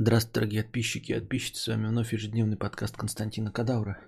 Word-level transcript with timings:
Здравствуйте, 0.00 0.34
дорогие 0.34 0.62
подписчики 0.62 1.10
и 1.10 1.14
подписчицы. 1.18 1.60
С 1.60 1.66
вами 1.66 1.88
вновь 1.88 2.12
ежедневный 2.12 2.56
подкаст 2.56 2.96
Константина 2.96 3.50
Кадавра. 3.50 3.98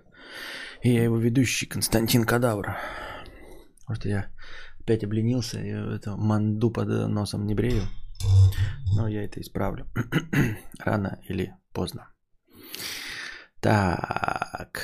И 0.83 0.89
я 0.89 1.03
его 1.03 1.17
ведущий 1.17 1.65
Константин 1.65 2.23
Кадавр. 2.23 2.77
Может, 3.89 4.05
я 4.05 4.31
опять 4.79 5.03
обленился 5.03 5.59
и 5.59 5.67
это 5.67 6.15
манду 6.15 6.71
под 6.71 6.87
носом 7.09 7.45
не 7.45 7.55
брею. 7.55 7.83
Но 8.95 9.09
я 9.09 9.25
это 9.25 9.41
исправлю. 9.41 9.85
Рано 10.79 11.19
или 11.27 11.53
поздно. 11.73 12.07
Так. 13.59 14.83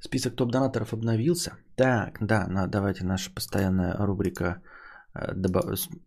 Список 0.00 0.36
топ-донаторов 0.36 0.94
обновился. 0.94 1.58
Так, 1.76 2.16
да, 2.26 2.46
на, 2.46 2.66
давайте 2.66 3.04
наша 3.04 3.30
постоянная 3.30 3.94
рубрика. 3.94 4.62
Э, 5.14 5.32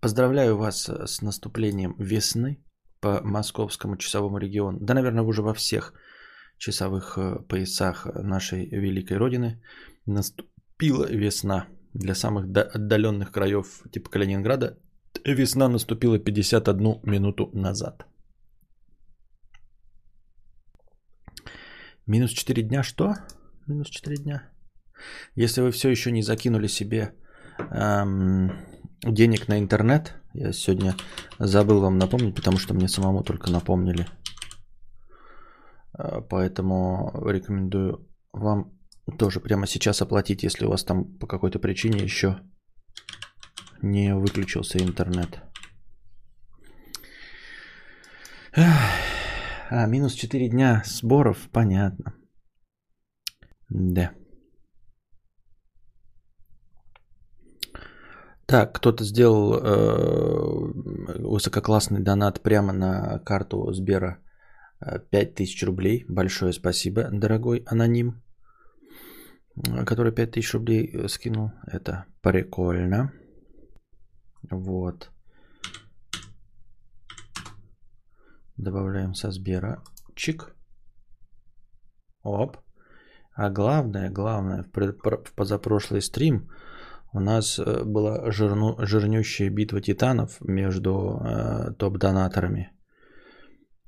поздравляю 0.01 0.57
вас 0.57 0.89
с 0.89 1.21
наступлением 1.21 1.95
весны 1.99 2.63
по 2.99 3.21
московскому 3.23 3.97
часовому 3.97 4.37
региону. 4.37 4.79
Да, 4.81 4.93
наверное, 4.93 5.23
уже 5.23 5.41
во 5.41 5.53
всех 5.53 5.93
часовых 6.57 7.17
э, 7.17 7.39
поясах 7.47 8.05
нашей 8.05 8.67
великой 8.69 9.17
родины 9.17 9.61
наступила 10.05 11.05
весна. 11.09 11.67
Для 11.93 12.15
самых 12.15 12.45
отдаленных 12.75 13.31
краев 13.31 13.83
типа 13.91 14.09
Калининграда 14.09 14.77
весна 15.25 15.69
наступила 15.69 16.19
51 16.19 16.99
минуту 17.03 17.49
назад. 17.53 18.05
Минус 22.05 22.31
4 22.31 22.63
дня 22.63 22.83
что? 22.83 23.15
Минус 23.67 23.89
4 23.89 24.17
дня. 24.17 24.49
Если 25.35 25.61
вы 25.61 25.71
все 25.71 25.89
еще 25.89 26.11
не 26.11 26.21
закинули 26.21 26.67
себе 26.67 27.13
эм, 27.71 28.51
денег 29.03 29.47
на 29.47 29.59
интернет, 29.59 30.15
я 30.33 30.51
сегодня 30.53 30.95
забыл 31.39 31.81
вам 31.81 31.97
напомнить, 31.97 32.35
потому 32.35 32.57
что 32.57 32.73
мне 32.73 32.87
самому 32.87 33.23
только 33.23 33.51
напомнили. 33.51 34.07
Э, 35.97 36.21
поэтому 36.21 37.11
рекомендую 37.25 38.07
вам 38.31 38.77
тоже 39.17 39.39
прямо 39.39 39.67
сейчас 39.67 40.01
оплатить, 40.01 40.43
если 40.43 40.65
у 40.65 40.69
вас 40.69 40.83
там 40.83 41.17
по 41.17 41.27
какой-то 41.27 41.59
причине 41.59 42.03
еще 42.03 42.39
не 43.81 44.15
выключился 44.15 44.79
интернет. 44.79 45.41
А, 49.69 49.85
минус 49.85 50.13
4 50.13 50.49
дня 50.49 50.81
сборов, 50.85 51.49
понятно. 51.51 52.15
Да. 53.69 54.11
Так, 58.47 58.75
кто-то 58.75 59.03
сделал 59.03 59.55
э, 59.55 61.19
высококлассный 61.19 62.01
донат 62.01 62.41
прямо 62.41 62.71
на 62.71 63.19
карту 63.19 63.73
Сбера 63.73 64.19
5000 65.11 65.63
рублей. 65.63 66.05
Большое 66.07 66.53
спасибо, 66.53 67.09
дорогой 67.11 67.63
аноним, 67.65 68.23
который 69.85 70.13
5000 70.13 70.53
рублей 70.53 71.09
скинул. 71.09 71.51
Это 71.67 72.05
прикольно. 72.21 73.11
Вот. 74.49 75.11
Добавляем 78.55 79.13
со 79.13 79.31
Сбера. 79.31 79.83
Чик. 80.15 80.55
Оп. 82.23 82.57
А 83.35 83.49
главное, 83.49 84.09
главное, 84.09 84.63
в 84.63 85.35
позапрошлый 85.35 86.01
стрим 86.01 86.49
у 87.13 87.19
нас 87.19 87.59
э, 87.59 87.83
была 87.83 88.31
жирну, 88.31 88.75
жирнющая 88.79 89.49
битва 89.49 89.81
титанов 89.81 90.39
между 90.41 91.21
э, 91.23 91.73
топ-донаторами. 91.77 92.71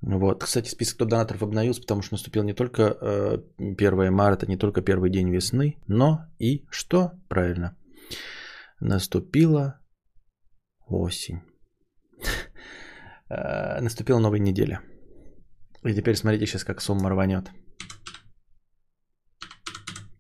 Вот. 0.02 0.44
Кстати, 0.44 0.70
список 0.70 0.98
топ-донаторов 0.98 1.44
обновился, 1.44 1.82
потому 1.82 2.02
что 2.02 2.14
наступил 2.14 2.44
не 2.44 2.54
только 2.54 2.84
э, 3.02 3.38
1 3.58 4.14
марта, 4.14 4.48
не 4.48 4.58
только 4.58 4.82
первый 4.82 5.10
день 5.10 5.30
весны, 5.30 5.78
но 5.88 6.26
и 6.40 6.66
что? 6.70 7.12
Правильно. 7.28 7.76
Наступила 8.80 9.80
осень. 10.88 11.42
Э, 13.32 13.80
наступила 13.80 14.18
новая 14.18 14.40
неделя. 14.40 14.82
И 15.84 15.94
теперь 15.94 16.16
смотрите 16.16 16.48
сейчас, 16.48 16.64
как 16.64 16.82
сумма 16.82 17.12
рванет. 17.12 17.52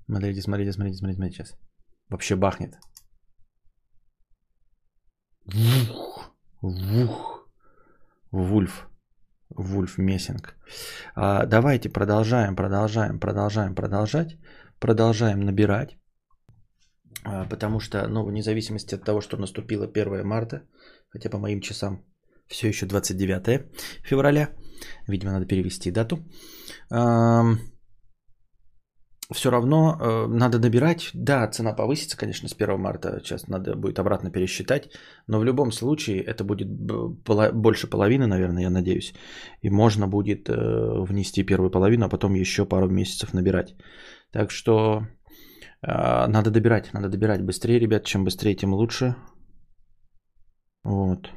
Смотрите, 0.06 0.42
смотрите, 0.42 0.72
смотрите, 0.72 0.98
смотрите, 0.98 1.16
смотрите 1.16 1.36
сейчас. 1.36 1.58
Вообще 2.10 2.36
бахнет. 2.36 2.78
Вух, 5.54 6.32
вух, 6.62 7.50
вульф, 8.32 8.88
вульф 9.50 9.98
мессинг. 9.98 10.56
А, 11.16 11.46
давайте 11.46 11.90
продолжаем, 11.90 12.56
продолжаем, 12.56 13.20
продолжаем, 13.20 13.76
продолжать, 13.76 14.38
продолжаем 14.80 15.40
набирать. 15.40 15.98
А, 17.24 17.46
потому 17.46 17.80
что, 17.80 18.08
ну, 18.08 18.26
вне 18.26 18.44
зависимости 18.44 18.94
от 18.96 19.04
того, 19.04 19.22
что 19.22 19.38
наступило 19.38 19.88
1 19.88 20.24
марта, 20.24 20.62
хотя 21.10 21.30
по 21.30 21.40
моим 21.40 21.62
часам 21.62 22.06
все 22.48 22.68
еще 22.68 22.86
29 22.86 23.66
февраля, 24.04 24.50
видимо, 25.08 25.32
надо 25.32 25.48
перевести 25.48 25.92
дату. 25.92 26.18
А, 26.92 27.44
все 29.34 29.52
равно 29.52 29.96
э, 30.00 30.28
надо 30.28 30.60
добирать. 30.60 31.12
Да, 31.14 31.48
цена 31.48 31.74
повысится, 31.74 32.18
конечно, 32.18 32.50
с 32.50 32.56
1 32.56 32.80
марта. 32.80 33.20
Сейчас 33.20 33.48
надо 33.48 33.76
будет 33.76 34.00
обратно 34.00 34.32
пересчитать. 34.32 34.90
Но 35.28 35.40
в 35.40 35.44
любом 35.44 35.72
случае 35.72 36.24
это 36.24 36.44
будет 36.44 36.68
больше 37.54 37.88
половины, 37.88 38.26
наверное, 38.28 38.64
я 38.64 38.70
надеюсь. 38.70 39.14
И 39.62 39.70
можно 39.70 40.08
будет 40.08 40.50
э, 40.50 40.54
внести 41.06 41.44
первую 41.44 41.70
половину, 41.70 42.06
а 42.06 42.10
потом 42.10 42.34
еще 42.34 42.66
пару 42.66 42.90
месяцев 42.90 43.34
набирать. 43.34 43.76
Так 44.32 44.52
что 44.52 45.04
э, 45.82 46.28
надо 46.28 46.50
добирать, 46.50 46.94
надо 46.94 47.10
добирать 47.10 47.42
быстрее, 47.44 47.80
ребят. 47.80 48.06
Чем 48.06 48.24
быстрее, 48.24 48.56
тем 48.56 48.74
лучше. 48.74 49.16
Вот. 50.84 51.30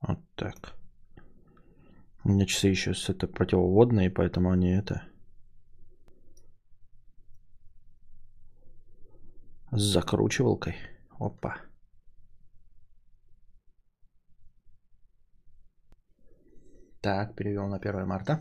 Вот 0.00 0.18
так. 0.34 0.79
У 2.24 2.28
меня 2.28 2.46
часы 2.46 2.68
еще 2.68 2.94
с 2.94 3.08
это 3.08 3.26
противоводные, 3.26 4.10
поэтому 4.10 4.50
они 4.50 4.70
это... 4.70 5.02
С 9.72 9.80
закручивалкой. 9.80 10.76
Опа. 11.18 11.56
Так, 17.00 17.34
перевел 17.36 17.68
на 17.68 17.76
1 17.76 18.06
марта. 18.06 18.40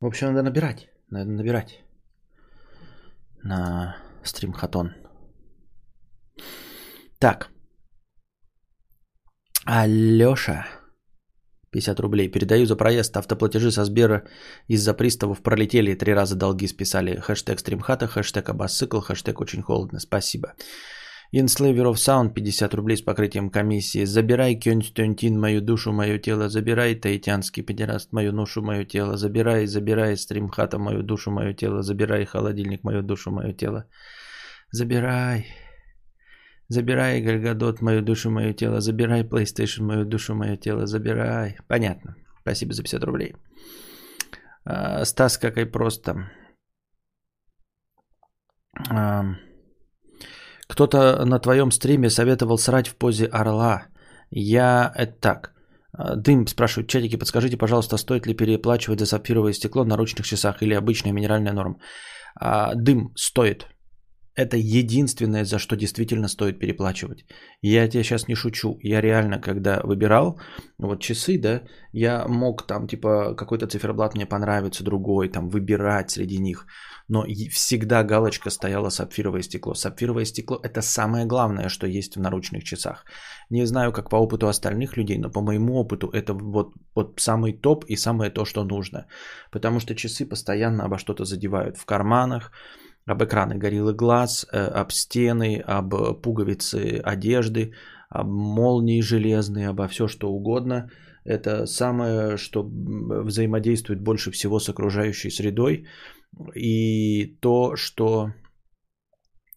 В 0.00 0.06
общем, 0.06 0.28
надо 0.28 0.42
набирать. 0.42 0.88
Надо 1.10 1.30
набирать. 1.30 1.84
На 3.42 3.96
стримхатон. 4.24 4.94
Так. 7.18 7.50
Алёша. 9.72 10.66
50 11.70 12.00
рублей. 12.00 12.28
Передаю 12.28 12.66
за 12.66 12.76
проезд. 12.76 13.16
Автоплатежи 13.16 13.70
со 13.70 13.84
Сбера 13.84 14.24
из-за 14.66 14.94
приставов 14.94 15.42
пролетели. 15.42 15.94
Три 15.94 16.12
раза 16.12 16.34
долги 16.34 16.66
списали. 16.66 17.20
Хэштег 17.20 17.60
стримхата, 17.60 18.08
хэштег 18.08 18.48
абасцикл, 18.48 18.98
хэштег 18.98 19.40
очень 19.40 19.62
холодно. 19.62 20.00
Спасибо. 20.00 20.54
Инслейвер 21.30 21.86
of 21.86 21.98
Sound 21.98 22.34
50 22.34 22.74
рублей 22.74 22.96
с 22.96 23.02
покрытием 23.02 23.48
комиссии. 23.48 24.04
Забирай, 24.06 24.56
Константин, 24.58 25.38
мою 25.38 25.60
душу, 25.60 25.92
мое 25.92 26.18
тело. 26.18 26.48
Забирай, 26.48 26.96
таитянский 26.96 27.62
педераст, 27.62 28.12
мою 28.12 28.32
ношу, 28.32 28.62
мое 28.62 28.84
тело. 28.84 29.16
Забирай, 29.16 29.66
забирай, 29.66 30.16
стримхата, 30.16 30.78
мою 30.78 31.04
душу, 31.04 31.30
мое 31.30 31.54
тело. 31.54 31.82
Забирай, 31.82 32.24
холодильник, 32.24 32.82
мою 32.82 33.02
душу, 33.02 33.30
мое 33.30 33.52
тело. 33.52 33.84
Забирай. 34.72 35.46
Забирай, 36.70 37.20
Гальгадот, 37.20 37.82
мою 37.82 38.02
душу, 38.02 38.30
мое 38.30 38.52
тело. 38.52 38.80
Забирай, 38.80 39.24
PlayStation, 39.24 39.82
мою 39.82 40.04
душу, 40.04 40.34
мое 40.34 40.56
тело. 40.56 40.86
Забирай. 40.86 41.56
Понятно. 41.68 42.14
Спасибо 42.42 42.72
за 42.72 42.82
50 42.82 43.04
рублей. 43.04 43.34
А, 44.64 45.04
Стас, 45.04 45.38
какой 45.38 45.66
просто. 45.66 46.30
А, 48.88 49.24
кто-то 50.68 51.24
на 51.24 51.40
твоем 51.40 51.72
стриме 51.72 52.08
советовал 52.08 52.56
срать 52.56 52.88
в 52.88 52.94
позе 52.94 53.26
орла. 53.26 53.86
Я 54.30 54.92
это 54.96 55.20
так. 55.20 55.52
А, 55.92 56.14
Дым 56.14 56.46
спрашивает 56.46 56.86
в 56.86 56.92
чатике, 56.92 57.18
подскажите, 57.18 57.56
пожалуйста, 57.56 57.98
стоит 57.98 58.26
ли 58.26 58.36
переплачивать 58.36 59.00
за 59.00 59.06
сапфировое 59.06 59.54
стекло 59.54 59.84
на 59.84 59.96
ручных 59.96 60.24
часах 60.24 60.62
или 60.62 60.74
обычная 60.74 61.12
минеральная 61.12 61.52
норма? 61.52 61.80
Дым 62.76 63.12
стоит. 63.16 63.66
Это 64.36 64.56
единственное, 64.56 65.44
за 65.44 65.58
что 65.58 65.76
действительно 65.76 66.28
стоит 66.28 66.58
переплачивать. 66.58 67.24
Я 67.62 67.88
тебе 67.88 68.04
сейчас 68.04 68.28
не 68.28 68.34
шучу. 68.34 68.78
Я 68.82 69.00
реально, 69.00 69.40
когда 69.40 69.80
выбирал 69.82 70.40
вот 70.78 71.00
часы, 71.00 71.38
да, 71.38 71.62
я 71.92 72.26
мог 72.28 72.66
там, 72.66 72.86
типа, 72.86 73.34
какой-то 73.34 73.66
циферблат 73.66 74.14
мне 74.14 74.26
понравится, 74.26 74.84
другой, 74.84 75.28
там, 75.28 75.48
выбирать 75.48 76.10
среди 76.10 76.38
них. 76.38 76.66
Но 77.08 77.24
всегда 77.50 78.04
галочка 78.04 78.50
стояла 78.50 78.90
сапфировое 78.90 79.42
стекло. 79.42 79.74
Сапфировое 79.74 80.24
стекло– 80.24 80.60
это 80.62 80.80
самое 80.80 81.26
главное, 81.26 81.68
что 81.68 81.86
есть 81.86 82.16
в 82.16 82.20
наручных 82.20 82.62
часах. 82.62 83.04
Не 83.50 83.66
знаю, 83.66 83.92
как 83.92 84.10
по 84.10 84.16
опыту 84.16 84.46
остальных 84.46 84.96
людей, 84.96 85.18
но 85.18 85.28
по 85.28 85.40
моему 85.40 85.74
опыту 85.74 86.06
это 86.06 86.34
вот, 86.34 86.74
вот 86.94 87.20
самый 87.20 87.52
топ 87.52 87.84
и 87.88 87.96
самое 87.96 88.30
то, 88.30 88.44
что 88.44 88.64
нужно. 88.64 89.06
Потому 89.50 89.80
что 89.80 89.96
часы 89.96 90.24
постоянно 90.24 90.84
обо 90.84 90.98
что-то 90.98 91.24
задевают 91.24 91.76
в 91.76 91.84
карманах, 91.84 92.52
об 93.06 93.22
экраны 93.22 93.58
гориллы 93.58 93.94
глаз, 93.94 94.46
э, 94.52 94.58
об 94.58 94.92
стены, 94.92 95.62
об 95.66 95.94
пуговицы 96.22 97.00
одежды, 97.04 97.72
об 98.08 98.28
молнии 98.28 99.02
железные, 99.02 99.68
обо 99.68 99.88
все 99.88 100.08
что 100.08 100.30
угодно. 100.30 100.90
Это 101.24 101.66
самое, 101.66 102.36
что 102.36 102.64
взаимодействует 102.64 104.00
больше 104.00 104.30
всего 104.30 104.58
с 104.58 104.68
окружающей 104.68 105.30
средой 105.30 105.86
и 106.54 107.36
то, 107.40 107.76
что 107.76 108.32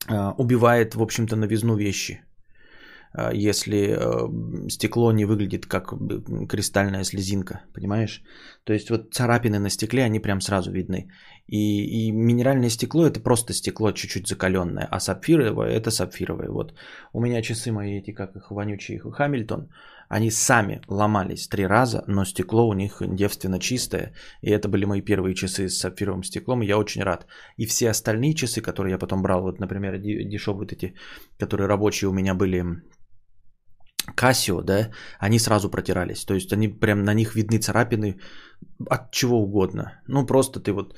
а, 0.08 0.34
убивает, 0.38 0.96
в 0.96 1.02
общем-то, 1.02 1.36
новизну 1.36 1.76
вещи. 1.76 2.22
А, 3.14 3.32
если 3.34 3.78
э, 3.78 4.70
стекло 4.70 5.12
не 5.12 5.26
выглядит 5.26 5.66
как 5.66 5.94
кристальная 6.50 7.04
слезинка, 7.04 7.62
понимаешь? 7.74 8.24
То 8.64 8.74
есть 8.74 8.90
вот 8.90 9.14
царапины 9.14 9.60
на 9.60 9.70
стекле, 9.70 10.04
они 10.04 10.20
прям 10.20 10.42
сразу 10.42 10.72
видны. 10.72 11.10
И, 11.48 12.08
и 12.08 12.12
минеральное 12.12 12.70
стекло 12.70 13.06
это 13.06 13.20
просто 13.20 13.54
стекло 13.54 13.92
чуть-чуть 13.92 14.28
закаленное, 14.28 14.88
а 14.90 15.00
сапфировое 15.00 15.70
это 15.70 15.92
сапфировое. 15.92 16.50
Вот 16.50 16.74
у 17.14 17.22
меня 17.22 17.42
часы 17.42 17.72
мои 17.72 18.00
эти, 18.00 18.12
как 18.12 18.36
их 18.36 18.50
вонючие, 18.52 19.00
Хамильтон, 19.00 19.70
они 20.10 20.32
сами 20.32 20.82
ломались 20.88 21.48
три 21.48 21.68
раза, 21.68 22.04
но 22.08 22.26
стекло 22.26 22.68
у 22.68 22.74
них 22.74 23.02
девственно 23.02 23.60
чистое. 23.60 24.14
И 24.42 24.50
это 24.50 24.70
были 24.70 24.86
мои 24.86 25.02
первые 25.02 25.36
часы 25.36 25.70
с 25.70 25.80
сапфировым 25.80 26.24
стеклом, 26.24 26.62
и 26.62 26.68
я 26.68 26.78
очень 26.78 27.04
рад. 27.04 27.26
И 27.58 27.66
все 27.66 27.90
остальные 27.90 28.34
часы, 28.36 28.62
которые 28.62 28.92
я 28.92 28.98
потом 28.98 29.22
брал, 29.22 29.42
вот, 29.42 29.60
например, 29.60 29.98
дешевые 29.98 30.60
вот 30.60 30.72
эти, 30.72 30.94
которые 31.40 31.68
рабочие 31.68 32.10
у 32.10 32.14
меня 32.14 32.36
были 32.36 32.64
Casio, 34.16 34.62
да, 34.62 34.90
они 35.20 35.40
сразу 35.40 35.70
протирались. 35.70 36.26
То 36.26 36.34
есть 36.34 36.54
они 36.54 36.68
прям 36.68 37.04
на 37.04 37.14
них 37.14 37.36
видны 37.36 37.58
царапины 37.58 38.20
от 38.90 39.12
чего 39.12 39.42
угодно. 39.42 40.02
Ну, 40.08 40.26
просто 40.26 40.60
ты 40.60 40.72
вот 40.72 40.96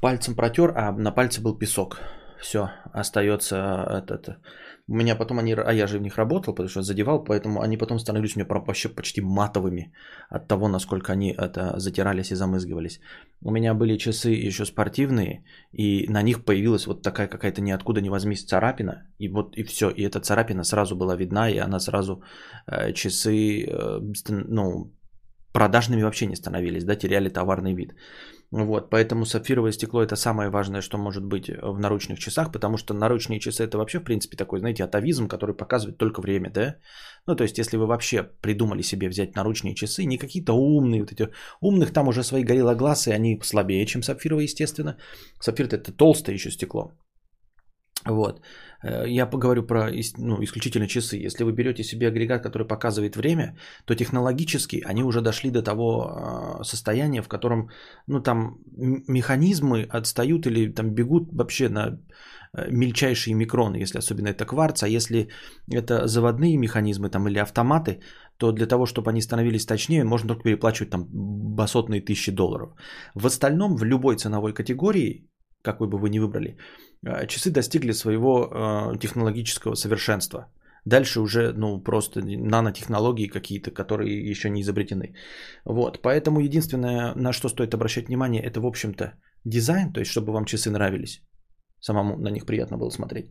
пальцем 0.00 0.34
протер, 0.34 0.72
а 0.76 0.92
на 0.92 1.12
пальце 1.12 1.40
был 1.40 1.58
песок. 1.58 1.98
Все, 2.40 2.70
остается 2.92 3.56
этот. 3.88 4.38
У 4.88 4.94
меня 4.94 5.16
потом 5.16 5.38
они, 5.38 5.52
а 5.52 5.72
я 5.72 5.86
же 5.86 5.98
в 5.98 6.02
них 6.02 6.16
работал, 6.16 6.54
потому 6.54 6.68
что 6.68 6.82
задевал, 6.82 7.24
поэтому 7.24 7.60
они 7.60 7.76
потом 7.76 7.98
становились 7.98 8.36
у 8.36 8.38
меня 8.38 8.48
вообще 8.48 8.88
почти 8.88 9.20
матовыми 9.20 9.92
от 10.30 10.46
того, 10.46 10.68
насколько 10.68 11.12
они 11.12 11.32
это 11.32 11.78
затирались 11.78 12.30
и 12.30 12.36
замызгивались. 12.36 13.00
У 13.42 13.50
меня 13.50 13.74
были 13.74 13.98
часы 13.98 14.30
еще 14.46 14.64
спортивные, 14.64 15.44
и 15.72 16.06
на 16.08 16.22
них 16.22 16.44
появилась 16.44 16.86
вот 16.86 17.02
такая 17.02 17.26
какая-то 17.28 17.60
ниоткуда 17.60 18.00
не 18.00 18.10
возьмись 18.10 18.44
царапина, 18.44 19.06
и 19.18 19.28
вот 19.28 19.56
и 19.56 19.64
все, 19.64 19.90
и 19.90 20.02
эта 20.02 20.20
царапина 20.20 20.62
сразу 20.62 20.94
была 20.94 21.16
видна, 21.16 21.50
и 21.50 21.58
она 21.58 21.80
сразу 21.80 22.22
э, 22.66 22.92
часы, 22.92 23.64
э, 23.66 24.00
ну, 24.28 24.92
продажными 25.52 26.02
вообще 26.02 26.26
не 26.26 26.36
становились, 26.36 26.84
да, 26.84 26.94
теряли 26.96 27.28
товарный 27.28 27.74
вид. 27.74 27.94
Вот, 28.52 28.90
поэтому 28.90 29.24
сапфировое 29.24 29.72
стекло 29.72 30.02
это 30.02 30.16
самое 30.16 30.50
важное, 30.50 30.80
что 30.80 30.98
может 30.98 31.24
быть 31.24 31.48
в 31.48 31.78
наручных 31.78 32.18
часах, 32.18 32.52
потому 32.52 32.76
что 32.76 32.94
наручные 32.94 33.40
часы 33.40 33.64
это 33.64 33.76
вообще, 33.76 33.98
в 33.98 34.04
принципе, 34.04 34.36
такой, 34.36 34.60
знаете, 34.60 34.84
атовизм, 34.84 35.26
который 35.26 35.54
показывает 35.56 35.98
только 35.98 36.20
время, 36.20 36.50
да? 36.50 36.76
Ну, 37.26 37.34
то 37.34 37.42
есть, 37.42 37.58
если 37.58 37.76
вы 37.76 37.86
вообще 37.86 38.22
придумали 38.40 38.82
себе 38.82 39.08
взять 39.08 39.34
наручные 39.34 39.74
часы, 39.74 40.04
не 40.04 40.16
какие-то 40.16 40.52
умные, 40.52 41.00
вот 41.00 41.12
эти 41.12 41.28
умных 41.60 41.92
там 41.92 42.08
уже 42.08 42.22
свои 42.22 42.44
и 42.44 43.12
они 43.12 43.40
слабее, 43.42 43.84
чем 43.86 44.02
сапфировые, 44.02 44.44
естественно. 44.44 44.96
Сапфир 45.40 45.66
это 45.66 45.92
толстое 45.92 46.34
еще 46.34 46.50
стекло. 46.50 46.92
Вот. 48.06 48.40
Э, 48.86 49.04
я 49.08 49.26
поговорю 49.26 49.66
про 49.66 49.90
ну, 50.18 50.42
исключительно 50.42 50.86
часы. 50.86 51.26
Если 51.26 51.44
вы 51.44 51.52
берете 51.52 51.84
себе 51.84 52.08
агрегат, 52.08 52.42
который 52.42 52.66
показывает 52.66 53.16
время, 53.16 53.56
то 53.84 53.94
технологически 53.94 54.82
они 54.90 55.04
уже 55.04 55.20
дошли 55.20 55.50
до 55.50 55.62
того 55.62 56.02
а, 56.02 56.64
состояния, 56.64 57.22
в 57.22 57.28
котором 57.28 57.68
ну, 58.08 58.20
там 58.20 58.58
механизмы 59.08 59.86
отстают 59.90 60.46
или 60.46 60.72
там 60.72 60.94
бегут 60.94 61.32
вообще 61.32 61.68
на 61.68 61.98
э, 62.56 62.70
мельчайшие 62.70 63.34
микроны, 63.34 63.82
если 63.82 63.98
особенно 63.98 64.28
это 64.28 64.44
кварц, 64.44 64.82
а 64.82 64.88
если 64.88 65.28
это 65.74 66.06
заводные 66.06 66.56
механизмы 66.56 67.10
там, 67.10 67.28
или 67.28 67.38
автоматы, 67.38 68.00
то 68.38 68.52
для 68.52 68.66
того, 68.66 68.86
чтобы 68.86 69.10
они 69.10 69.22
становились 69.22 69.66
точнее, 69.66 70.04
можно 70.04 70.28
только 70.28 70.42
переплачивать 70.42 70.90
там 70.90 71.06
басотные 71.10 72.00
тысячи 72.00 72.32
долларов. 72.32 72.70
В 73.14 73.26
остальном, 73.26 73.76
в 73.76 73.84
любой 73.84 74.16
ценовой 74.16 74.52
категории, 74.52 75.28
какой 75.62 75.88
бы 75.88 75.98
вы 75.98 76.10
ни 76.10 76.18
выбрали, 76.18 76.56
часы 77.26 77.50
достигли 77.50 77.92
своего 77.92 78.44
э, 78.94 78.98
технологического 78.98 79.74
совершенства. 79.74 80.46
Дальше 80.84 81.20
уже, 81.20 81.52
ну, 81.52 81.82
просто 81.82 82.20
нанотехнологии 82.22 83.28
какие-то, 83.28 83.72
которые 83.72 84.30
еще 84.30 84.50
не 84.50 84.60
изобретены. 84.60 85.14
Вот, 85.64 86.00
поэтому 86.02 86.40
единственное, 86.40 87.12
на 87.16 87.32
что 87.32 87.48
стоит 87.48 87.74
обращать 87.74 88.06
внимание, 88.08 88.42
это, 88.42 88.60
в 88.60 88.66
общем-то, 88.66 89.14
дизайн, 89.44 89.92
то 89.92 90.00
есть, 90.00 90.12
чтобы 90.12 90.32
вам 90.32 90.44
часы 90.44 90.70
нравились. 90.70 91.22
Самому 91.80 92.16
на 92.18 92.30
них 92.30 92.46
приятно 92.46 92.78
было 92.78 92.90
смотреть. 92.90 93.30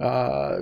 А, 0.00 0.58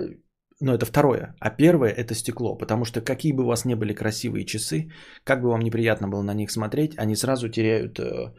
но 0.59 0.73
это 0.73 0.85
второе. 0.85 1.35
А 1.39 1.49
первое– 1.49 1.91
это 1.97 2.13
стекло. 2.13 2.57
Потому 2.57 2.85
что 2.85 3.01
какие 3.01 3.33
бы 3.33 3.43
у 3.43 3.47
вас 3.47 3.65
ни 3.65 3.75
были 3.75 3.93
красивые 3.93 4.45
часы, 4.45 4.91
как 5.23 5.41
бы 5.41 5.49
вам 5.49 5.61
неприятно 5.61 6.07
было 6.07 6.23
на 6.23 6.33
них 6.33 6.51
смотреть, 6.51 6.97
они 6.97 7.15
сразу 7.15 7.49
теряют 7.49 7.99
э, 7.99 8.33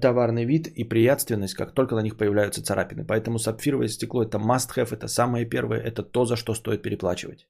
товарный 0.00 0.44
вид 0.44 0.66
и 0.66 0.84
приятственность, 0.84 1.54
как 1.54 1.72
только 1.74 1.94
на 1.94 2.02
них 2.02 2.16
появляются 2.16 2.62
царапины. 2.62 3.04
Поэтому 3.04 3.38
сапфировое 3.38 3.88
стекло 3.88 4.22
это 4.22 4.38
must 4.38 4.76
have, 4.76 4.92
это 4.92 5.08
самое 5.08 5.46
первое, 5.46 5.80
это 5.80 6.02
то, 6.02 6.24
за 6.24 6.36
что 6.36 6.54
стоит 6.54 6.82
переплачивать. 6.82 7.46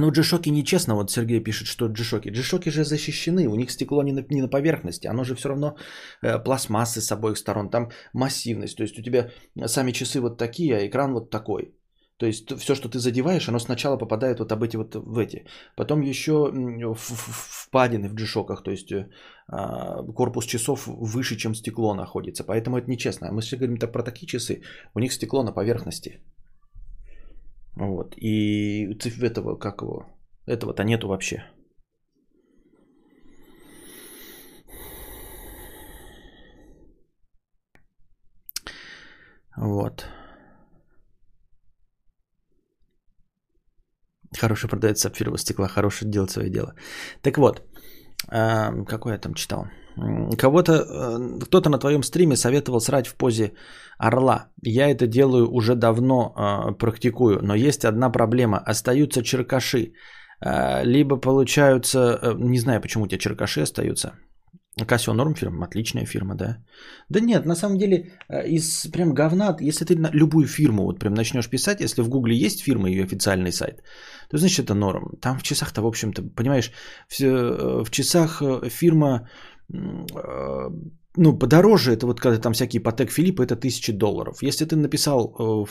Ну, 0.00 0.10
джишоки 0.10 0.50
нечестно, 0.50 0.94
вот 0.94 1.10
Сергей 1.10 1.40
пишет, 1.40 1.68
что 1.68 1.86
джишоки. 1.86 2.30
Джишоки 2.30 2.70
же 2.70 2.84
защищены, 2.84 3.46
у 3.46 3.54
них 3.54 3.70
стекло 3.70 4.02
не 4.02 4.12
на, 4.12 4.24
не 4.30 4.42
на 4.42 4.48
поверхности, 4.48 5.06
оно 5.06 5.24
же 5.24 5.34
все 5.34 5.48
равно 5.48 5.76
э, 6.22 6.42
пластмассы 6.42 7.00
с 7.00 7.12
обоих 7.12 7.36
сторон, 7.36 7.70
там 7.70 7.90
массивность. 8.12 8.76
То 8.76 8.82
есть 8.82 8.98
у 8.98 9.02
тебя 9.02 9.30
сами 9.66 9.92
часы 9.92 10.20
вот 10.20 10.38
такие, 10.38 10.76
а 10.76 10.86
экран 10.86 11.12
вот 11.12 11.30
такой. 11.30 11.74
То 12.22 12.26
есть 12.26 12.46
все, 12.58 12.74
что 12.76 12.88
ты 12.88 12.98
задеваешь, 12.98 13.48
оно 13.48 13.58
сначала 13.58 13.98
попадает 13.98 14.38
вот 14.38 14.52
об 14.52 14.62
эти 14.62 14.76
вот 14.76 14.94
в 14.94 15.18
эти. 15.18 15.44
Потом 15.76 16.02
еще 16.02 16.52
впадины 16.96 18.08
в 18.08 18.14
джишоках, 18.14 18.62
то 18.62 18.70
есть 18.70 18.92
э, 18.92 19.08
а, 19.48 20.04
корпус 20.04 20.46
часов 20.46 20.86
выше, 20.86 21.36
чем 21.36 21.54
стекло 21.54 21.94
находится. 21.94 22.44
Поэтому 22.44 22.76
это 22.76 22.88
нечестно. 22.88 23.32
Мы 23.32 23.40
все 23.40 23.56
говорим 23.56 23.76
так 23.76 23.92
про 23.92 24.04
такие 24.04 24.28
часы, 24.28 24.62
у 24.94 25.00
них 25.00 25.12
стекло 25.12 25.42
на 25.42 25.52
поверхности. 25.52 26.20
Вот. 27.76 28.14
И 28.16 28.96
этого, 29.20 29.58
как 29.58 29.82
его, 29.82 30.06
этого-то 30.46 30.84
нету 30.84 31.08
вообще. 31.08 31.42
Вот. 39.56 40.06
Хороший 44.40 44.68
продавец 44.68 45.00
сапфирового 45.00 45.38
стекла, 45.38 45.68
хороший 45.68 46.08
делает 46.10 46.30
свое 46.30 46.50
дело. 46.50 46.74
Так 47.22 47.38
вот, 47.38 47.62
э, 48.30 48.84
какой 48.84 49.12
я 49.12 49.18
там 49.18 49.34
читал? 49.34 49.66
Кого-то, 50.38 50.72
э, 50.72 51.38
кто-то 51.44 51.70
на 51.70 51.78
твоем 51.78 52.02
стриме 52.02 52.36
советовал 52.36 52.80
срать 52.80 53.06
в 53.06 53.14
позе 53.14 53.52
орла. 53.98 54.48
Я 54.62 54.90
это 54.90 55.06
делаю 55.06 55.50
уже 55.52 55.74
давно, 55.74 56.34
э, 56.36 56.72
практикую, 56.78 57.40
но 57.42 57.54
есть 57.54 57.84
одна 57.84 58.10
проблема. 58.10 58.58
Остаются 58.58 59.22
черкаши. 59.22 59.92
Либо 60.84 61.20
получаются, 61.20 62.34
не 62.36 62.58
знаю, 62.58 62.80
почему 62.80 63.04
у 63.04 63.06
тебя 63.06 63.18
черкаши 63.18 63.62
остаются. 63.62 64.12
Casio 64.80 65.12
Норм 65.12 65.34
фирма, 65.34 65.66
отличная 65.66 66.06
фирма, 66.06 66.34
да. 66.34 66.56
Да 67.10 67.20
нет, 67.20 67.46
на 67.46 67.54
самом 67.54 67.78
деле, 67.78 68.12
э, 68.28 68.48
из 68.48 68.86
прям 68.90 69.12
говна, 69.12 69.56
если 69.60 69.84
ты 69.84 69.96
на 69.96 70.10
любую 70.12 70.46
фирму 70.46 70.84
вот 70.84 70.98
прям 70.98 71.14
начнешь 71.14 71.50
писать, 71.50 71.80
если 71.80 72.02
в 72.02 72.08
Гугле 72.08 72.34
есть 72.34 72.62
фирма, 72.62 72.88
ее 72.88 73.04
официальный 73.04 73.52
сайт, 73.52 73.82
то 74.30 74.38
значит 74.38 74.64
это 74.64 74.74
норм. 74.74 75.18
Там 75.20 75.38
в 75.38 75.42
часах-то, 75.42 75.82
в 75.82 75.86
общем-то, 75.86 76.22
понимаешь, 76.22 76.72
в, 77.08 77.20
э, 77.20 77.84
в 77.84 77.90
часах 77.90 78.40
э, 78.42 78.70
фирма 78.70 79.28
ну, 81.16 81.38
подороже, 81.38 81.92
это 81.92 82.06
вот 82.06 82.20
когда 82.20 82.38
там 82.38 82.52
всякие 82.52 82.82
Patek 82.82 83.10
Philippe, 83.10 83.40
это 83.40 83.56
тысячи 83.56 83.92
долларов. 83.92 84.42
Если 84.42 84.64
ты 84.64 84.76
написал 84.76 85.18
э, 85.20 85.66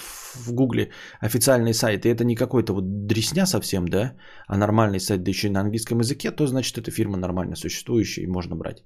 в 0.46 0.54
Гугле 0.54 0.92
официальный 1.20 1.74
сайт, 1.74 2.06
и 2.06 2.10
это 2.10 2.24
не 2.24 2.36
какой-то 2.36 2.74
вот 2.74 3.08
дрисня 3.08 3.46
совсем, 3.46 3.88
да, 3.88 4.14
а 4.48 4.58
нормальный 4.58 5.00
сайт, 5.00 5.24
да 5.24 5.30
еще 5.30 5.48
и 5.48 5.52
на 5.52 5.62
английском 5.62 6.00
языке, 6.00 6.32
то 6.32 6.46
значит, 6.48 6.78
это 6.78 6.92
фирма 6.92 7.18
нормально 7.18 7.56
существующая 7.56 8.24
и 8.24 8.28
можно 8.28 8.56
брать. 8.56 8.84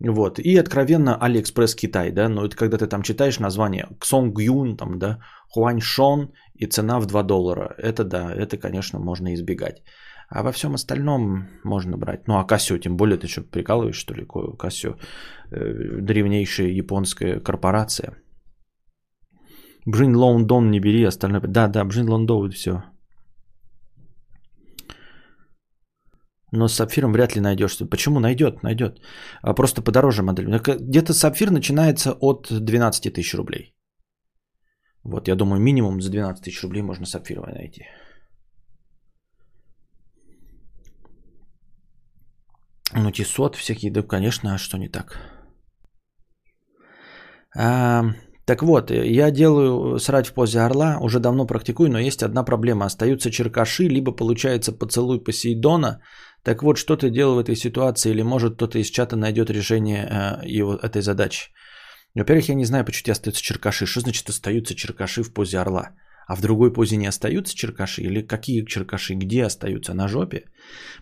Вот. 0.00 0.38
И 0.38 0.56
откровенно 0.56 1.16
Алиэкспресс 1.16 1.74
Китай, 1.74 2.12
да, 2.12 2.28
но 2.28 2.44
это 2.44 2.56
когда 2.56 2.78
ты 2.78 2.86
там 2.86 3.02
читаешь 3.02 3.40
название 3.40 3.88
Ксон 3.98 4.32
Гюн, 4.32 4.76
там, 4.76 4.98
да, 4.98 5.18
Хуань 5.48 5.80
Шон 5.80 6.32
и 6.54 6.66
цена 6.66 7.00
в 7.00 7.06
2 7.06 7.22
доллара. 7.22 7.74
Это 7.78 8.04
да, 8.04 8.32
это, 8.32 8.58
конечно, 8.58 9.00
можно 9.00 9.34
избегать. 9.34 9.82
А 10.28 10.42
во 10.42 10.52
всем 10.52 10.74
остальном 10.74 11.48
можно 11.64 11.96
брать. 11.96 12.28
Ну, 12.28 12.34
а 12.34 12.44
Casio, 12.44 12.78
тем 12.78 12.96
более, 12.96 13.18
ты 13.18 13.28
что, 13.28 13.42
прикалываешь, 13.42 13.96
что 13.96 14.14
ли, 14.14 14.26
Касю? 14.58 14.96
Э, 15.52 16.00
древнейшая 16.00 16.68
японская 16.68 17.40
корпорация. 17.40 18.16
Бжин 19.86 20.16
Лондон 20.16 20.70
не 20.70 20.80
бери, 20.80 21.06
остальное... 21.06 21.40
Да, 21.40 21.68
да, 21.68 21.84
Бжин 21.84 22.08
Лондон, 22.08 22.50
все. 22.50 22.82
Но 26.52 26.68
с 26.68 26.74
сапфиром 26.74 27.12
вряд 27.12 27.36
ли 27.36 27.40
найдешь. 27.40 27.78
Почему 27.90 28.20
найдет? 28.20 28.62
Найдет. 28.62 29.00
А 29.42 29.54
просто 29.54 29.82
подороже 29.82 30.22
модель. 30.22 30.46
Где-то 30.46 31.12
сапфир 31.12 31.50
начинается 31.50 32.16
от 32.20 32.48
12 32.50 33.12
тысяч 33.12 33.34
рублей. 33.34 33.74
Вот, 35.04 35.28
я 35.28 35.36
думаю, 35.36 35.60
минимум 35.60 36.00
за 36.00 36.10
12 36.10 36.44
тысяч 36.44 36.62
рублей 36.62 36.82
можно 36.82 37.06
сапфировое 37.06 37.54
найти. 37.54 37.84
Ну, 42.98 43.10
тесот 43.10 43.56
всякие, 43.56 43.92
да, 43.92 44.02
конечно, 44.02 44.54
а 44.54 44.58
что 44.58 44.78
не 44.78 44.88
так? 44.88 45.20
А, 47.54 48.04
так 48.46 48.62
вот, 48.62 48.90
я 48.90 49.30
делаю 49.30 49.98
срать 49.98 50.26
в 50.26 50.32
позе 50.32 50.60
орла, 50.60 50.98
уже 51.00 51.20
давно 51.20 51.46
практикую, 51.46 51.90
но 51.90 51.98
есть 51.98 52.22
одна 52.22 52.42
проблема. 52.44 52.86
Остаются 52.86 53.30
черкаши, 53.30 53.88
либо 53.88 54.12
получается 54.12 54.72
поцелуй 54.72 55.22
Посейдона. 55.22 56.00
Так 56.42 56.62
вот, 56.62 56.78
что 56.78 56.96
ты 56.96 57.10
делал 57.10 57.34
в 57.34 57.38
этой 57.38 57.56
ситуации, 57.56 58.10
или 58.10 58.22
может 58.22 58.54
кто-то 58.54 58.78
из 58.78 58.90
чата 58.90 59.16
найдет 59.16 59.50
решение 59.50 60.06
э, 60.06 60.58
его, 60.58 60.76
этой 60.76 61.02
задачи? 61.02 61.50
Во-первых, 62.14 62.48
я 62.48 62.54
не 62.54 62.64
знаю, 62.64 62.84
почему 62.84 63.10
у 63.10 63.12
остаются 63.12 63.42
черкаши. 63.42 63.86
Что 63.86 64.00
значит 64.00 64.28
остаются 64.28 64.74
черкаши 64.74 65.22
в 65.22 65.34
позе 65.34 65.58
орла? 65.58 65.90
А 66.26 66.34
в 66.34 66.40
другой 66.40 66.72
позе 66.72 66.96
не 66.96 67.06
остаются 67.06 67.54
черкаши? 67.54 68.02
Или 68.02 68.26
какие 68.26 68.64
черкаши? 68.64 69.14
Где 69.14 69.44
остаются? 69.44 69.94
На 69.94 70.08
жопе? 70.08 70.44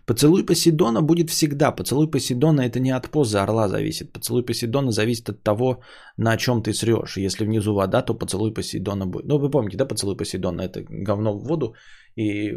Поцелуй 0.07 0.45
Посейдона 0.45 1.03
будет 1.03 1.31
всегда. 1.31 1.73
Поцелуй 1.73 2.11
Посейдона 2.11 2.61
это 2.61 2.79
не 2.79 2.91
от 2.91 3.11
позы 3.11 3.39
орла 3.39 3.69
зависит. 3.69 4.13
Поцелуй 4.13 4.45
Посейдона 4.45 4.91
зависит 4.91 5.29
от 5.29 5.43
того, 5.43 5.81
на 6.19 6.37
чем 6.37 6.63
ты 6.63 6.75
срешь. 6.75 7.17
Если 7.17 7.47
внизу 7.47 7.75
вода, 7.75 8.03
то 8.03 8.15
поцелуй 8.15 8.53
Посейдона 8.53 9.07
будет. 9.07 9.25
Ну, 9.25 9.39
вы 9.39 9.51
помните, 9.51 9.79
да, 9.79 9.87
поцелуй 9.87 10.17
Посейдона? 10.17 10.61
Это 10.61 10.85
говно 10.89 11.39
в 11.39 11.45
воду, 11.45 11.75
и 12.17 12.53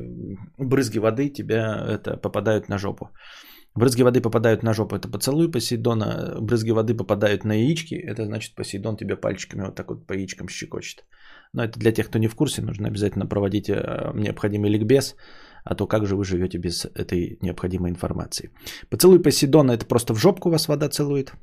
брызги 0.58 1.00
воды 1.00 1.30
тебя 1.30 1.86
это, 1.90 2.18
попадают 2.18 2.70
на 2.70 2.78
жопу. 2.78 3.10
Брызги 3.76 4.04
воды 4.04 4.22
попадают 4.22 4.64
на 4.64 4.74
жопу, 4.74 4.96
это 4.96 5.08
поцелуй 5.08 5.52
Посейдона. 5.52 6.38
Брызги 6.42 6.72
воды 6.72 6.96
попадают 6.96 7.46
на 7.46 7.54
яички, 7.54 7.96
это 7.96 8.26
значит 8.26 8.56
Посейдон 8.56 8.98
тебя 8.98 9.16
пальчиками 9.16 9.66
вот 9.66 9.76
так 9.76 9.90
вот 9.90 10.06
по 10.08 10.14
яичкам 10.14 10.50
щекочет. 10.50 11.06
Но 11.54 11.64
это 11.64 11.80
для 11.80 11.92
тех, 11.92 12.08
кто 12.08 12.20
не 12.20 12.28
в 12.28 12.36
курсе, 12.36 12.62
нужно 12.62 12.88
обязательно 12.88 13.26
проводить 13.26 13.70
э, 13.70 14.12
необходимый 14.16 14.70
ликбез, 14.70 15.16
а 15.64 15.76
то 15.76 15.88
как 15.88 16.06
же 16.06 16.16
вы 16.16 16.24
живете 16.24 16.58
без 16.58 16.86
этой 16.86 17.38
необходимой 17.42 17.90
информации. 17.90 18.52
Поцелуй 18.90 19.22
Посейдона 19.22 19.72
это 19.72 19.86
просто 19.86 20.14
в 20.14 20.18
жопку 20.18 20.50
вас 20.50 20.68
вода 20.68 20.90
целует. 20.90 21.34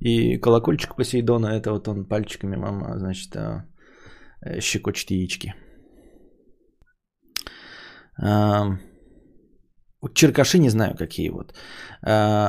И 0.00 0.38
колокольчик 0.38 0.96
Посейдона 0.96 1.46
это 1.48 1.72
вот 1.72 1.88
он 1.88 2.04
пальчиками 2.08 2.56
мама, 2.56 2.98
значит, 2.98 3.36
э, 3.36 3.64
э, 4.40 4.60
щекочет 4.60 5.10
яички. 5.10 5.54
Черкаши 10.14 10.58
не 10.58 10.70
знаю 10.70 10.96
какие 10.96 11.30
вот. 11.30 11.54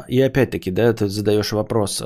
И 0.09 0.21
опять-таки, 0.21 0.71
да, 0.71 0.93
ты 0.93 1.07
задаешь 1.07 1.51
вопрос, 1.51 2.01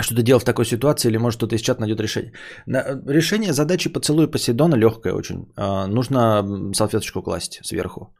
что 0.00 0.14
ты 0.14 0.22
делал 0.22 0.40
в 0.40 0.44
такой 0.44 0.66
ситуации, 0.66 1.08
или 1.08 1.16
может 1.16 1.38
кто-то 1.38 1.56
из 1.56 1.60
чата 1.60 1.80
найдет 1.80 2.00
решение. 2.00 2.32
Решение 2.66 3.52
задачи 3.52 3.88
поцелуя 3.88 4.26
Посейдона 4.26 4.74
легкое 4.74 5.12
очень. 5.12 5.46
А, 5.56 5.86
нужно 5.86 6.72
салфеточку 6.74 7.22
класть 7.22 7.60
сверху 7.62 8.12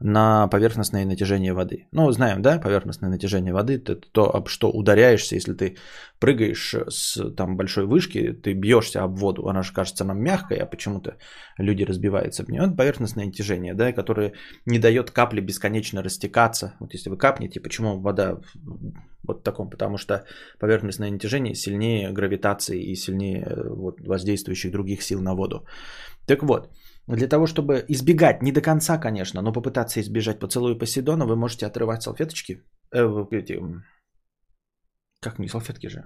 на 0.00 0.46
поверхностное 0.48 1.04
натяжение 1.04 1.52
воды. 1.52 1.88
Ну, 1.92 2.10
знаем, 2.12 2.40
да, 2.40 2.58
поверхностное 2.58 3.10
натяжение 3.10 3.52
воды, 3.52 3.76
это 3.76 3.96
то, 3.96 4.34
об 4.34 4.48
что 4.48 4.70
ударяешься, 4.70 5.34
если 5.34 5.54
ты 5.54 5.76
прыгаешь 6.20 6.74
с 6.88 7.30
там 7.30 7.56
большой 7.56 7.86
вышки, 7.86 8.32
ты 8.32 8.52
бьешься 8.52 9.02
об 9.02 9.16
воду, 9.16 9.48
она 9.48 9.62
же 9.62 9.72
кажется 9.72 10.04
нам 10.04 10.20
мягкой, 10.20 10.58
а 10.58 10.66
почему-то 10.66 11.16
люди 11.58 11.82
разбиваются 11.82 12.44
в 12.44 12.48
нее. 12.48 12.62
Это 12.62 12.76
поверхностное 12.76 13.26
натяжение, 13.26 13.74
да, 13.74 13.92
которое 13.92 14.34
не 14.66 14.78
дает 14.78 15.10
капле 15.10 15.42
бесконечно 15.42 16.02
растекаться. 16.02 16.74
Вот 16.80 16.94
если 16.94 17.10
вы 17.10 17.16
капнете, 17.16 17.60
почему 17.60 18.00
вода 18.00 18.38
вот 19.24 19.42
таком, 19.42 19.68
потому 19.68 19.98
что 19.98 20.24
поверхностное 20.58 21.10
натяжение 21.10 21.54
сильнее 21.54 22.12
гравитации 22.12 22.80
и 22.80 22.94
сильнее 22.94 23.44
э, 23.44 23.68
вот, 23.68 24.00
воздействующих 24.00 24.72
других 24.72 25.02
сил 25.02 25.20
на 25.20 25.34
воду. 25.34 25.66
Так 26.26 26.42
вот, 26.42 26.70
для 27.16 27.28
того, 27.28 27.46
чтобы 27.46 27.84
избегать, 27.88 28.42
не 28.42 28.52
до 28.52 28.60
конца, 28.60 28.98
конечно, 28.98 29.42
но 29.42 29.52
попытаться 29.52 30.00
избежать 30.00 30.38
поцелуя 30.38 30.78
Посейдона, 30.78 31.26
вы 31.26 31.36
можете 31.36 31.66
отрывать 31.66 32.02
салфеточки. 32.02 32.62
Э, 32.94 33.26
эти, 33.30 33.58
как 35.20 35.38
не 35.38 35.48
салфетки 35.48 35.88
же? 35.88 36.02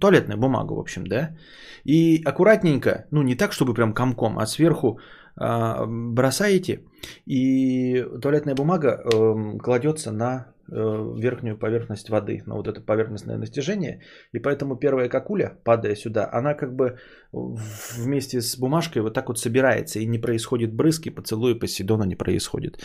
Туалетная 0.00 0.36
бумага, 0.36 0.74
в 0.74 0.78
общем, 0.78 1.06
да? 1.06 1.36
И 1.84 2.22
аккуратненько, 2.24 3.06
ну 3.10 3.22
не 3.22 3.36
так, 3.36 3.52
чтобы 3.52 3.74
прям 3.74 3.94
комком, 3.94 4.38
а 4.38 4.46
сверху 4.46 4.98
э, 5.40 5.86
бросаете, 5.86 6.84
и 7.26 8.04
туалетная 8.22 8.54
бумага 8.54 8.88
э, 8.88 9.58
кладется 9.58 10.12
на 10.12 10.52
верхнюю 10.70 11.58
поверхность 11.58 12.08
воды, 12.10 12.42
на 12.46 12.54
вот 12.54 12.68
это 12.68 12.80
поверхностное 12.80 13.36
настижение. 13.36 14.02
И 14.32 14.38
поэтому 14.38 14.76
первая 14.76 15.08
какуля, 15.08 15.58
падая 15.64 15.96
сюда, 15.96 16.28
она 16.32 16.54
как 16.54 16.74
бы 16.74 16.98
вместе 17.32 18.40
с 18.40 18.56
бумажкой 18.56 19.02
вот 19.02 19.14
так 19.14 19.28
вот 19.28 19.38
собирается. 19.38 19.98
И 19.98 20.06
не 20.06 20.18
происходит 20.18 20.72
брызги, 20.72 21.10
поцелуя 21.10 21.54
Посейдона 21.54 22.04
не 22.04 22.16
происходит. 22.16 22.82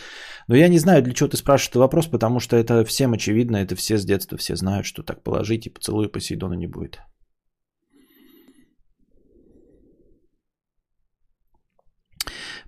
Но 0.48 0.56
я 0.56 0.68
не 0.68 0.78
знаю, 0.78 1.02
для 1.02 1.14
чего 1.14 1.28
ты 1.28 1.36
спрашиваешь 1.36 1.68
этот 1.70 1.80
вопрос, 1.80 2.06
потому 2.06 2.40
что 2.40 2.56
это 2.56 2.84
всем 2.84 3.12
очевидно, 3.12 3.56
это 3.56 3.76
все 3.76 3.96
с 3.96 4.04
детства, 4.04 4.36
все 4.36 4.56
знают, 4.56 4.86
что 4.86 5.02
так 5.02 5.22
положить 5.22 5.66
и 5.66 5.70
поцелуя 5.70 6.08
Посейдона 6.08 6.54
не 6.54 6.66
будет. 6.66 7.00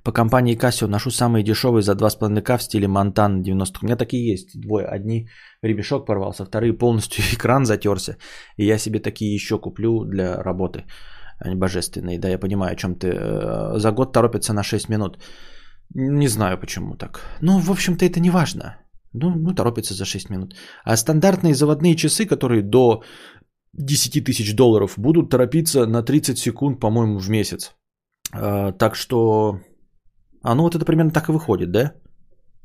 По 0.05 0.13
компании 0.13 0.57
Casio 0.57 0.87
ношу 0.87 1.11
самые 1.11 1.45
дешевые 1.45 1.83
за 1.83 1.93
2,5к 1.93 2.59
в 2.59 2.63
стиле 2.63 2.89
Монтан 2.89 3.43
90 3.43 3.79
У 3.83 3.87
меня 3.87 3.97
такие 3.97 4.33
есть 4.33 4.61
двое. 4.61 4.87
Одни 4.87 5.29
ремешок 5.63 6.07
порвался, 6.07 6.45
вторые 6.45 6.73
полностью 6.73 7.25
экран 7.35 7.65
затерся. 7.65 8.17
И 8.57 8.67
я 8.67 8.79
себе 8.79 9.01
такие 9.01 9.35
еще 9.35 9.59
куплю 9.59 10.05
для 10.05 10.43
работы. 10.43 10.85
Они 11.41 11.57
божественные. 11.57 12.19
Да, 12.19 12.29
я 12.29 12.39
понимаю, 12.39 12.73
о 12.73 12.77
чем 12.77 12.95
ты. 12.95 13.09
Э, 13.09 13.79
за 13.79 13.93
год 13.93 14.13
торопятся 14.13 14.53
на 14.53 14.63
6 14.63 14.89
минут. 14.89 15.19
Не 15.95 16.29
знаю, 16.29 16.59
почему 16.59 16.97
так. 16.97 17.21
Ну, 17.41 17.59
в 17.59 17.71
общем-то, 17.71 18.05
это 18.05 18.21
не 18.21 18.31
важно. 18.31 18.77
Ну, 19.13 19.31
ну, 19.31 19.55
торопится 19.55 19.95
за 19.95 20.05
6 20.05 20.31
минут. 20.31 20.55
А 20.85 20.97
стандартные 20.97 21.55
заводные 21.55 21.97
часы, 21.97 22.27
которые 22.27 22.63
до 22.63 23.03
10 23.73 24.25
тысяч 24.25 24.55
долларов, 24.55 24.95
будут 24.97 25.31
торопиться 25.31 25.87
на 25.87 26.03
30 26.03 26.39
секунд, 26.39 26.81
по-моему, 26.81 27.19
в 27.19 27.31
месяц. 27.31 27.75
А, 28.33 28.73
так 28.73 28.97
что 28.97 29.61
а 30.43 30.55
ну 30.55 30.63
вот 30.63 30.75
это 30.75 30.85
примерно 30.85 31.11
так 31.11 31.29
и 31.29 31.33
выходит, 31.33 31.71
да? 31.71 31.93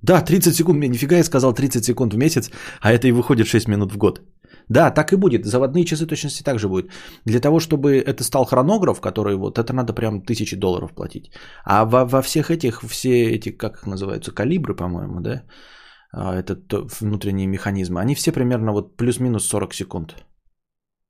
Да, 0.02 0.22
30 0.22 0.56
секунд, 0.56 0.78
мне 0.78 0.90
нифига 0.90 1.16
я 1.16 1.24
сказал 1.24 1.54
30 1.54 1.84
секунд 1.84 2.14
в 2.14 2.18
месяц, 2.18 2.52
а 2.82 2.92
это 2.92 3.08
и 3.08 3.12
выходит 3.12 3.48
6 3.48 3.68
минут 3.68 3.94
в 3.94 3.98
год. 3.98 4.22
Да, 4.70 4.92
так 4.92 5.14
и 5.14 5.16
будет. 5.16 5.46
Заводные 5.46 5.86
часы 5.86 6.06
точности 6.06 6.44
так 6.44 6.60
же 6.60 6.68
будет. 6.68 6.92
Для 7.26 7.40
того, 7.40 7.60
чтобы 7.60 7.98
это 7.98 8.24
стал 8.24 8.46
хронограф, 8.46 9.02
который 9.02 9.36
вот, 9.36 9.58
это 9.58 9.74
надо 9.74 9.94
прям 9.94 10.22
тысячи 10.22 10.56
долларов 10.56 10.94
платить. 10.94 11.32
А 11.66 11.86
во, 11.86 12.06
во 12.06 12.22
всех 12.22 12.50
этих, 12.50 12.82
все 12.84 13.32
эти, 13.32 13.52
как 13.52 13.78
их 13.78 13.88
называются, 13.88 14.32
калибры, 14.32 14.76
по-моему, 14.76 15.22
да, 15.22 15.44
а, 16.12 16.36
это 16.36 16.58
внутренние 17.02 17.48
механизмы, 17.48 18.02
они 18.02 18.16
все 18.16 18.32
примерно 18.32 18.72
вот 18.72 18.98
плюс-минус 18.98 19.48
40 19.48 19.74
секунд 19.74 20.16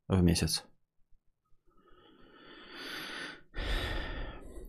в 0.08 0.22
месяц. 0.22 0.64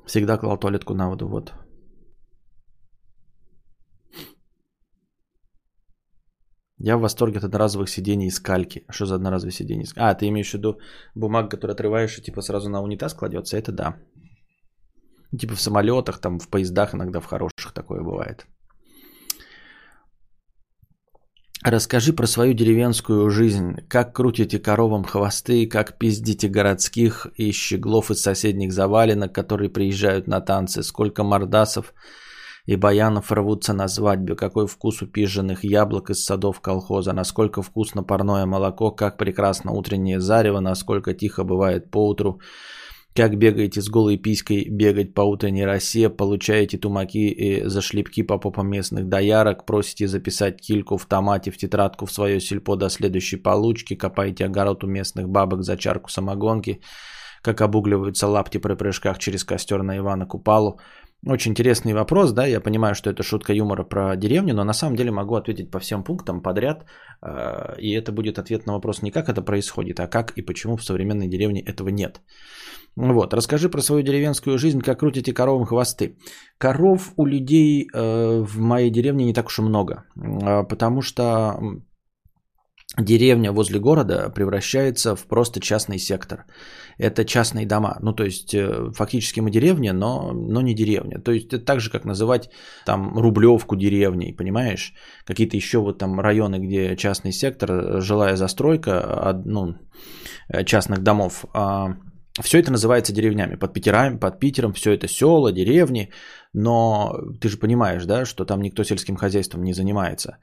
Всегда 0.06 0.36
клал 0.36 0.58
туалетку 0.58 0.94
на 0.94 1.08
воду, 1.08 1.28
вот. 1.28 1.52
Я 6.86 6.96
в 6.96 7.00
восторге 7.00 7.38
от 7.38 7.44
одноразовых 7.44 7.88
сидений 7.88 8.26
из 8.26 8.40
кальки. 8.40 8.84
Что 8.90 9.06
за 9.06 9.14
одноразовые 9.14 9.52
сиденья? 9.52 9.86
А, 9.96 10.14
ты 10.14 10.28
имеешь 10.28 10.50
в 10.50 10.54
виду 10.54 10.78
бумагу, 11.14 11.48
которую 11.48 11.72
отрываешь 11.72 12.18
и 12.18 12.22
типа 12.22 12.42
сразу 12.42 12.68
на 12.68 12.82
унитаз 12.82 13.14
кладется? 13.14 13.56
Это 13.56 13.72
да. 13.72 13.96
Типа 15.40 15.54
в 15.54 15.60
самолетах, 15.60 16.18
там 16.18 16.38
в 16.38 16.48
поездах 16.48 16.94
иногда 16.94 17.20
в 17.20 17.24
хороших 17.24 17.72
такое 17.72 18.02
бывает. 18.02 18.46
Расскажи 21.64 22.12
про 22.12 22.26
свою 22.26 22.52
деревенскую 22.52 23.30
жизнь. 23.30 23.76
Как 23.88 24.14
крутите 24.14 24.58
коровам 24.58 25.04
хвосты, 25.04 25.66
как 25.66 25.98
пиздите 25.98 26.48
городских 26.48 27.26
и 27.38 27.52
щеглов 27.52 28.10
из 28.10 28.20
соседних 28.20 28.72
заваленок, 28.72 29.34
которые 29.34 29.70
приезжают 29.70 30.26
на 30.26 30.42
танцы, 30.42 30.82
сколько 30.82 31.24
мордасов 31.24 31.94
и 32.66 32.76
баянов 32.76 33.30
рвутся 33.30 33.74
на 33.74 33.88
свадьбе, 33.88 34.36
какой 34.36 34.66
вкус 34.66 35.02
у 35.02 35.06
пиженных 35.06 35.64
яблок 35.64 36.10
из 36.10 36.24
садов 36.24 36.60
колхоза, 36.60 37.12
насколько 37.12 37.62
вкусно 37.62 38.02
парное 38.02 38.46
молоко, 38.46 38.90
как 38.90 39.18
прекрасно 39.18 39.72
утреннее 39.72 40.20
зарево, 40.20 40.60
насколько 40.60 41.12
тихо 41.12 41.44
бывает 41.44 41.90
поутру, 41.90 42.40
как 43.14 43.36
бегаете 43.38 43.80
с 43.80 43.88
голой 43.88 44.16
писькой 44.16 44.68
бегать 44.68 45.14
по 45.14 45.20
утренней 45.20 45.64
росе, 45.64 46.08
получаете 46.08 46.78
тумаки 46.78 47.18
и 47.18 47.64
зашлепки 47.68 48.22
по 48.22 48.38
попам 48.38 48.68
местных 48.68 49.08
доярок, 49.08 49.66
просите 49.66 50.08
записать 50.08 50.60
кильку 50.60 50.96
в 50.96 51.06
томате 51.06 51.50
в 51.50 51.56
тетрадку 51.56 52.06
в 52.06 52.12
свое 52.12 52.40
сельпо 52.40 52.76
до 52.76 52.88
следующей 52.88 53.36
получки, 53.36 53.94
копаете 53.94 54.46
огород 54.46 54.82
у 54.84 54.88
местных 54.88 55.28
бабок 55.28 55.62
за 55.62 55.76
чарку 55.76 56.10
самогонки, 56.10 56.80
как 57.42 57.60
обугливаются 57.60 58.26
лапти 58.26 58.58
при 58.58 58.74
прыжках 58.74 59.18
через 59.18 59.44
костер 59.44 59.82
на 59.82 59.98
Ивана 59.98 60.26
Купалу. 60.26 60.80
Очень 61.26 61.52
интересный 61.52 61.94
вопрос, 61.94 62.32
да, 62.32 62.46
я 62.46 62.60
понимаю, 62.60 62.94
что 62.94 63.10
это 63.10 63.22
шутка 63.22 63.52
юмора 63.52 63.84
про 63.84 64.16
деревню, 64.16 64.54
но 64.54 64.64
на 64.64 64.74
самом 64.74 64.96
деле 64.96 65.10
могу 65.10 65.34
ответить 65.36 65.70
по 65.70 65.78
всем 65.78 66.04
пунктам 66.04 66.42
подряд, 66.42 66.84
э, 67.22 67.76
и 67.78 67.92
это 67.92 68.12
будет 68.12 68.38
ответ 68.38 68.66
на 68.66 68.74
вопрос 68.74 69.02
не 69.02 69.10
как 69.10 69.28
это 69.28 69.40
происходит, 69.40 70.00
а 70.00 70.06
как 70.06 70.32
и 70.36 70.42
почему 70.42 70.76
в 70.76 70.84
современной 70.84 71.28
деревне 71.28 71.62
этого 71.62 71.88
нет. 71.88 72.20
Вот, 72.96 73.32
расскажи 73.32 73.70
про 73.70 73.80
свою 73.80 74.02
деревенскую 74.02 74.58
жизнь, 74.58 74.80
как 74.80 75.00
крутите 75.00 75.32
коровам 75.32 75.64
хвосты. 75.64 76.16
Коров 76.58 77.12
у 77.16 77.26
людей 77.26 77.88
э, 77.92 78.40
в 78.42 78.60
моей 78.60 78.90
деревне 78.90 79.24
не 79.24 79.32
так 79.32 79.46
уж 79.46 79.58
и 79.58 79.62
много, 79.62 80.04
э, 80.16 80.64
потому 80.68 81.00
что 81.00 81.58
деревня 82.98 83.52
возле 83.52 83.80
города 83.80 84.30
превращается 84.30 85.16
в 85.16 85.26
просто 85.26 85.60
частный 85.60 85.98
сектор. 85.98 86.44
Это 86.98 87.24
частные 87.24 87.66
дома. 87.66 87.98
Ну, 88.02 88.12
то 88.12 88.24
есть, 88.24 88.54
э, 88.54 88.92
фактически 88.94 89.40
мы 89.40 89.50
деревня, 89.50 89.92
но, 89.92 90.32
но 90.32 90.60
не 90.60 90.74
деревня. 90.74 91.20
То 91.20 91.32
есть, 91.32 91.52
это 91.52 91.64
так 91.64 91.80
же, 91.80 91.90
как 91.90 92.04
называть 92.04 92.50
там 92.86 93.18
Рублевку 93.18 93.76
деревней, 93.76 94.32
понимаешь? 94.32 94.94
Какие-то 95.26 95.56
еще 95.56 95.78
вот 95.78 95.98
там 95.98 96.20
районы, 96.20 96.60
где 96.60 96.96
частный 96.96 97.32
сектор, 97.32 98.00
жилая 98.00 98.36
застройка, 98.36 99.42
ну, 99.44 99.74
э, 100.48 100.64
частных 100.64 101.02
домов. 101.02 101.44
А 101.52 101.96
все 102.42 102.58
это 102.58 102.70
называется 102.70 103.12
деревнями. 103.12 103.56
Под, 103.56 103.72
Питерами, 103.72 104.18
под 104.18 104.40
Питером 104.40 104.72
все 104.72 104.92
это 104.92 105.08
села, 105.08 105.52
деревни. 105.52 106.10
Но 106.52 107.16
ты 107.40 107.48
же 107.48 107.58
понимаешь, 107.58 108.04
да, 108.06 108.24
что 108.24 108.44
там 108.44 108.60
никто 108.60 108.84
сельским 108.84 109.16
хозяйством 109.16 109.62
не 109.64 109.72
занимается. 109.72 110.38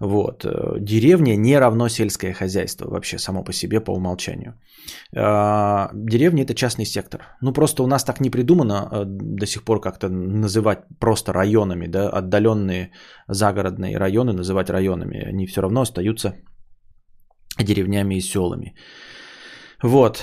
Вот. 0.00 0.46
Деревня 0.80 1.36
не 1.36 1.58
равно 1.58 1.88
сельское 1.88 2.32
хозяйство 2.32 2.88
вообще 2.88 3.18
само 3.18 3.44
по 3.44 3.52
себе 3.52 3.80
по 3.80 3.92
умолчанию. 3.92 4.54
А, 5.16 5.90
деревня 5.92 6.44
это 6.44 6.54
частный 6.54 6.84
сектор. 6.84 7.20
Ну 7.42 7.52
просто 7.52 7.82
у 7.82 7.86
нас 7.86 8.04
так 8.04 8.20
не 8.20 8.30
придумано 8.30 8.88
а, 8.90 9.04
до 9.04 9.46
сих 9.46 9.64
пор 9.64 9.80
как-то 9.80 10.08
называть 10.08 10.78
просто 11.00 11.32
районами, 11.32 11.86
да, 11.86 12.08
отдаленные 12.10 12.92
загородные 13.28 13.98
районы 13.98 14.32
называть 14.32 14.70
районами. 14.70 15.28
Они 15.28 15.46
все 15.46 15.62
равно 15.62 15.80
остаются 15.80 16.34
деревнями 17.58 18.14
и 18.16 18.20
селами. 18.20 18.74
Вот. 19.82 20.22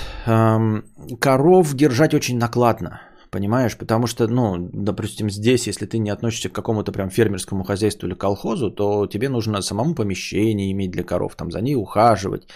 Коров 1.20 1.74
держать 1.74 2.14
очень 2.14 2.38
накладно. 2.38 3.00
Понимаешь? 3.36 3.76
Потому 3.76 4.06
что, 4.06 4.28
ну, 4.28 4.70
допустим, 4.72 5.28
здесь, 5.28 5.66
если 5.66 5.84
ты 5.84 5.98
не 5.98 6.08
относишься 6.08 6.48
к 6.48 6.54
какому-то 6.54 6.90
прям 6.90 7.10
фермерскому 7.10 7.64
хозяйству 7.64 8.06
или 8.06 8.14
колхозу, 8.14 8.70
то 8.70 9.06
тебе 9.06 9.28
нужно 9.28 9.60
самому 9.60 9.94
помещение 9.94 10.72
иметь 10.72 10.90
для 10.90 11.04
коров, 11.04 11.34
там 11.34 11.50
за 11.50 11.60
ней 11.60 11.74
ухаживать, 11.76 12.48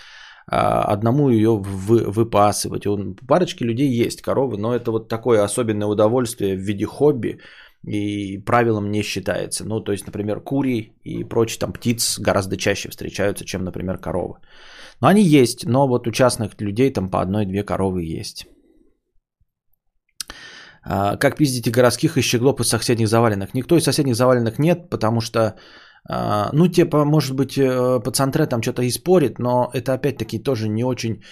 а, 0.46 0.84
одному 0.84 1.28
ее 1.28 1.50
вы, 1.50 2.10
выпасывать. 2.10 2.86
У 2.86 3.14
парочки 3.28 3.62
людей 3.62 3.90
есть 3.90 4.22
коровы, 4.22 4.56
но 4.56 4.74
это 4.74 4.90
вот 4.90 5.08
такое 5.08 5.44
особенное 5.44 5.86
удовольствие 5.86 6.56
в 6.56 6.60
виде 6.60 6.86
хобби 6.86 7.40
и 7.84 8.38
правилом 8.38 8.90
не 8.90 9.02
считается. 9.02 9.66
Ну, 9.66 9.80
то 9.80 9.92
есть, 9.92 10.06
например, 10.06 10.40
кури 10.40 10.94
и 11.04 11.24
прочие 11.24 11.58
там 11.58 11.74
птиц 11.74 12.18
гораздо 12.18 12.56
чаще 12.56 12.88
встречаются, 12.88 13.44
чем, 13.44 13.64
например, 13.64 13.98
коровы. 13.98 14.36
Но 15.02 15.08
они 15.08 15.22
есть, 15.22 15.66
но 15.66 15.86
вот 15.86 16.06
у 16.06 16.10
частных 16.10 16.58
людей 16.58 16.90
там 16.90 17.10
по 17.10 17.20
одной-две 17.20 17.64
коровы 17.64 18.18
есть. 18.20 18.46
А, 20.82 21.16
как 21.16 21.36
пиздите 21.36 21.70
городских 21.70 22.16
и 22.16 22.22
щеглоп 22.22 22.60
из 22.60 22.68
соседних 22.68 23.08
заваленных? 23.08 23.54
Никто 23.54 23.76
из 23.76 23.84
соседних 23.84 24.14
заваленных 24.14 24.58
нет, 24.58 24.90
потому 24.90 25.20
что, 25.20 25.56
а, 26.08 26.50
ну, 26.52 26.68
типа, 26.68 27.04
может 27.04 27.36
быть, 27.36 27.58
э, 27.58 28.00
пацантре 28.04 28.46
там 28.46 28.62
что-то 28.62 28.82
и 28.82 28.90
спорит, 28.90 29.38
но 29.38 29.70
это 29.74 29.94
опять-таки 29.94 30.38
тоже 30.38 30.68
не 30.68 30.84
очень... 30.84 31.22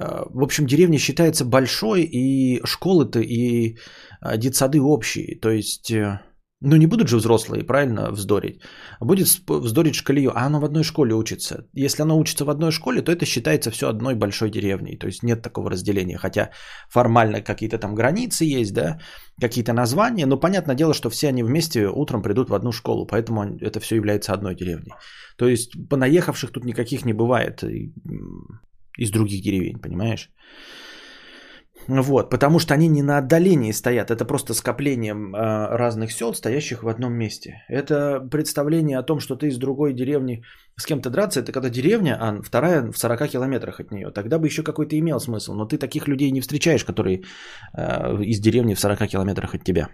А, 0.00 0.24
в 0.30 0.42
общем, 0.42 0.66
деревня 0.66 0.98
считается 0.98 1.44
большой, 1.44 2.02
и 2.02 2.60
школы-то 2.64 3.20
и 3.20 3.76
детсады 4.36 4.80
общие. 4.80 5.38
То 5.40 5.50
есть 5.50 5.90
э, 5.90 6.20
ну, 6.64 6.76
не 6.76 6.86
будут 6.86 7.08
же 7.08 7.16
взрослые, 7.16 7.64
правильно, 7.64 8.10
вздорить. 8.10 8.62
Будет 9.00 9.28
вздорить 9.48 9.94
шкалию, 9.94 10.30
а 10.34 10.46
оно 10.46 10.60
в 10.60 10.64
одной 10.64 10.82
школе 10.82 11.14
учится. 11.14 11.66
Если 11.74 12.02
оно 12.02 12.18
учится 12.18 12.44
в 12.44 12.50
одной 12.50 12.72
школе, 12.72 13.02
то 13.02 13.12
это 13.12 13.26
считается 13.26 13.70
все 13.70 13.88
одной 13.88 14.14
большой 14.14 14.50
деревней. 14.50 14.96
То 14.96 15.06
есть 15.06 15.22
нет 15.22 15.42
такого 15.42 15.70
разделения. 15.70 16.18
Хотя 16.18 16.50
формально 16.88 17.42
какие-то 17.42 17.78
там 17.78 17.94
границы 17.94 18.44
есть, 18.44 18.72
да, 18.72 18.98
какие-то 19.40 19.72
названия. 19.72 20.26
Но 20.26 20.40
понятное 20.40 20.74
дело, 20.76 20.94
что 20.94 21.10
все 21.10 21.28
они 21.28 21.42
вместе 21.42 21.88
утром 21.88 22.22
придут 22.22 22.50
в 22.50 22.54
одну 22.54 22.72
школу. 22.72 23.06
Поэтому 23.06 23.58
это 23.60 23.80
все 23.80 23.96
является 23.96 24.32
одной 24.32 24.54
деревней. 24.54 24.92
То 25.36 25.48
есть 25.48 25.72
понаехавших 25.90 26.50
тут 26.50 26.64
никаких 26.64 27.04
не 27.04 27.12
бывает 27.12 27.62
из 28.98 29.10
других 29.10 29.42
деревень, 29.42 29.78
понимаешь? 29.78 30.30
Вот, 31.88 32.30
потому 32.30 32.58
что 32.58 32.74
они 32.74 32.88
не 32.88 33.02
на 33.02 33.18
отдалении 33.18 33.72
стоят, 33.72 34.10
это 34.10 34.24
просто 34.24 34.54
скопление 34.54 35.12
э, 35.12 35.76
разных 35.76 36.12
сел, 36.12 36.34
стоящих 36.34 36.82
в 36.82 36.88
одном 36.88 37.12
месте. 37.12 37.62
Это 37.68 38.20
представление 38.30 38.98
о 38.98 39.02
том, 39.02 39.20
что 39.20 39.36
ты 39.36 39.48
из 39.48 39.58
другой 39.58 39.92
деревни 39.92 40.42
с 40.76 40.86
кем-то 40.86 41.10
драться, 41.10 41.40
это 41.40 41.52
когда 41.52 41.68
деревня, 41.68 42.16
а 42.20 42.42
вторая 42.42 42.90
в 42.92 42.98
40 42.98 43.28
километрах 43.28 43.80
от 43.80 43.92
нее. 43.92 44.10
Тогда 44.10 44.38
бы 44.38 44.46
еще 44.46 44.62
какой-то 44.62 44.98
имел 44.98 45.20
смысл, 45.20 45.54
но 45.54 45.66
ты 45.66 45.78
таких 45.78 46.08
людей 46.08 46.30
не 46.30 46.40
встречаешь, 46.40 46.84
которые 46.84 47.22
э, 47.76 48.22
из 48.22 48.40
деревни 48.40 48.74
в 48.74 48.80
40 48.80 49.06
километрах 49.08 49.54
от 49.54 49.64
тебя. 49.64 49.88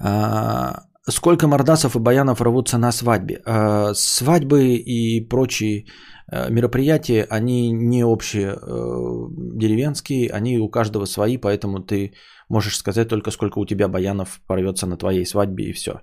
А, 0.00 0.84
сколько 1.08 1.46
мордасов 1.46 1.96
и 1.96 1.98
баянов 1.98 2.40
рвутся 2.40 2.78
на 2.78 2.92
свадьбе? 2.92 3.42
А, 3.46 3.94
свадьбы 3.94 4.76
и 4.76 5.20
прочие 5.28 5.86
мероприятия, 6.30 7.26
они 7.30 7.70
не 7.72 8.04
общие 8.04 8.54
э, 8.54 8.56
деревенские, 9.58 10.30
они 10.30 10.58
у 10.58 10.68
каждого 10.68 11.06
свои, 11.06 11.36
поэтому 11.36 11.80
ты 11.80 12.14
можешь 12.48 12.76
сказать 12.76 13.08
только 13.08 13.30
сколько 13.30 13.58
у 13.58 13.66
тебя 13.66 13.88
баянов 13.88 14.40
порвется 14.46 14.86
на 14.86 14.96
твоей 14.96 15.26
свадьбе 15.26 15.64
и 15.64 15.72
все. 15.72 16.00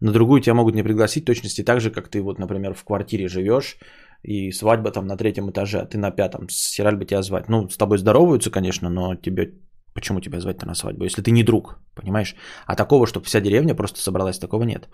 На 0.00 0.12
другую 0.12 0.40
тебя 0.40 0.54
могут 0.54 0.74
не 0.74 0.82
пригласить 0.82 1.24
точности 1.24 1.64
так 1.64 1.80
же, 1.80 1.90
как 1.90 2.08
ты 2.08 2.22
вот, 2.22 2.38
например, 2.38 2.74
в 2.74 2.84
квартире 2.84 3.28
живешь, 3.28 3.76
и 4.22 4.52
свадьба 4.52 4.90
там 4.90 5.06
на 5.06 5.16
третьем 5.16 5.50
этаже, 5.50 5.78
а 5.80 5.86
ты 5.86 5.98
на 5.98 6.10
пятом. 6.10 6.48
Сираль 6.50 6.96
бы 6.96 7.04
тебя 7.04 7.22
звать. 7.22 7.48
Ну, 7.48 7.68
с 7.68 7.76
тобой 7.76 7.98
здороваются, 7.98 8.50
конечно, 8.50 8.90
но 8.90 9.14
тебе... 9.14 9.54
Почему 9.92 10.20
тебя 10.20 10.40
звать-то 10.40 10.66
на 10.66 10.74
свадьбу, 10.74 11.04
если 11.04 11.20
ты 11.20 11.32
не 11.32 11.42
друг, 11.42 11.80
понимаешь? 11.94 12.36
А 12.66 12.76
такого, 12.76 13.06
чтобы 13.06 13.26
вся 13.26 13.40
деревня 13.40 13.74
просто 13.74 14.00
собралась, 14.00 14.38
такого 14.38 14.62
нет. 14.62 14.88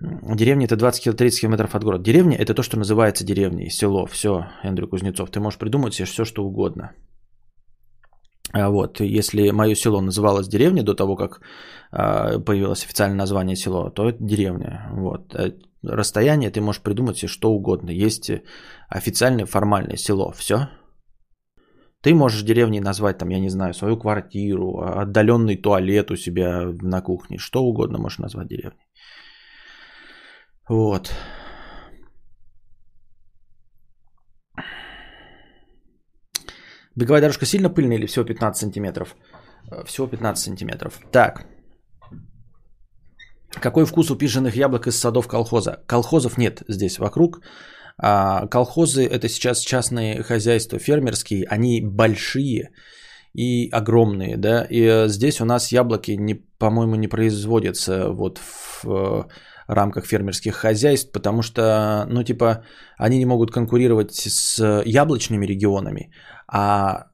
Деревня 0.00 0.66
это 0.66 0.76
20-30 0.76 1.40
километров 1.40 1.74
от 1.74 1.84
города. 1.84 2.04
Деревня 2.04 2.36
это 2.36 2.54
то, 2.54 2.62
что 2.62 2.76
называется 2.76 3.24
деревней, 3.24 3.70
село, 3.70 4.06
все, 4.06 4.46
Эндрю 4.62 4.88
Кузнецов. 4.88 5.30
Ты 5.30 5.40
можешь 5.40 5.58
придумать 5.58 5.94
себе 5.94 6.06
все, 6.06 6.24
что 6.24 6.44
угодно. 6.44 6.92
А 8.52 8.70
вот, 8.70 9.00
если 9.00 9.50
мое 9.50 9.74
село 9.74 10.00
называлось 10.00 10.48
деревня 10.48 10.82
до 10.82 10.94
того, 10.94 11.16
как 11.16 11.40
а, 11.90 12.38
появилось 12.38 12.84
официальное 12.84 13.18
название 13.18 13.56
село, 13.56 13.90
то 13.90 14.08
это 14.08 14.18
деревня. 14.20 14.88
Вот. 14.92 15.34
Э, 15.34 15.52
расстояние 15.82 16.50
ты 16.50 16.60
можешь 16.60 16.82
придумать 16.82 17.18
себе 17.18 17.28
что 17.28 17.52
угодно. 17.52 17.90
Есть 17.90 18.30
официальное 18.88 19.46
формальное 19.46 19.96
село. 19.96 20.32
Все. 20.32 20.68
Ты 22.00 22.14
можешь 22.14 22.42
деревней 22.42 22.80
назвать, 22.80 23.18
там, 23.18 23.30
я 23.30 23.40
не 23.40 23.48
знаю, 23.48 23.74
свою 23.74 23.96
квартиру, 23.96 24.82
отдаленный 24.82 25.56
туалет 25.56 26.10
у 26.10 26.16
себя 26.16 26.62
на 26.82 27.00
кухне. 27.00 27.38
Что 27.38 27.62
угодно 27.62 27.98
можешь 27.98 28.18
назвать 28.18 28.48
деревней. 28.48 28.83
Вот. 30.68 31.12
Беговая 36.96 37.20
дорожка 37.20 37.44
сильно 37.46 37.68
пыльная 37.68 37.96
или 37.96 38.06
всего 38.06 38.24
15 38.24 38.60
сантиметров? 38.60 39.16
Э, 39.70 39.84
всего 39.84 40.06
15 40.06 40.44
сантиметров. 40.44 41.00
Так. 41.10 41.46
Какой 43.50 43.84
вкус 43.84 44.10
у 44.10 44.16
пиженных 44.16 44.56
яблок 44.56 44.86
из 44.86 44.96
садов 44.96 45.28
колхоза? 45.28 45.82
Колхозов 45.86 46.38
нет 46.38 46.62
здесь 46.68 46.98
вокруг. 46.98 47.40
А 47.98 48.46
колхозы 48.46 49.06
это 49.06 49.28
сейчас 49.28 49.60
частные 49.60 50.22
хозяйства 50.22 50.78
фермерские. 50.78 51.46
Они 51.46 51.80
большие. 51.80 52.70
и 53.36 53.68
огромные, 53.72 54.36
да, 54.36 54.64
и 54.70 54.80
э, 54.80 55.08
здесь 55.08 55.40
у 55.40 55.44
нас 55.44 55.72
яблоки, 55.72 56.12
не, 56.12 56.34
по-моему, 56.58 56.94
не 56.94 57.08
производятся 57.08 58.12
вот 58.12 58.38
в 58.38 58.84
э, 58.86 59.24
рамках 59.66 60.06
фермерских 60.06 60.54
хозяйств, 60.54 61.12
потому 61.12 61.42
что, 61.42 62.06
ну, 62.10 62.22
типа, 62.24 62.64
они 62.98 63.18
не 63.18 63.26
могут 63.26 63.50
конкурировать 63.50 64.14
с 64.14 64.82
яблочными 64.84 65.46
регионами, 65.46 66.12
а 66.46 67.06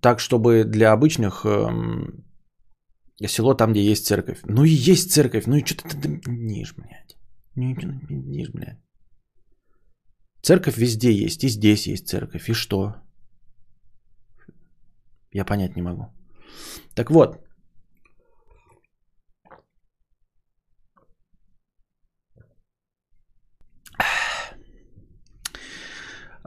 так, 0.00 0.20
чтобы 0.20 0.64
для 0.64 0.92
обычных 0.92 1.44
эм, 1.44 2.24
село 3.26 3.54
там, 3.54 3.72
где 3.72 3.82
есть 3.82 4.06
церковь. 4.06 4.40
Ну 4.44 4.64
и 4.64 4.90
есть 4.90 5.10
церковь, 5.12 5.46
ну 5.46 5.56
и 5.56 5.64
что 5.64 5.88
ты 5.88 6.20
ниш, 6.26 6.74
блядь. 6.74 7.16
Ну 7.56 7.74
ниш, 8.10 8.50
блядь. 8.50 8.78
Церковь 10.42 10.76
везде 10.78 11.12
есть, 11.12 11.44
и 11.44 11.48
здесь 11.48 11.86
есть 11.86 12.08
церковь, 12.08 12.48
и 12.48 12.54
что? 12.54 12.94
Я 15.32 15.44
понять 15.44 15.76
не 15.76 15.82
могу. 15.82 16.06
Так 16.94 17.10
вот. 17.10 17.47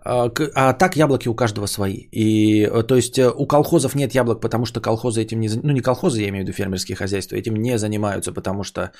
А, 0.04 0.32
а 0.56 0.74
так 0.74 0.96
яблоки 0.96 1.28
у 1.28 1.36
каждого 1.36 1.68
свои. 1.68 2.08
И, 2.12 2.64
э, 2.64 2.84
то 2.84 2.96
есть 2.96 3.20
э, 3.20 3.30
у 3.30 3.46
колхозов 3.46 3.94
нет 3.94 4.14
яблок, 4.14 4.42
потому 4.42 4.66
что 4.66 4.82
колхозы 4.82 5.22
этим 5.22 5.40
не... 5.40 5.50
Ну 5.50 5.72
не 5.72 5.82
колхозы, 5.82 6.22
я 6.22 6.30
имею 6.30 6.44
в 6.44 6.48
виду 6.48 6.58
фермерские 6.58 6.96
хозяйства, 6.96 7.36
этим 7.36 7.56
не 7.56 7.78
занимаются, 7.78 8.32
потому 8.32 8.64
что 8.64 8.92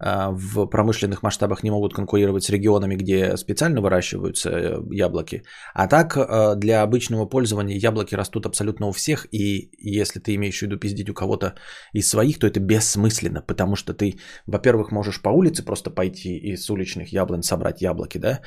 в 0.00 0.66
промышленных 0.66 1.22
масштабах 1.22 1.62
не 1.62 1.70
могут 1.70 1.94
конкурировать 1.94 2.44
с 2.44 2.50
регионами, 2.50 2.96
где 2.96 3.36
специально 3.36 3.80
выращиваются 3.80 4.50
э, 4.50 4.80
яблоки. 4.90 5.42
А 5.74 5.86
так 5.86 6.16
э, 6.16 6.54
для 6.56 6.82
обычного 6.82 7.26
пользования 7.26 7.76
яблоки 7.76 8.14
растут 8.14 8.46
абсолютно 8.46 8.86
у 8.86 8.92
всех, 8.92 9.26
и 9.30 9.70
если 9.78 10.20
ты 10.20 10.34
имеешь 10.34 10.58
в 10.58 10.62
виду 10.62 10.78
пиздить 10.78 11.10
у 11.10 11.14
кого-то 11.14 11.54
из 11.92 12.08
своих, 12.08 12.38
то 12.38 12.46
это 12.46 12.60
бессмысленно, 12.60 13.42
потому 13.42 13.76
что 13.76 13.92
ты, 13.92 14.18
во-первых, 14.46 14.90
можешь 14.90 15.20
по 15.20 15.28
улице 15.28 15.64
просто 15.64 15.90
пойти 15.90 16.36
и 16.36 16.56
с 16.56 16.70
уличных 16.70 17.12
яблонь 17.12 17.42
собрать 17.42 17.82
яблоки, 17.82 18.18
да, 18.18 18.40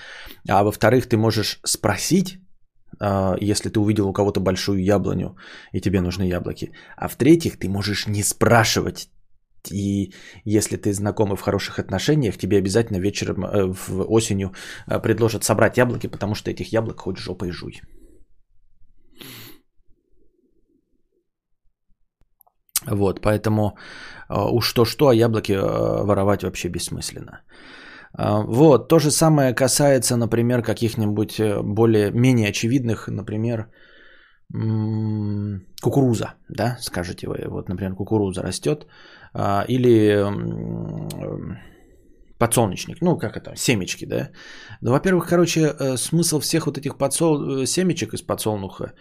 а 0.49 0.63
во-вторых, 0.63 1.07
ты 1.07 1.17
можешь 1.17 1.59
спросить, 1.63 2.39
а, 2.99 3.35
если 3.41 3.69
ты 3.69 3.79
увидел 3.79 4.07
у 4.07 4.13
кого-то 4.13 4.39
большую 4.39 4.83
яблоню 4.83 5.35
и 5.71 5.81
тебе 5.81 6.01
нужны 6.01 6.23
яблоки. 6.23 6.71
А 6.97 7.07
в-третьих, 7.07 7.57
ты 7.57 7.69
можешь 7.69 8.07
не 8.07 8.23
спрашивать 8.23 9.09
и 9.71 10.13
если 10.45 10.77
ты 10.77 10.93
знакомый 10.93 11.35
в 11.35 11.41
хороших 11.41 11.79
отношениях, 11.79 12.37
тебе 12.37 12.57
обязательно 12.57 12.99
вечером, 12.99 13.45
э, 13.45 13.73
в 13.73 14.03
осенью 14.09 14.51
э, 14.87 14.99
предложат 14.99 15.43
собрать 15.43 15.77
яблоки, 15.77 16.07
потому 16.07 16.35
что 16.35 16.51
этих 16.51 16.73
яблок 16.73 16.99
хоть 16.99 17.17
жопой 17.17 17.51
жуй. 17.51 17.81
Вот, 22.85 23.21
поэтому 23.21 23.77
э, 24.29 24.35
уж 24.51 24.73
то-что, 24.73 25.07
а 25.07 25.15
яблоки 25.15 25.53
воровать 25.53 26.43
вообще 26.43 26.69
бессмысленно. 26.69 27.41
Вот, 28.15 28.89
то 28.89 28.99
же 28.99 29.09
самое 29.09 29.55
касается, 29.55 30.17
например, 30.17 30.61
каких-нибудь 30.61 31.41
более 31.63 32.11
менее 32.11 32.49
очевидных, 32.49 33.07
например, 33.07 33.71
кукуруза, 35.81 36.35
да, 36.47 36.77
скажете 36.79 37.27
вы, 37.27 37.47
вот, 37.49 37.69
например, 37.69 37.95
кукуруза 37.95 38.43
растет, 38.43 38.85
или 39.67 40.13
подсолнечник, 42.43 43.01
ну 43.01 43.17
как 43.17 43.37
это, 43.37 43.55
семечки, 43.55 44.05
да. 44.05 44.29
Ну, 44.81 44.91
во-первых, 44.91 45.29
короче, 45.29 45.59
э, 45.61 45.97
смысл 45.97 46.39
всех 46.39 46.65
вот 46.65 46.77
этих 46.77 46.97
подсол... 46.97 47.61
Э, 47.61 47.65
семечек 47.65 48.13
из 48.13 48.21
подсолнуха, 48.21 48.93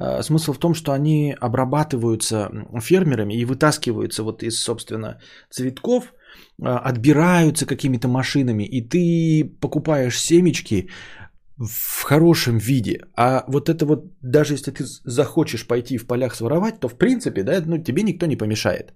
э, 0.00 0.22
смысл 0.22 0.52
в 0.52 0.58
том, 0.58 0.74
что 0.74 0.92
они 0.92 1.36
обрабатываются 1.40 2.50
фермерами 2.80 3.34
и 3.34 3.44
вытаскиваются 3.44 4.22
вот 4.22 4.42
из, 4.42 4.60
собственно, 4.62 5.20
цветков, 5.50 6.12
отбираются 6.60 7.66
какими-то 7.66 8.08
машинами, 8.08 8.64
и 8.64 8.88
ты 8.88 9.44
покупаешь 9.60 10.18
семечки 10.18 10.88
в 11.56 12.02
хорошем 12.02 12.58
виде. 12.58 13.00
А 13.16 13.44
вот 13.48 13.68
это 13.68 13.86
вот, 13.86 14.04
даже 14.22 14.54
если 14.54 14.72
ты 14.72 14.84
захочешь 15.04 15.66
пойти 15.66 15.98
в 15.98 16.06
полях 16.06 16.34
своровать, 16.34 16.80
то 16.80 16.88
в 16.88 16.98
принципе, 16.98 17.42
да, 17.42 17.62
ну, 17.66 17.78
тебе 17.78 18.02
никто 18.02 18.26
не 18.26 18.36
помешает. 18.36 18.92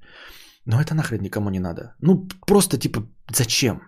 Но 0.66 0.80
это 0.80 0.94
нахрен 0.94 1.22
никому 1.22 1.50
не 1.50 1.60
надо. 1.60 1.94
Ну, 2.00 2.28
просто 2.46 2.78
типа, 2.78 3.02
зачем? 3.30 3.82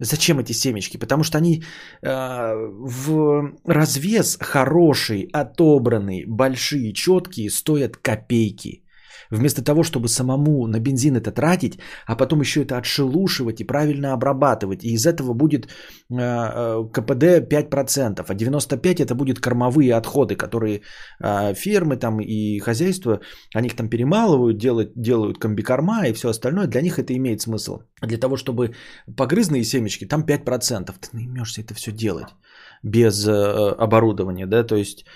Зачем 0.00 0.38
эти 0.38 0.52
семечки? 0.52 0.98
Потому 0.98 1.24
что 1.24 1.38
они 1.38 1.62
э, 2.02 2.08
в 2.08 3.52
развес 3.64 4.38
хороший, 4.40 5.28
отобранный, 5.32 6.24
большие, 6.26 6.92
четкие, 6.92 7.50
стоят 7.50 7.96
копейки. 7.96 8.85
Вместо 9.30 9.62
того, 9.62 9.82
чтобы 9.82 10.08
самому 10.08 10.66
на 10.66 10.80
бензин 10.80 11.16
это 11.16 11.32
тратить, 11.32 11.78
а 12.06 12.16
потом 12.16 12.40
еще 12.40 12.62
это 12.62 12.76
отшелушивать 12.76 13.60
и 13.60 13.64
правильно 13.64 14.12
обрабатывать. 14.12 14.84
И 14.84 14.92
из 14.92 15.06
этого 15.06 15.34
будет 15.34 15.66
э, 15.66 15.68
э, 16.10 16.84
КПД 16.92 17.24
5%, 17.48 18.24
а 18.28 18.34
95% 18.34 19.02
это 19.02 19.14
будет 19.14 19.40
кормовые 19.40 19.94
отходы, 19.94 20.36
которые 20.36 20.82
э, 21.20 21.54
фермы 21.54 21.96
там 21.96 22.20
и 22.20 22.58
хозяйства, 22.58 23.20
они 23.54 23.68
их 23.68 23.76
там 23.76 23.88
перемалывают, 23.88 24.58
делают, 24.58 24.92
делают 24.96 25.38
комбикорма 25.38 26.06
и 26.06 26.12
все 26.12 26.28
остальное. 26.28 26.66
Для 26.66 26.82
них 26.82 26.98
это 26.98 27.14
имеет 27.16 27.40
смысл. 27.40 27.80
Для 28.02 28.18
того, 28.18 28.36
чтобы 28.36 28.74
погрызные 29.16 29.64
семечки, 29.64 30.06
там 30.06 30.24
5%. 30.24 30.94
Ты 31.00 31.08
наймешься 31.12 31.62
это 31.62 31.74
все 31.74 31.92
делать 31.92 32.28
без 32.82 33.26
оборудования, 33.26 34.46
да, 34.46 34.62
то 34.62 34.76
есть 34.76 35.06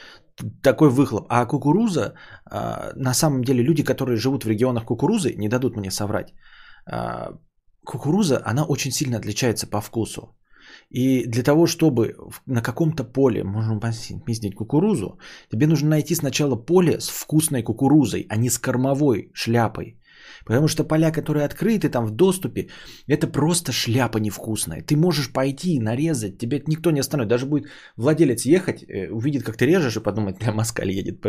такой 0.63 0.91
выхлоп. 0.91 1.27
А 1.29 1.47
кукуруза, 1.47 2.15
а, 2.51 2.93
на 2.97 3.15
самом 3.15 3.43
деле 3.43 3.63
люди, 3.63 3.83
которые 3.83 4.17
живут 4.17 4.45
в 4.45 4.49
регионах 4.49 4.85
кукурузы, 4.85 5.35
не 5.37 5.49
дадут 5.49 5.77
мне 5.77 5.91
соврать. 5.91 6.35
А, 6.87 7.33
кукуруза, 7.85 8.43
она 8.45 8.65
очень 8.65 8.91
сильно 8.91 9.19
отличается 9.19 9.67
по 9.67 9.81
вкусу. 9.81 10.37
И 10.91 11.27
для 11.27 11.43
того, 11.43 11.67
чтобы 11.67 12.15
на 12.47 12.63
каком-то 12.63 13.05
поле 13.05 13.45
можно 13.45 13.81
пиздить 14.27 14.55
кукурузу, 14.55 15.19
тебе 15.51 15.67
нужно 15.67 15.89
найти 15.89 16.15
сначала 16.15 16.57
поле 16.57 17.01
с 17.01 17.09
вкусной 17.09 17.63
кукурузой, 17.63 18.27
а 18.29 18.37
не 18.37 18.51
с 18.51 18.59
кормовой 18.59 19.31
шляпой. 19.35 20.00
Потому 20.45 20.69
что 20.69 20.85
поля, 20.85 21.11
которые 21.11 21.45
открыты 21.45 21.89
там 21.89 22.07
в 22.07 22.11
доступе, 22.11 22.69
это 23.07 23.27
просто 23.27 23.73
шляпа 23.73 24.19
невкусная. 24.19 24.83
Ты 24.83 24.97
можешь 24.97 25.33
пойти 25.33 25.75
и 25.75 25.81
нарезать, 25.81 26.39
тебе 26.39 26.63
никто 26.67 26.91
не 26.91 27.01
остановит. 27.01 27.31
Даже 27.31 27.47
будет 27.47 27.69
владелец 27.97 28.45
ехать, 28.45 28.85
э, 28.89 29.11
увидит, 29.11 29.43
как 29.43 29.57
ты 29.57 29.67
режешь 29.67 29.97
и 29.97 30.01
подумает, 30.01 30.39
бля, 30.39 30.53
москаль 30.53 30.91
едет. 30.91 31.21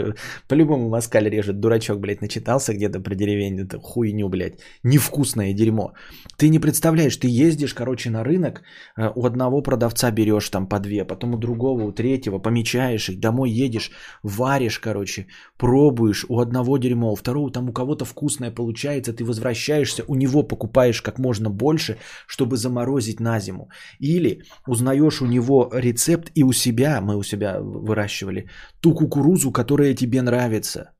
По-любому 0.47 0.89
москаль 0.89 1.29
режет. 1.29 1.59
Дурачок, 1.59 1.99
блядь, 1.99 2.21
начитался 2.21 2.73
где-то 2.73 2.99
про 2.99 3.15
деревень. 3.15 3.61
Это 3.61 3.79
хуйню, 3.79 4.29
блядь. 4.29 4.59
Невкусное 4.83 5.53
дерьмо. 5.53 5.93
Ты 6.37 6.49
не 6.49 6.59
представляешь, 6.59 7.17
ты 7.17 7.27
ездишь, 7.27 7.73
короче, 7.73 8.09
на 8.09 8.23
рынок, 8.23 8.61
э, 8.97 9.09
у 9.15 9.25
одного 9.25 9.61
продавца 9.61 10.11
берешь 10.11 10.49
там 10.49 10.67
по 10.67 10.79
две, 10.79 11.05
потом 11.05 11.33
у 11.33 11.37
другого, 11.37 11.83
у 11.83 11.91
третьего, 11.91 12.39
помечаешь 12.39 13.09
их, 13.09 13.19
домой 13.19 13.51
едешь, 13.51 13.91
варишь, 14.23 14.79
короче, 14.79 15.27
пробуешь, 15.57 16.25
у 16.29 16.39
одного 16.39 16.77
дерьмо, 16.77 17.11
у 17.11 17.15
второго 17.15 17.51
там 17.51 17.69
у 17.69 17.73
кого-то 17.73 18.05
вкусное 18.05 18.51
получается, 18.51 18.90
получается, 18.91 19.13
ты 19.13 19.23
возвращаешься, 19.23 20.03
у 20.07 20.15
него 20.15 20.43
покупаешь 20.43 21.01
как 21.01 21.19
можно 21.19 21.49
больше, 21.49 21.97
чтобы 22.27 22.57
заморозить 22.57 23.19
на 23.19 23.39
зиму. 23.39 23.69
Или 23.99 24.43
узнаешь 24.67 25.21
у 25.21 25.25
него 25.25 25.69
рецепт 25.73 26.31
и 26.35 26.43
у 26.43 26.53
себя, 26.53 27.01
мы 27.01 27.15
у 27.17 27.23
себя 27.23 27.59
выращивали, 27.59 28.49
ту 28.81 28.93
кукурузу, 28.93 29.51
которая 29.51 29.95
тебе 29.95 30.21
нравится 30.21 30.91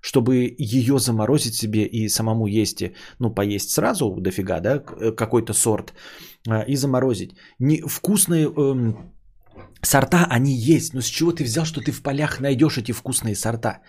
чтобы 0.00 0.56
ее 0.58 0.98
заморозить 0.98 1.54
себе 1.54 1.84
и 1.84 2.08
самому 2.08 2.46
есть, 2.46 2.82
ну, 3.18 3.34
поесть 3.34 3.70
сразу 3.70 4.14
дофига, 4.20 4.60
да, 4.60 4.78
какой-то 5.16 5.52
сорт, 5.52 5.92
а, 6.48 6.64
и 6.68 6.76
заморозить. 6.76 7.30
Не, 7.58 7.82
вкусные 7.86 8.46
эм, 8.46 8.94
сорта, 9.82 10.26
они 10.30 10.52
есть, 10.52 10.94
но 10.94 11.00
с 11.00 11.10
чего 11.10 11.32
ты 11.32 11.44
взял, 11.44 11.64
что 11.64 11.80
ты 11.80 11.90
в 11.90 12.00
полях 12.02 12.40
найдешь 12.40 12.78
эти 12.78 12.92
вкусные 12.92 13.34
сорта? 13.34 13.80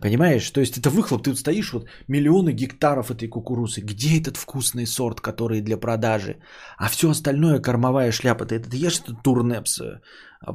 Понимаешь? 0.00 0.50
То 0.50 0.60
есть 0.60 0.78
это 0.78 0.90
выхлоп, 0.90 1.22
ты 1.22 1.30
вот 1.30 1.38
стоишь, 1.38 1.72
вот 1.72 1.86
миллионы 2.08 2.52
гектаров 2.52 3.10
этой 3.10 3.28
кукурузы. 3.28 3.80
Где 3.80 4.20
этот 4.20 4.36
вкусный 4.36 4.86
сорт, 4.86 5.20
который 5.20 5.60
для 5.60 5.76
продажи? 5.76 6.36
А 6.78 6.88
все 6.88 7.10
остальное 7.10 7.60
кормовая 7.60 8.12
шляпа. 8.12 8.44
Ты 8.44 8.56
это 8.56 8.76
ешь 8.76 9.00
этот 9.00 9.22
турнепс 9.22 9.80
э, 9.80 10.00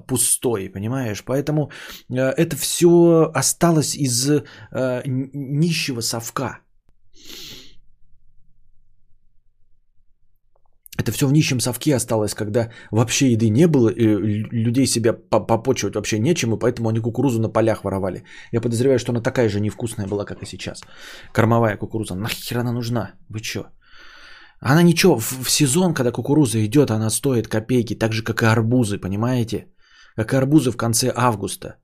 пустой, 0.08 0.70
понимаешь? 0.70 1.24
Поэтому 1.24 1.72
э, 2.10 2.16
это 2.16 2.56
все 2.56 3.32
осталось 3.34 3.96
из 3.96 4.30
э, 4.30 4.44
нищего 5.06 6.02
совка. 6.02 6.60
Это 11.00 11.12
все 11.12 11.28
в 11.28 11.32
нищем 11.32 11.60
совке 11.60 11.96
осталось, 11.96 12.34
когда 12.34 12.70
вообще 12.92 13.32
еды 13.32 13.50
не 13.50 13.68
было, 13.68 13.90
и 13.90 14.04
людей 14.52 14.88
себя 14.88 15.14
попочивать 15.14 15.96
вообще 15.96 16.20
нечем, 16.20 16.54
и 16.54 16.60
поэтому 16.60 16.90
они 16.90 17.00
кукурузу 17.00 17.40
на 17.40 17.50
полях 17.50 17.84
воровали. 17.84 18.24
Я 18.52 18.62
подозреваю, 18.62 19.00
что 19.00 19.12
она 19.12 19.22
такая 19.22 19.50
же 19.50 19.62
невкусная 19.62 20.08
была, 20.08 20.26
как 20.26 20.44
и 20.44 20.46
сейчас. 20.46 20.82
Кормовая 21.32 21.78
кукуруза. 21.78 22.16
Нахер 22.16 22.58
она 22.58 22.74
нужна? 22.74 23.12
Вы 23.30 23.40
чё? 23.40 23.66
Она 24.60 24.84
ничего, 24.84 25.20
в, 25.20 25.44
в 25.44 25.50
сезон, 25.50 25.94
когда 25.94 26.12
кукуруза 26.12 26.66
идет, 26.66 26.92
она 26.92 27.10
стоит 27.10 27.48
копейки, 27.48 27.96
так 27.96 28.12
же, 28.12 28.24
как 28.24 28.42
и 28.44 28.46
арбузы, 28.46 28.98
понимаете? 28.98 29.68
Как 30.18 30.34
и 30.34 30.36
арбузы 30.36 30.72
в 30.72 30.78
конце 30.78 31.14
августа. 31.16 31.76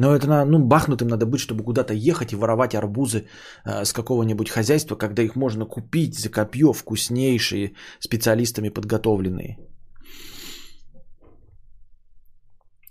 Но 0.00 0.16
это 0.16 0.26
на, 0.26 0.44
ну, 0.46 0.58
бахнутым 0.58 1.08
надо 1.08 1.26
быть, 1.26 1.40
чтобы 1.40 1.62
куда-то 1.62 1.92
ехать 1.92 2.32
и 2.32 2.36
воровать 2.36 2.74
арбузы 2.74 3.18
э, 3.66 3.84
с 3.84 3.92
какого-нибудь 3.92 4.48
хозяйства, 4.48 4.96
когда 4.96 5.22
их 5.22 5.36
можно 5.36 5.66
купить 5.66 6.18
за 6.18 6.30
копье 6.30 6.72
вкуснейшие, 6.72 7.74
специалистами 8.00 8.70
подготовленные. 8.70 9.58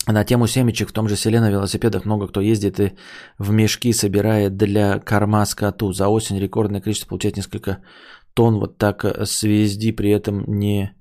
На 0.07 0.23
тему 0.23 0.47
семечек 0.47 0.89
в 0.89 0.93
том 0.93 1.09
же 1.09 1.15
селе 1.15 1.41
на 1.41 1.49
велосипедах 1.49 2.05
много 2.05 2.27
кто 2.27 2.41
ездит 2.41 2.79
и 2.79 2.91
в 3.39 3.51
мешки 3.51 3.93
собирает 3.93 4.55
для 4.55 4.99
корма 4.99 5.45
скоту. 5.45 5.93
За 5.93 6.09
осень 6.09 6.39
рекордное 6.39 6.81
количество 6.81 7.09
получает 7.09 7.37
несколько 7.37 7.79
тонн 8.35 8.59
вот 8.59 8.77
так 8.77 9.03
э, 9.03 9.25
свезди, 9.25 9.95
при 9.95 10.11
этом 10.11 10.43
не, 10.47 10.91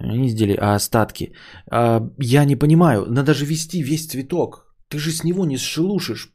не 0.00 0.26
изделия, 0.26 0.58
а 0.60 0.74
остатки. 0.74 1.32
А, 1.70 2.02
я 2.18 2.44
не 2.44 2.56
понимаю, 2.56 3.06
надо 3.08 3.34
же 3.34 3.44
вести 3.44 3.84
весь 3.84 4.08
цветок. 4.08 4.67
Ты 4.88 4.98
же 4.98 5.10
с 5.10 5.24
него 5.24 5.44
не 5.44 5.58
сшелушишь. 5.58 6.32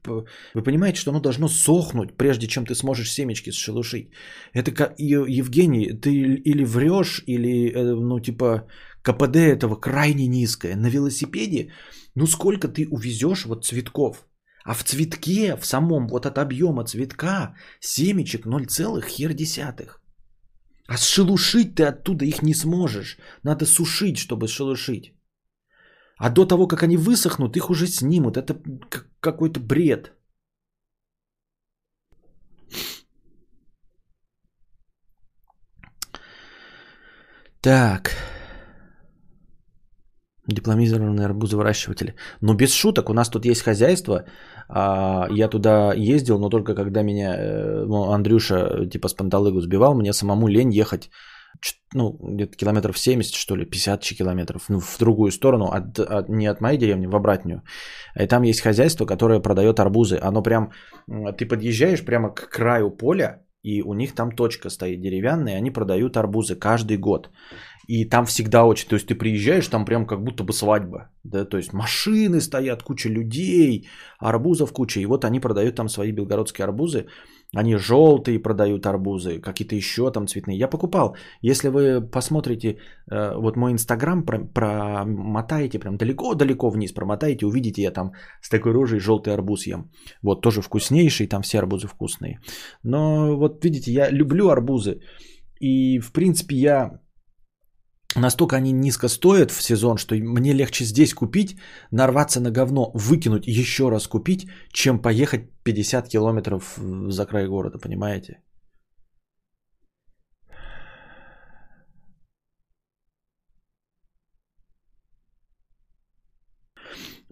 Вы 0.53 0.63
понимаете, 0.63 0.99
что 0.99 1.11
оно 1.11 1.19
должно 1.19 1.47
сохнуть, 1.47 2.17
прежде 2.17 2.47
чем 2.47 2.65
ты 2.65 2.75
сможешь 2.75 3.11
семечки 3.11 3.51
сшелушить. 3.51 4.11
Это 4.53 4.71
как, 4.71 4.93
Евгений, 4.99 5.93
ты 5.93 6.11
или 6.45 6.63
врешь, 6.63 7.23
или, 7.27 7.71
э, 7.71 7.95
ну, 7.95 8.19
типа, 8.19 8.67
КПД 9.01 9.35
этого 9.37 9.75
крайне 9.75 10.27
низкое. 10.27 10.75
На 10.75 10.89
велосипеде, 10.89 11.71
ну, 12.15 12.27
сколько 12.27 12.67
ты 12.67 12.87
увезешь 12.91 13.45
вот 13.45 13.65
цветков? 13.65 14.27
А 14.65 14.73
в 14.73 14.83
цветке, 14.83 15.57
в 15.57 15.65
самом 15.65 16.07
вот 16.07 16.25
от 16.25 16.37
объема 16.37 16.85
цветка, 16.85 17.55
семечек 17.81 18.45
0, 18.45 18.67
хер 19.01 19.33
десятых. 19.33 19.99
А 20.87 20.97
сшелушить 20.97 21.75
ты 21.75 21.83
оттуда 21.83 22.25
их 22.25 22.43
не 22.43 22.53
сможешь. 22.53 23.17
Надо 23.43 23.65
сушить, 23.65 24.17
чтобы 24.17 24.47
сшелушить. 24.47 25.13
А 26.17 26.29
до 26.29 26.45
того, 26.45 26.67
как 26.67 26.83
они 26.83 26.97
высохнут, 26.97 27.57
их 27.57 27.69
уже 27.69 27.87
снимут. 27.87 28.37
Это 28.37 28.55
какой-то 29.19 29.59
бред. 29.59 30.11
Так. 37.61 38.11
Дипломизированные 40.47 41.25
арбузовыращиватели. 41.25 42.15
Ну, 42.41 42.53
без 42.53 42.73
шуток, 42.73 43.09
у 43.09 43.13
нас 43.13 43.29
тут 43.29 43.45
есть 43.45 43.61
хозяйство. 43.61 44.25
А, 44.67 45.27
я 45.31 45.47
туда 45.47 45.93
ездил, 45.93 46.39
но 46.39 46.49
только 46.49 46.75
когда 46.75 47.03
меня 47.03 47.35
э, 47.37 47.85
ну, 47.85 48.11
Андрюша 48.11 48.85
типа 48.91 49.07
с 49.07 49.13
панталыгу 49.13 49.61
сбивал, 49.61 49.95
мне 49.95 50.13
самому 50.13 50.47
лень 50.47 50.73
ехать 50.73 51.09
ну, 51.93 52.17
где-то 52.21 52.57
километров 52.57 52.97
70, 52.97 53.35
что 53.35 53.55
ли, 53.55 53.65
50 53.65 54.01
километров, 54.17 54.69
ну, 54.69 54.79
в 54.79 54.97
другую 54.99 55.31
сторону, 55.31 55.65
от, 55.65 55.99
от, 55.99 56.29
не 56.29 56.47
от 56.47 56.61
моей 56.61 56.77
деревни, 56.77 57.07
в 57.07 57.15
обратную. 57.15 57.61
И 58.19 58.27
там 58.27 58.43
есть 58.43 58.61
хозяйство, 58.61 59.05
которое 59.05 59.39
продает 59.39 59.79
арбузы. 59.79 60.19
Оно 60.21 60.43
прям, 60.43 60.71
ты 61.37 61.45
подъезжаешь 61.45 62.03
прямо 62.05 62.33
к 62.33 62.49
краю 62.49 62.89
поля, 62.91 63.43
и 63.63 63.81
у 63.81 63.93
них 63.93 64.13
там 64.13 64.31
точка 64.31 64.69
стоит 64.69 65.01
деревянная, 65.01 65.53
и 65.53 65.57
они 65.57 65.71
продают 65.71 66.17
арбузы 66.17 66.55
каждый 66.55 66.97
год. 66.97 67.29
И 67.87 68.05
там 68.05 68.25
всегда 68.25 68.63
очень, 68.65 68.87
то 68.87 68.95
есть 68.95 69.07
ты 69.07 69.15
приезжаешь, 69.15 69.67
там 69.67 69.85
прям 69.85 70.05
как 70.05 70.23
будто 70.23 70.43
бы 70.43 70.53
свадьба, 70.53 71.09
да, 71.23 71.45
то 71.45 71.57
есть 71.57 71.73
машины 71.73 72.39
стоят, 72.39 72.83
куча 72.83 73.09
людей, 73.09 73.87
арбузов 74.19 74.71
куча, 74.71 75.01
и 75.01 75.05
вот 75.05 75.25
они 75.25 75.39
продают 75.39 75.75
там 75.75 75.89
свои 75.89 76.11
белгородские 76.11 76.63
арбузы, 76.63 77.07
они 77.55 77.75
желтые 77.75 78.39
продают 78.39 78.85
арбузы, 78.85 79.39
какие-то 79.39 79.75
еще 79.75 80.11
там 80.11 80.27
цветные. 80.27 80.57
Я 80.57 80.67
покупал. 80.67 81.15
Если 81.41 81.69
вы 81.69 82.01
посмотрите 82.01 82.77
э, 83.11 83.35
вот 83.35 83.57
мой 83.57 83.71
инстаграм, 83.71 84.23
промотаете 84.23 85.77
прям 85.77 85.97
далеко-далеко 85.97 86.71
вниз, 86.71 86.93
промотаете, 86.93 87.45
увидите, 87.45 87.83
я 87.83 87.91
там 87.91 88.13
с 88.41 88.49
такой 88.49 88.71
рожей 88.71 88.99
желтый 88.99 89.33
арбуз 89.33 89.67
ем. 89.67 89.91
Вот 90.23 90.41
тоже 90.41 90.61
вкуснейший, 90.61 91.27
там 91.27 91.41
все 91.41 91.59
арбузы 91.59 91.87
вкусные. 91.87 92.39
Но 92.83 93.37
вот 93.37 93.63
видите, 93.63 93.91
я 93.91 94.09
люблю 94.09 94.49
арбузы. 94.49 95.01
И 95.59 95.99
в 95.99 96.11
принципе 96.11 96.55
я 96.55 96.99
настолько 98.15 98.55
они 98.55 98.71
низко 98.71 99.07
стоят 99.07 99.51
в 99.51 99.61
сезон, 99.61 99.97
что 99.97 100.15
мне 100.15 100.53
легче 100.53 100.85
здесь 100.85 101.13
купить, 101.13 101.57
нарваться 101.91 102.39
на 102.39 102.51
говно, 102.51 102.91
выкинуть, 102.93 103.47
еще 103.47 103.89
раз 103.89 104.07
купить, 104.07 104.47
чем 104.71 105.01
поехать 105.01 105.49
50 105.63 106.07
километров 106.09 106.77
за 107.07 107.25
край 107.25 107.47
города, 107.47 107.77
понимаете? 107.79 108.41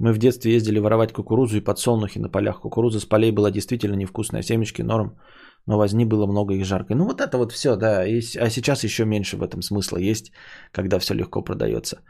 Мы 0.01 0.13
в 0.13 0.17
детстве 0.17 0.53
ездили 0.55 0.79
воровать 0.79 1.13
кукурузу 1.13 1.57
и 1.57 1.63
подсолнухи 1.63 2.19
на 2.19 2.27
полях. 2.27 2.61
Кукуруза 2.61 2.99
с 2.99 3.05
полей 3.05 3.31
была 3.31 3.51
действительно 3.51 3.95
невкусная. 3.95 4.41
Семечки 4.41 4.81
норм 4.81 5.19
но 5.65 5.77
возни 5.77 6.05
было 6.05 6.27
много 6.27 6.53
и 6.53 6.63
жарко. 6.63 6.95
Ну 6.95 7.05
вот 7.05 7.21
это 7.21 7.37
вот 7.37 7.51
все, 7.51 7.75
да. 7.75 8.05
И, 8.05 8.21
а 8.39 8.49
сейчас 8.49 8.83
еще 8.83 9.05
меньше 9.05 9.37
в 9.37 9.43
этом 9.43 9.61
смысла 9.61 9.97
есть, 9.97 10.31
когда 10.71 10.99
все 10.99 11.13
легко 11.13 11.41
продается. 11.41 12.01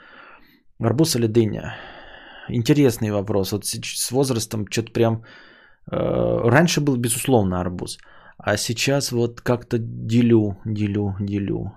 Арбуз 0.79 1.15
или 1.15 1.27
дыня? 1.27 1.75
Интересный 2.49 3.11
вопрос. 3.11 3.51
Вот 3.51 3.65
с 3.65 4.11
возрастом 4.11 4.65
что-то 4.69 4.91
прям... 4.91 5.23
Э, 5.91 6.49
раньше 6.49 6.81
был, 6.81 6.97
безусловно, 6.97 7.59
арбуз. 7.59 7.97
А 8.37 8.57
сейчас 8.57 9.11
вот 9.11 9.41
как-то 9.41 9.77
делю, 9.79 10.57
делю, 10.65 11.15
делю. 11.19 11.73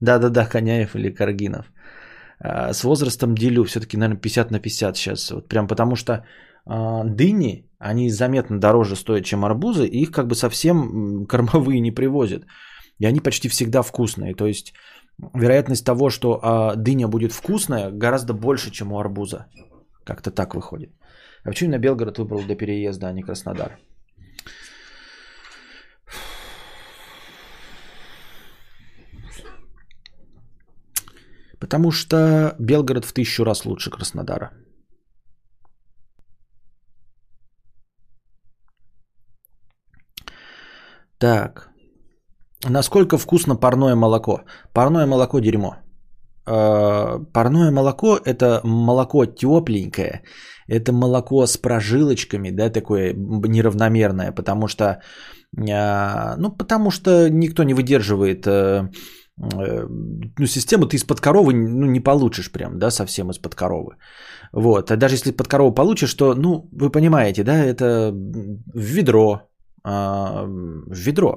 Да-да-да, 0.00 0.46
Коняев 0.46 0.96
или 0.96 1.14
Каргинов. 1.14 1.66
Э, 2.44 2.72
с 2.72 2.84
возрастом 2.84 3.34
делю. 3.34 3.64
Все-таки, 3.64 3.96
наверное, 3.96 4.20
50 4.20 4.50
на 4.50 4.60
50 4.60 4.96
сейчас. 4.96 5.30
Вот 5.30 5.48
прям 5.48 5.68
потому 5.68 5.96
что 5.96 6.24
дыни 6.68 7.68
они 7.78 8.10
заметно 8.10 8.58
дороже 8.60 8.96
стоят, 8.96 9.24
чем 9.24 9.44
арбузы, 9.44 9.86
и 9.86 10.02
их 10.02 10.10
как 10.10 10.26
бы 10.26 10.34
совсем 10.34 11.26
кормовые 11.26 11.80
не 11.80 11.94
привозят. 11.94 12.44
И 12.98 13.06
они 13.06 13.20
почти 13.20 13.48
всегда 13.48 13.82
вкусные. 13.82 14.34
То 14.34 14.46
есть 14.46 14.74
вероятность 15.34 15.84
того, 15.84 16.10
что 16.10 16.40
а, 16.42 16.74
дыня 16.76 17.08
будет 17.08 17.32
вкусная, 17.32 17.90
гораздо 17.90 18.32
больше, 18.34 18.70
чем 18.70 18.92
у 18.92 18.98
арбуза. 18.98 19.46
Как-то 20.04 20.30
так 20.30 20.54
выходит. 20.54 20.90
А 21.44 21.50
почему 21.50 21.70
на 21.70 21.78
Белгород 21.78 22.18
выбрал 22.18 22.42
для 22.42 22.56
переезда, 22.56 23.08
а 23.08 23.12
не 23.12 23.22
Краснодар? 23.22 23.78
Потому 31.60 31.90
что 31.90 32.56
Белгород 32.58 33.04
в 33.04 33.12
тысячу 33.12 33.44
раз 33.44 33.64
лучше 33.64 33.90
Краснодара. 33.90 34.52
Так. 41.18 41.68
Насколько 42.68 43.18
вкусно 43.18 43.56
парное 43.56 43.94
молоко? 43.94 44.42
Парное 44.72 45.06
молоко 45.06 45.40
дерьмо. 45.40 45.76
Э, 46.48 47.18
парное 47.32 47.70
молоко 47.70 48.18
это 48.24 48.60
молоко 48.64 49.26
тепленькое, 49.26 50.22
это 50.66 50.92
молоко 50.92 51.46
с 51.46 51.56
прожилочками, 51.56 52.50
да, 52.50 52.70
такое 52.70 53.14
неравномерное, 53.14 54.32
потому 54.32 54.68
что, 54.68 54.84
э, 54.84 56.36
ну, 56.38 56.56
потому 56.56 56.90
что 56.90 57.28
никто 57.30 57.64
не 57.64 57.74
выдерживает 57.74 58.46
э, 58.46 58.88
ну, 60.38 60.46
систему 60.46 60.86
ты 60.86 60.96
из-под 60.96 61.20
коровы 61.20 61.52
ну, 61.52 61.86
не 61.86 62.00
получишь 62.00 62.50
прям, 62.50 62.78
да, 62.78 62.90
совсем 62.90 63.30
из-под 63.30 63.54
коровы. 63.54 63.96
Вот. 64.52 64.90
А 64.90 64.96
даже 64.96 65.14
если 65.14 65.30
под 65.30 65.48
корову 65.48 65.74
получишь, 65.74 66.14
то, 66.14 66.34
ну, 66.34 66.68
вы 66.72 66.90
понимаете, 66.90 67.44
да, 67.44 67.64
это 67.64 68.10
в 68.10 68.80
ведро, 68.80 69.32
а, 69.32 69.47
в 69.88 70.92
ведро. 70.92 71.36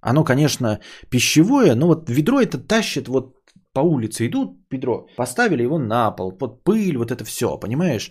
Оно, 0.00 0.24
конечно, 0.24 0.80
пищевое, 1.10 1.74
но 1.74 1.86
вот 1.86 2.10
ведро 2.10 2.40
это 2.40 2.58
тащит 2.58 3.08
вот 3.08 3.34
по 3.74 3.80
улице 3.80 4.26
идут, 4.26 4.58
ведро, 4.70 5.06
поставили 5.16 5.62
его 5.62 5.78
на 5.78 6.10
пол, 6.10 6.32
под 6.32 6.64
пыль, 6.64 6.96
вот 6.96 7.10
это 7.10 7.24
все, 7.24 7.58
понимаешь? 7.58 8.10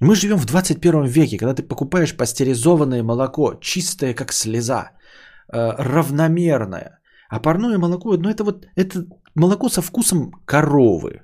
Мы 0.00 0.14
живем 0.14 0.38
в 0.38 0.46
21 0.46 1.04
веке, 1.04 1.38
когда 1.38 1.54
ты 1.54 1.62
покупаешь 1.62 2.16
пастеризованное 2.16 3.02
молоко, 3.02 3.54
чистое 3.60 4.14
как 4.14 4.32
слеза, 4.32 4.90
э, 5.52 5.72
равномерное. 5.78 7.00
А 7.28 7.40
парное 7.40 7.78
молоко, 7.78 8.16
ну 8.16 8.28
это 8.28 8.44
вот 8.44 8.66
это 8.76 9.04
молоко 9.34 9.68
со 9.68 9.82
вкусом 9.82 10.32
коровы, 10.46 11.22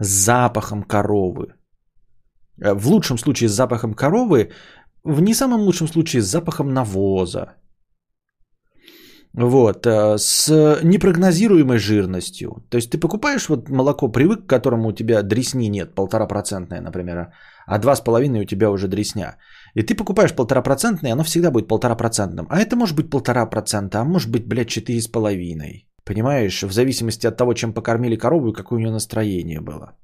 с 0.00 0.06
запахом 0.06 0.82
коровы. 0.84 1.54
Э, 2.62 2.74
в 2.74 2.86
лучшем 2.86 3.18
случае 3.18 3.48
с 3.48 3.52
запахом 3.52 3.94
коровы, 3.94 4.52
в 5.04 5.20
не 5.20 5.34
самом 5.34 5.60
лучшем 5.60 5.88
случае 5.88 6.22
с 6.22 6.26
запахом 6.26 6.72
навоза. 6.72 7.54
Вот, 9.36 9.86
э, 9.86 10.16
с 10.18 10.80
непрогнозируемой 10.84 11.78
жирностью. 11.78 12.64
То 12.70 12.76
есть 12.76 12.90
ты 12.90 12.98
покупаешь 12.98 13.48
вот 13.48 13.68
молоко, 13.68 14.12
привык, 14.12 14.46
к 14.46 14.48
которому 14.48 14.88
у 14.88 14.92
тебя 14.92 15.22
дресни 15.22 15.68
нет, 15.68 15.94
полтора 15.94 16.26
процентное, 16.28 16.80
например, 16.80 17.32
а 17.66 17.78
два 17.78 17.96
с 17.96 18.00
половиной 18.00 18.42
у 18.42 18.46
тебя 18.46 18.70
уже 18.70 18.86
дресня. 18.86 19.36
И 19.74 19.82
ты 19.82 19.96
покупаешь 19.96 20.34
полтора 20.34 20.62
процентное, 20.62 21.12
оно 21.12 21.24
всегда 21.24 21.50
будет 21.50 21.68
полтора 21.68 21.96
процентным. 21.96 22.46
А 22.48 22.60
это 22.60 22.76
может 22.76 22.96
быть 22.96 23.10
полтора 23.10 23.46
процента, 23.46 24.00
а 24.00 24.04
может 24.04 24.30
быть, 24.30 24.46
блядь, 24.46 24.68
четыре 24.68 25.00
с 25.00 25.08
половиной. 25.08 25.88
Понимаешь, 26.04 26.62
в 26.62 26.72
зависимости 26.72 27.26
от 27.26 27.36
того, 27.36 27.54
чем 27.54 27.72
покормили 27.72 28.16
корову 28.16 28.50
и 28.50 28.54
какое 28.54 28.76
у 28.76 28.80
нее 28.80 28.92
настроение 28.92 29.60
было. 29.60 29.96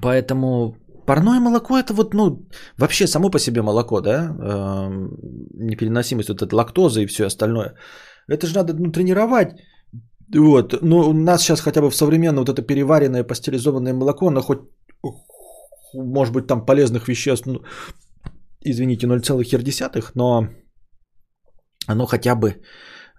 Поэтому 0.00 0.76
парное 1.10 1.40
молоко 1.40 1.74
это 1.74 1.92
вот, 1.92 2.14
ну, 2.14 2.46
вообще 2.78 3.06
само 3.06 3.30
по 3.30 3.38
себе 3.38 3.62
молоко, 3.62 4.00
да, 4.00 4.12
э, 4.12 4.90
непереносимость 5.58 6.28
вот 6.28 6.42
этой 6.42 6.54
лактозы 6.54 7.02
и 7.02 7.06
все 7.06 7.24
остальное. 7.24 7.74
Это 8.28 8.46
же 8.46 8.54
надо 8.54 8.74
ну, 8.74 8.92
тренировать. 8.92 9.48
Вот, 10.38 10.82
ну, 10.82 10.98
у 10.98 11.12
нас 11.12 11.42
сейчас 11.42 11.60
хотя 11.60 11.80
бы 11.80 11.90
в 11.90 11.96
современное 11.96 12.44
вот 12.44 12.48
это 12.48 12.62
переваренное 12.62 13.24
пастеризованное 13.24 13.92
молоко, 13.92 14.28
оно 14.28 14.40
хоть, 14.40 14.60
может 15.94 16.32
быть, 16.32 16.46
там 16.46 16.64
полезных 16.64 17.08
веществ, 17.08 17.46
ну, 17.46 17.60
извините, 18.64 19.06
0,1, 19.06 20.12
но 20.14 20.46
оно 21.88 22.06
хотя 22.06 22.36
бы 22.36 22.54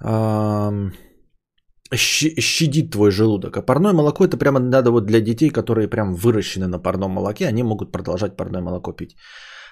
э, 0.01 0.91
щадит 1.95 2.91
твой 2.91 3.11
желудок. 3.11 3.57
А 3.57 3.61
парное 3.61 3.93
молоко 3.93 4.23
это 4.23 4.37
прямо 4.37 4.59
надо 4.59 4.91
вот 4.91 5.05
для 5.05 5.21
детей, 5.21 5.49
которые 5.49 5.87
прям 5.87 6.13
выращены 6.13 6.67
на 6.67 6.79
парном 6.79 7.11
молоке, 7.11 7.47
они 7.47 7.63
могут 7.63 7.91
продолжать 7.91 8.37
парное 8.37 8.61
молоко 8.61 8.93
пить. 8.93 9.15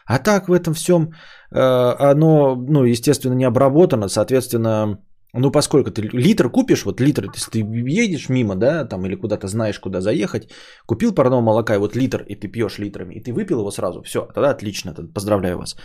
А 0.06 0.18
так 0.18 0.50
в 0.50 0.54
этом 0.54 0.74
всем 0.74 1.14
э, 1.52 2.12
оно, 2.12 2.56
ну, 2.56 2.84
естественно, 2.84 3.36
не 3.36 3.48
обработано, 3.48 4.10
соответственно, 4.10 4.98
ну, 5.34 5.52
поскольку 5.52 5.92
ты 5.92 6.02
литр 6.02 6.50
купишь, 6.50 6.86
вот 6.86 7.02
литр, 7.02 7.30
если 7.36 7.52
ты 7.52 7.60
едешь 7.60 8.30
мимо, 8.30 8.56
да, 8.56 8.86
там, 8.86 9.06
или 9.06 9.16
куда-то 9.16 9.48
знаешь, 9.48 9.80
куда 9.80 10.02
заехать, 10.02 10.50
купил 10.88 11.14
парного 11.14 11.42
молока, 11.42 11.76
и 11.76 11.78
вот 11.78 11.96
литр, 11.96 12.24
и 12.28 12.36
ты 12.36 12.48
пьешь 12.48 12.80
литрами, 12.80 13.16
и 13.16 13.22
ты 13.22 13.32
выпил 13.32 13.60
его 13.60 13.72
сразу, 13.72 14.02
все, 14.02 14.28
тогда 14.34 14.50
отлично, 14.50 14.96
поздравляю 15.14 15.58
вас. 15.58 15.76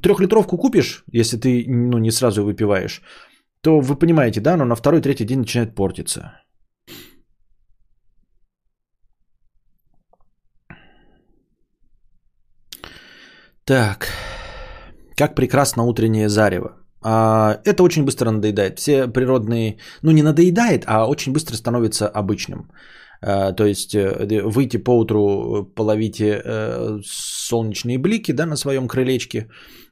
Трехлитровку 0.00 0.56
купишь, 0.56 1.04
если 1.12 1.36
ты, 1.36 1.64
ну, 1.66 1.98
не 1.98 2.12
сразу 2.12 2.44
выпиваешь, 2.44 3.02
то 3.64 3.80
вы 3.80 3.98
понимаете, 3.98 4.40
да, 4.40 4.56
но 4.56 4.64
на 4.64 4.76
второй, 4.76 5.00
третий 5.00 5.24
день 5.24 5.38
начинает 5.38 5.74
портиться. 5.74 6.20
Так, 13.64 14.08
как 15.16 15.34
прекрасно 15.34 15.84
утреннее 15.84 16.28
зарево. 16.28 16.68
А, 17.02 17.60
это 17.64 17.82
очень 17.82 18.04
быстро 18.04 18.30
надоедает. 18.30 18.78
Все 18.78 19.08
природные, 19.08 19.78
ну 20.02 20.10
не 20.10 20.22
надоедает, 20.22 20.84
а 20.86 21.06
очень 21.06 21.32
быстро 21.32 21.56
становится 21.56 22.06
обычным. 22.06 22.70
А, 23.22 23.52
то 23.52 23.64
есть 23.64 23.94
э, 23.94 24.42
выйти 24.44 24.76
по 24.76 24.98
утру, 24.98 25.64
половите 25.74 26.42
э, 26.44 26.98
солнечные 27.04 27.98
блики 27.98 28.32
да, 28.32 28.44
на 28.44 28.56
своем 28.56 28.88
крылечке, 28.88 29.40
а, 29.40 29.48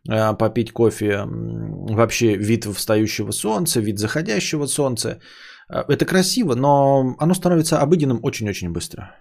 попить 0.07 0.73
кофе, 0.73 1.25
вообще 1.27 2.37
вид 2.37 2.65
встающего 2.65 3.33
солнца, 3.33 3.81
вид 3.81 3.99
заходящего 3.99 4.67
солнца. 4.67 5.21
Это 5.69 6.05
красиво, 6.05 6.55
но 6.55 7.15
оно 7.19 7.35
становится 7.35 7.81
обыденным 7.81 8.21
очень-очень 8.23 8.73
быстро. 8.73 9.17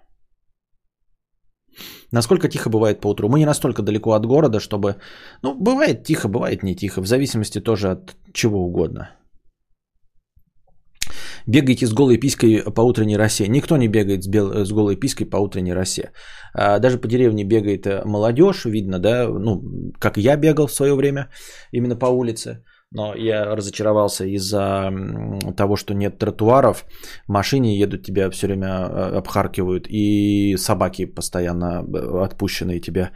Насколько 2.11 2.49
тихо 2.49 2.69
бывает 2.69 2.99
по 2.99 3.07
утру? 3.07 3.29
Мы 3.29 3.39
не 3.39 3.45
настолько 3.45 3.81
далеко 3.81 4.11
от 4.11 4.25
города, 4.25 4.59
чтобы... 4.59 4.95
Ну, 5.43 5.55
бывает 5.55 6.03
тихо, 6.03 6.27
бывает 6.27 6.63
не 6.63 6.75
тихо, 6.75 7.01
в 7.01 7.07
зависимости 7.07 7.61
тоже 7.61 7.91
от 7.91 8.15
чего 8.33 8.65
угодно. 8.65 9.09
Бегайте 11.47 11.85
с 11.85 11.93
голой 11.93 12.17
пиской 12.17 12.63
по 12.75 12.81
утренней 12.81 13.17
росе. 13.17 13.47
Никто 13.47 13.77
не 13.77 13.87
бегает 13.87 14.23
с, 14.23 14.27
бел... 14.27 14.65
с 14.65 14.71
голой 14.71 14.95
пиской 14.95 15.25
по 15.25 15.37
утренней 15.37 15.73
росе. 15.73 16.11
А, 16.53 16.79
даже 16.79 16.97
по 16.97 17.07
деревне 17.07 17.43
бегает 17.43 17.87
э, 17.87 18.01
молодежь, 18.05 18.65
видно, 18.65 18.99
да, 18.99 19.27
ну, 19.27 19.63
как 19.99 20.17
я 20.17 20.35
бегал 20.37 20.67
в 20.67 20.73
свое 20.73 20.95
время, 20.95 21.29
именно 21.71 21.95
по 21.95 22.07
улице 22.07 22.63
но 22.93 23.15
я 23.15 23.55
разочаровался 23.55 24.25
из-за 24.25 24.91
того, 25.55 25.75
что 25.77 25.93
нет 25.93 26.17
тротуаров, 26.17 26.85
машины 27.27 27.81
едут, 27.83 28.03
тебя 28.03 28.29
все 28.29 28.47
время 28.47 28.67
э, 28.67 29.17
обхаркивают, 29.17 29.87
и 29.89 30.57
собаки 30.57 31.05
постоянно 31.05 31.83
э, 31.83 32.23
отпущенные 32.25 32.81
тебя. 32.81 33.11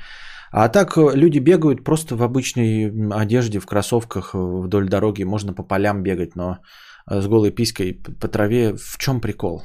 А 0.51 0.69
так 0.69 0.97
люди 0.97 1.39
бегают 1.39 1.83
просто 1.83 2.15
в 2.15 2.23
обычной 2.23 2.89
одежде, 3.11 3.59
в 3.59 3.65
кроссовках 3.65 4.33
вдоль 4.33 4.87
дороги, 4.87 5.23
можно 5.23 5.53
по 5.53 5.63
полям 5.63 6.03
бегать, 6.03 6.35
но 6.35 6.59
с 7.09 7.27
голой 7.27 7.51
пиской 7.51 7.93
по 7.93 8.27
траве 8.27 8.73
в 8.73 8.97
чем 8.97 9.21
прикол? 9.21 9.63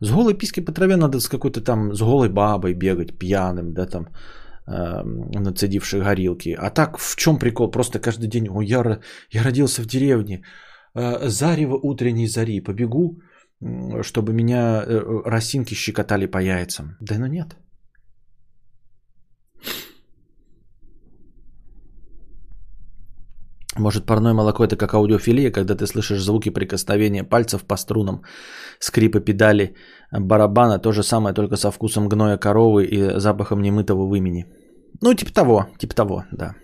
С 0.00 0.10
голой 0.10 0.34
пиской 0.34 0.64
по 0.64 0.72
траве 0.72 0.96
надо 0.96 1.20
с 1.20 1.28
какой-то 1.28 1.60
там, 1.60 1.94
с 1.94 2.00
голой 2.00 2.28
бабой 2.28 2.74
бегать, 2.74 3.18
пьяным, 3.18 3.72
да, 3.72 3.86
там, 3.86 4.08
Эм, 4.72 5.30
нацедивших 5.32 6.04
горилки. 6.04 6.56
А 6.58 6.70
так 6.70 6.98
в 6.98 7.16
чем 7.16 7.38
прикол? 7.38 7.70
Просто 7.70 7.98
каждый 7.98 8.28
день, 8.28 8.48
ой, 8.48 8.66
я, 8.66 9.00
я 9.30 9.42
родился 9.42 9.82
в 9.82 9.86
деревне, 9.86 10.44
э, 10.94 11.28
зарево 11.28 11.76
утренней 11.82 12.28
зари, 12.28 12.60
побегу, 12.60 13.20
чтобы 14.02 14.32
меня 14.32 14.84
э, 14.86 15.22
росинки 15.24 15.74
щекотали 15.74 16.26
по 16.26 16.38
яйцам. 16.38 16.96
Да 17.00 17.18
ну 17.18 17.26
нет. 17.26 17.56
Может, 23.80 24.06
парное 24.06 24.34
молоко 24.34 24.64
это 24.64 24.76
как 24.76 24.94
аудиофилия, 24.94 25.50
когда 25.50 25.74
ты 25.74 25.86
слышишь 25.86 26.22
звуки 26.22 26.50
прикосновения 26.50 27.24
пальцев 27.24 27.64
по 27.64 27.76
струнам, 27.76 28.22
скрипы 28.78 29.20
педали, 29.20 29.74
барабана, 30.12 30.78
то 30.78 30.92
же 30.92 31.02
самое, 31.02 31.34
только 31.34 31.56
со 31.56 31.70
вкусом 31.70 32.08
гноя 32.08 32.36
коровы 32.36 32.84
и 32.84 33.18
запахом 33.18 33.62
немытого 33.62 34.06
вымени. 34.06 34.44
Ну, 35.02 35.14
типа 35.14 35.32
того, 35.32 35.66
типа 35.78 35.94
того, 35.94 36.24
да. 36.32 36.54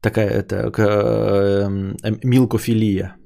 Такая 0.00 0.28
это 0.28 0.56
э, 0.56 1.66
э, 2.02 2.16
милкофилия. 2.22 3.16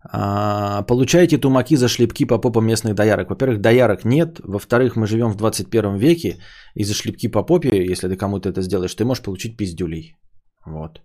получаете 0.11 1.37
тумаки 1.37 1.77
за 1.77 1.87
шлепки 1.87 2.25
по 2.25 2.37
попам 2.37 2.65
местных 2.65 2.95
доярок. 2.95 3.29
Во-первых, 3.29 3.61
доярок 3.61 4.05
нет. 4.05 4.39
Во-вторых, 4.43 4.95
мы 4.95 5.07
живем 5.07 5.31
в 5.31 5.37
21 5.37 5.95
веке. 5.95 6.37
И 6.75 6.83
за 6.83 6.93
шлепки 6.93 7.27
по 7.27 7.43
попе, 7.43 7.69
если 7.91 8.09
ты 8.09 8.17
кому-то 8.17 8.49
это 8.49 8.61
сделаешь, 8.61 8.95
ты 8.95 9.05
можешь 9.05 9.23
получить 9.23 9.57
пиздюлей. 9.57 10.15
Вот. 10.65 11.01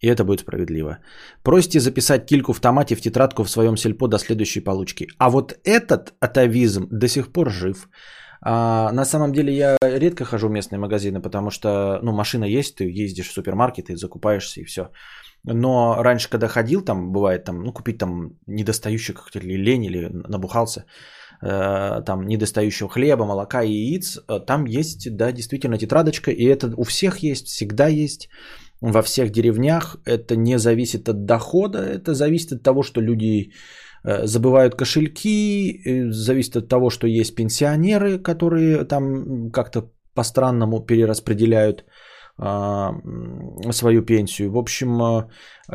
И 0.00 0.08
это 0.08 0.24
будет 0.24 0.40
справедливо. 0.40 0.98
Просите 1.42 1.80
записать 1.80 2.26
кильку 2.26 2.52
в 2.52 2.60
томате 2.60 2.96
в 2.96 3.00
тетрадку 3.00 3.44
в 3.44 3.50
своем 3.50 3.76
сельпо 3.76 4.08
до 4.08 4.18
следующей 4.18 4.60
получки. 4.60 5.08
А 5.18 5.30
вот 5.30 5.54
этот 5.64 6.14
атовизм 6.20 6.88
до 6.90 7.08
сих 7.08 7.32
пор 7.32 7.50
жив. 7.50 7.88
А, 8.42 8.92
на 8.92 9.04
самом 9.04 9.32
деле 9.32 9.52
я 9.52 9.76
редко 9.82 10.24
хожу 10.24 10.48
в 10.48 10.52
местные 10.52 10.78
магазины, 10.78 11.20
потому 11.20 11.50
что 11.50 11.98
ну, 12.02 12.12
машина 12.12 12.44
есть, 12.44 12.76
ты 12.76 12.84
ездишь 12.84 13.28
в 13.28 13.32
супермаркеты, 13.32 13.96
закупаешься 13.96 14.60
и 14.60 14.64
все. 14.64 14.90
Но 15.46 16.02
раньше, 16.02 16.28
когда 16.28 16.48
ходил, 16.48 16.82
там 16.84 17.12
бывает 17.12 17.44
там, 17.44 17.62
ну, 17.62 17.72
купить 17.72 17.98
там 17.98 18.32
недостающих 18.46 19.14
как 19.14 19.36
или 19.36 19.56
лень, 19.56 19.84
или 19.84 20.10
набухался, 20.28 20.84
э, 21.40 22.02
там 22.04 22.26
недостающего 22.26 22.88
хлеба, 22.88 23.24
молока 23.26 23.62
и 23.62 23.72
яиц, 23.72 24.18
э, 24.28 24.40
там 24.46 24.66
есть, 24.66 25.16
да, 25.16 25.32
действительно 25.32 25.78
тетрадочка, 25.78 26.30
и 26.32 26.44
это 26.44 26.74
у 26.76 26.82
всех 26.82 27.18
есть, 27.18 27.46
всегда 27.46 27.86
есть, 27.86 28.28
во 28.80 29.02
всех 29.02 29.30
деревнях. 29.30 29.96
Это 30.04 30.36
не 30.36 30.58
зависит 30.58 31.08
от 31.08 31.24
дохода, 31.24 31.78
это 31.78 32.14
зависит 32.14 32.52
от 32.52 32.62
того, 32.62 32.82
что 32.82 33.00
люди 33.00 33.52
э, 34.04 34.26
забывают 34.26 34.74
кошельки, 34.74 35.80
э, 35.84 36.10
зависит 36.10 36.56
от 36.56 36.68
того, 36.68 36.90
что 36.90 37.06
есть 37.06 37.34
пенсионеры, 37.34 38.18
которые 38.18 38.84
там 38.84 39.50
как-то 39.50 39.90
по-странному 40.14 40.80
перераспределяют 40.80 41.84
свою 42.38 44.02
пенсию. 44.02 44.52
В 44.52 44.58
общем, 44.58 45.02
а, 45.02 45.28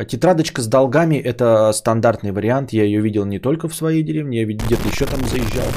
тетрадочка 0.07 0.61
с 0.61 0.67
долгами– 0.67 1.15
это 1.17 1.71
стандартный 1.73 2.31
вариант. 2.31 2.71
Я 2.71 2.83
ее 2.83 3.01
видел 3.01 3.25
не 3.25 3.39
только 3.39 3.67
в 3.67 3.75
своей 3.75 4.03
деревне, 4.03 4.41
я 4.41 4.45
где-то 4.45 4.87
еще 4.87 5.05
там 5.05 5.21
заезжал. 5.25 5.67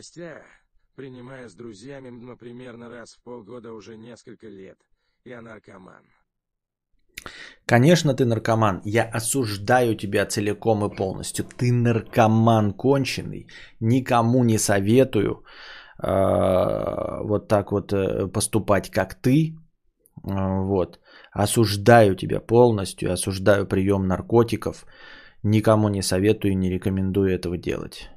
Гостя, 0.00 0.42
принимая 0.94 1.48
с 1.48 1.54
друзьями, 1.54 2.08
но 2.08 2.36
примерно 2.36 2.88
раз 2.88 3.14
в 3.14 3.22
полгода 3.22 3.72
уже 3.72 3.96
несколько 3.96 4.48
лет. 4.48 4.78
Я 5.24 5.42
наркоман. 5.42 6.02
Конечно, 7.66 8.14
ты 8.14 8.24
наркоман. 8.24 8.80
Я 8.84 9.04
осуждаю 9.04 9.94
тебя 9.94 10.26
целиком 10.26 10.84
и 10.84 10.96
полностью. 10.96 11.44
Ты 11.44 11.72
наркоман 11.72 12.72
конченый. 12.72 13.46
Никому 13.80 14.44
не 14.44 14.58
советую 14.58 15.44
э, 16.02 17.20
вот 17.22 17.48
так 17.48 17.72
вот 17.72 17.92
э, 17.92 18.26
поступать, 18.32 18.90
как 18.90 19.14
ты. 19.14 19.54
Э, 20.24 20.62
вот. 20.64 20.98
Осуждаю 21.32 22.16
тебя 22.16 22.40
полностью. 22.40 23.12
Осуждаю 23.12 23.66
прием 23.66 24.06
наркотиков. 24.06 24.86
Никому 25.42 25.88
не 25.88 26.02
советую 26.02 26.52
и 26.52 26.56
не 26.56 26.70
рекомендую 26.70 27.30
этого 27.30 27.56
делать. 27.58 28.10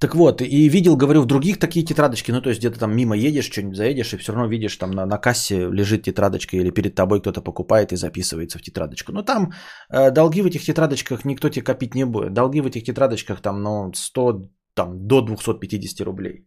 Так 0.00 0.14
вот, 0.14 0.40
и 0.40 0.68
видел, 0.68 0.96
говорю, 0.96 1.20
в 1.20 1.26
других 1.26 1.58
такие 1.58 1.84
тетрадочки, 1.84 2.32
ну, 2.32 2.40
то 2.40 2.48
есть 2.48 2.60
где-то 2.60 2.78
там 2.78 2.96
мимо 2.96 3.14
едешь, 3.14 3.50
что-нибудь 3.50 3.76
заедешь, 3.76 4.14
и 4.14 4.16
все 4.16 4.32
равно 4.32 4.48
видишь, 4.48 4.76
там 4.76 4.90
на, 4.90 5.06
на 5.06 5.18
кассе 5.18 5.68
лежит 5.70 6.04
тетрадочка, 6.04 6.56
или 6.56 6.70
перед 6.70 6.94
тобой 6.94 7.20
кто-то 7.20 7.42
покупает 7.42 7.92
и 7.92 7.96
записывается 7.96 8.58
в 8.58 8.62
тетрадочку. 8.62 9.12
Но 9.12 9.22
там 9.22 9.52
э, 9.92 10.10
долги 10.10 10.40
в 10.42 10.46
этих 10.46 10.62
тетрадочках 10.62 11.24
никто 11.26 11.50
тебе 11.50 11.64
копить 11.64 11.94
не 11.94 12.06
будет. 12.06 12.32
Долги 12.32 12.62
в 12.62 12.66
этих 12.66 12.84
тетрадочках 12.84 13.42
там, 13.42 13.62
ну, 13.62 13.92
100, 13.94 14.48
там, 14.74 15.06
до 15.06 15.20
250 15.20 16.06
рублей. 16.06 16.46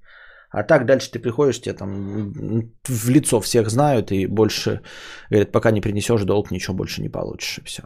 А 0.49 0.63
так 0.63 0.85
дальше 0.85 1.11
ты 1.11 1.19
приходишь, 1.19 1.61
тебе 1.61 1.73
там 1.73 2.73
в 2.87 3.09
лицо 3.09 3.39
всех 3.39 3.69
знают, 3.69 4.11
и 4.11 4.25
больше, 4.27 4.81
говорят, 5.29 5.51
пока 5.51 5.71
не 5.71 5.81
принесешь 5.81 6.23
долг, 6.23 6.51
ничего 6.51 6.75
больше 6.75 7.01
не 7.01 7.09
получишь, 7.09 7.59
и 7.59 7.65
все. 7.65 7.83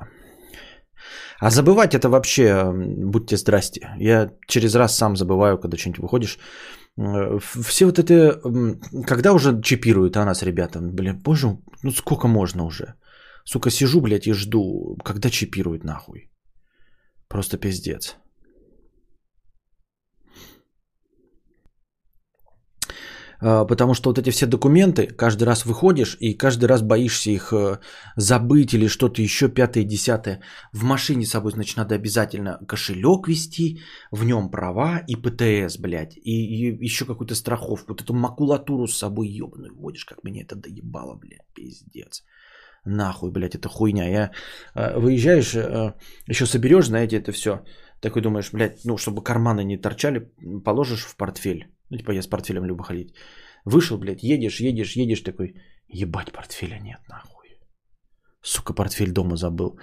А 1.39 1.49
забывать 1.49 1.93
это 1.93 2.09
вообще, 2.09 2.71
будьте 2.73 3.37
здрасте. 3.37 3.89
Я 3.99 4.31
через 4.47 4.75
раз 4.75 4.97
сам 4.97 5.15
забываю, 5.15 5.57
когда 5.57 5.77
что-нибудь 5.77 5.99
выходишь. 6.01 6.39
Все 7.63 7.85
вот 7.85 7.99
это, 7.99 8.41
когда 9.05 9.33
уже 9.33 9.61
чипируют 9.61 10.17
а 10.17 10.25
нас, 10.25 10.43
ребята, 10.43 10.79
блин, 10.81 11.21
боже, 11.23 11.57
ну 11.83 11.91
сколько 11.91 12.27
можно 12.27 12.65
уже? 12.65 12.95
Сука, 13.45 13.69
сижу, 13.69 14.01
блядь, 14.01 14.27
и 14.27 14.33
жду, 14.33 14.97
когда 15.03 15.29
чипируют 15.29 15.83
нахуй. 15.83 16.31
Просто 17.27 17.57
пиздец. 17.57 18.17
Потому 23.39 23.93
что 23.93 24.09
вот 24.09 24.19
эти 24.19 24.31
все 24.31 24.45
документы, 24.45 25.07
каждый 25.07 25.43
раз 25.43 25.65
выходишь 25.65 26.17
и 26.19 26.33
каждый 26.33 26.65
раз 26.65 26.81
боишься 26.81 27.31
их 27.31 27.53
э, 27.53 27.79
забыть 28.15 28.73
или 28.73 28.87
что-то 28.87 29.21
еще 29.21 29.49
пятое, 29.49 29.83
десятое. 29.83 30.41
В 30.73 30.83
машине 30.83 31.25
с 31.25 31.31
собой, 31.31 31.51
значит, 31.51 31.77
надо 31.77 31.95
обязательно 31.95 32.59
кошелек 32.67 33.27
вести, 33.27 33.79
в 34.11 34.23
нем 34.23 34.49
права 34.49 35.03
и 35.07 35.15
ПТС, 35.15 35.77
блядь, 35.77 36.17
и, 36.17 36.31
и 36.31 36.85
еще 36.85 37.05
какую-то 37.05 37.35
страховку. 37.35 37.93
Вот 37.93 38.01
эту 38.01 38.13
макулатуру 38.13 38.87
с 38.87 38.97
собой 38.97 39.27
ебаную 39.27 39.75
водишь, 39.75 40.05
как 40.05 40.23
меня 40.23 40.41
это 40.41 40.55
доебало, 40.55 41.15
блядь, 41.15 41.47
пиздец. 41.53 42.23
Нахуй, 42.85 43.31
блядь, 43.31 43.55
это 43.55 43.69
хуйня. 43.69 44.09
Я 44.09 44.31
э, 44.75 44.99
выезжаешь, 44.99 45.53
э, 45.55 45.93
еще 46.29 46.45
соберешь, 46.45 46.87
знаете, 46.87 47.17
это 47.17 47.31
все. 47.31 47.63
Такой 48.01 48.21
думаешь, 48.21 48.51
блядь, 48.51 48.85
ну, 48.85 48.97
чтобы 48.97 49.23
карманы 49.23 49.63
не 49.63 49.77
торчали, 49.77 50.31
положишь 50.63 51.05
в 51.05 51.15
портфель 51.17 51.67
ну, 51.89 51.97
типа 51.97 52.11
я 52.11 52.21
с 52.21 52.27
портфелем 52.27 52.65
люблю 52.65 52.83
ходить. 52.83 53.13
Вышел, 53.65 53.97
блядь, 53.97 54.23
едешь, 54.23 54.61
едешь, 54.61 54.95
едешь, 54.95 55.21
такой, 55.21 55.55
ебать, 55.87 56.31
портфеля 56.31 56.79
нет, 56.79 56.99
нахуй. 57.09 57.59
Сука, 58.41 58.73
портфель 58.73 59.11
дома 59.11 59.35
забыл. 59.35 59.77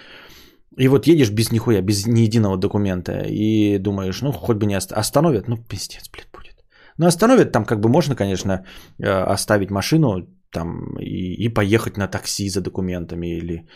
И 0.78 0.88
вот 0.88 1.06
едешь 1.06 1.30
без 1.30 1.52
нихуя, 1.52 1.82
без 1.82 2.06
ни 2.06 2.20
единого 2.20 2.56
документа, 2.56 3.22
и 3.26 3.78
думаешь, 3.78 4.22
ну, 4.22 4.32
хоть 4.32 4.56
бы 4.56 4.66
не 4.66 4.74
остановят, 4.74 5.48
ну, 5.48 5.56
пиздец, 5.56 6.10
блядь, 6.10 6.30
будет. 6.32 6.64
Ну, 6.98 7.06
остановят, 7.06 7.52
там 7.52 7.64
как 7.64 7.80
бы 7.80 7.88
можно, 7.88 8.16
конечно, 8.16 8.64
э, 8.98 9.34
оставить 9.34 9.70
машину 9.70 10.26
там 10.50 10.96
и, 10.98 11.44
и 11.44 11.48
поехать 11.48 11.96
на 11.96 12.08
такси 12.08 12.48
за 12.48 12.60
документами 12.60 13.36
или 13.38 13.66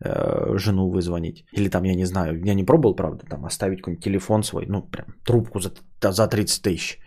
э, 0.00 0.58
жену 0.58 0.90
вызвонить. 0.90 1.44
Или 1.52 1.68
там, 1.68 1.84
я 1.84 1.94
не 1.94 2.06
знаю, 2.06 2.44
я 2.44 2.54
не 2.54 2.64
пробовал, 2.64 2.96
правда, 2.96 3.24
там 3.30 3.44
оставить 3.44 3.78
какой-нибудь 3.78 4.04
телефон 4.04 4.42
свой, 4.42 4.66
ну, 4.66 4.82
прям 4.82 5.06
трубку 5.24 5.60
за, 5.60 5.72
за 6.00 6.28
30 6.28 6.62
тысяч. 6.62 6.98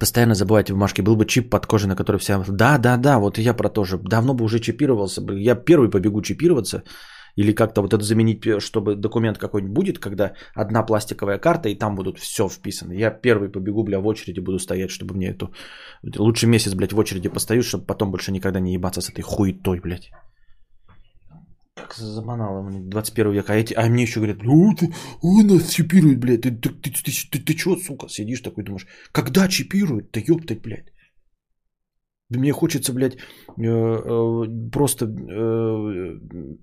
Постоянно 0.00 0.34
забывайте 0.34 0.72
в 0.72 0.76
бумажке, 0.76 1.02
был 1.02 1.16
бы 1.16 1.26
чип 1.26 1.50
под 1.50 1.66
кожей, 1.66 1.88
на 1.88 1.96
который 1.96 2.16
вся... 2.16 2.44
Да, 2.48 2.78
да, 2.78 2.96
да, 2.96 3.18
вот 3.18 3.38
я 3.38 3.54
про 3.54 3.68
то 3.68 3.84
же. 3.84 3.98
Давно 3.98 4.34
бы 4.34 4.44
уже 4.44 4.58
чипировался. 4.60 5.22
Я 5.32 5.54
первый 5.54 5.90
побегу 5.90 6.22
чипироваться. 6.22 6.82
Или 7.36 7.52
как-то 7.54 7.82
вот 7.82 7.92
это 7.92 8.04
заменить, 8.04 8.62
чтобы 8.62 8.94
документ 8.94 9.38
какой-нибудь 9.38 9.74
будет, 9.74 9.98
когда 9.98 10.32
одна 10.54 10.82
пластиковая 10.82 11.38
карта, 11.38 11.68
и 11.68 11.78
там 11.78 11.96
будут 11.96 12.18
все 12.18 12.48
вписано. 12.48 12.92
Я 12.92 13.10
первый 13.10 13.48
побегу, 13.48 13.82
бля, 13.84 14.00
в 14.00 14.06
очереди 14.06 14.40
буду 14.40 14.58
стоять, 14.58 14.90
чтобы 14.90 15.14
мне 15.14 15.30
эту... 15.30 15.52
Лучше 16.18 16.46
месяц, 16.46 16.74
блядь, 16.74 16.92
в 16.92 16.98
очереди 16.98 17.28
постою, 17.28 17.62
чтобы 17.62 17.86
потом 17.86 18.10
больше 18.10 18.32
никогда 18.32 18.60
не 18.60 18.74
ебаться 18.74 19.00
с 19.00 19.10
этой 19.10 19.22
хуетой, 19.22 19.80
блядь. 19.80 20.10
Как 21.74 21.94
заманало, 21.94 22.70
21 22.70 23.32
век. 23.32 23.50
А, 23.50 23.54
эти, 23.54 23.74
а 23.74 23.88
мне 23.88 24.02
еще 24.02 24.20
говорят, 24.20 24.42
ну, 24.42 24.74
ты, 24.74 24.92
ой, 25.22 25.44
нас 25.44 25.70
чипируют, 25.70 26.20
блядь. 26.20 26.42
Ты, 26.42 26.50
ты, 26.52 26.68
ты, 26.70 26.90
ты, 26.90 27.12
ты, 27.30 27.38
ты 27.44 27.58
что, 27.58 27.76
сука, 27.76 28.08
сидишь 28.08 28.42
такой, 28.42 28.64
думаешь, 28.64 28.86
когда 29.12 29.48
чипируют? 29.48 30.10
Да 30.12 30.20
ёптать, 30.20 30.62
блядь. 30.62 30.92
Мне 32.30 32.52
хочется, 32.52 32.92
блядь, 32.92 33.16
э, 33.16 33.64
э, 33.64 34.70
просто 34.70 35.04
э, 35.06 36.18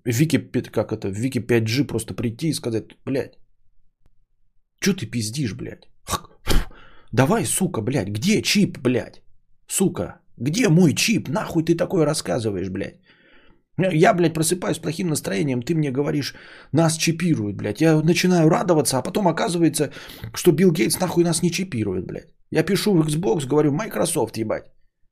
Вики, 0.05 0.37
как 0.71 0.91
это, 0.91 1.09
Вики 1.09 1.39
5G 1.39 1.87
просто 1.87 2.13
прийти 2.13 2.49
и 2.49 2.53
сказать, 2.53 2.85
блядь, 3.05 3.37
что 4.79 4.93
ты 4.93 5.05
пиздишь, 5.05 5.53
блядь? 5.53 5.87
Давай, 7.11 7.45
сука, 7.45 7.81
блядь, 7.81 8.09
где 8.09 8.41
чип, 8.41 8.79
блядь? 8.79 9.21
Сука, 9.67 10.21
где 10.37 10.69
мой 10.69 10.93
чип? 10.95 11.29
Нахуй 11.29 11.63
ты 11.63 11.75
такое 11.75 12.05
рассказываешь, 12.05 12.69
блядь? 12.69 13.00
Я, 13.77 14.13
блядь, 14.13 14.33
просыпаюсь 14.33 14.77
с 14.77 14.79
плохим 14.79 15.07
настроением, 15.07 15.61
ты 15.61 15.75
мне 15.75 15.91
говоришь, 15.91 16.35
нас 16.71 16.97
чипируют, 16.97 17.55
блядь. 17.55 17.81
Я 17.81 18.01
начинаю 18.01 18.49
радоваться, 18.49 18.97
а 18.97 19.01
потом 19.01 19.27
оказывается, 19.27 19.91
что 20.33 20.51
Билл 20.51 20.71
Гейтс 20.71 20.99
нахуй 20.99 21.23
нас 21.23 21.41
не 21.41 21.51
чипирует, 21.51 22.05
блядь. 22.05 22.33
Я 22.51 22.63
пишу 22.63 22.93
в 22.93 23.07
Xbox, 23.07 23.47
говорю, 23.47 23.71
Microsoft, 23.71 24.37
ебать. 24.37 24.65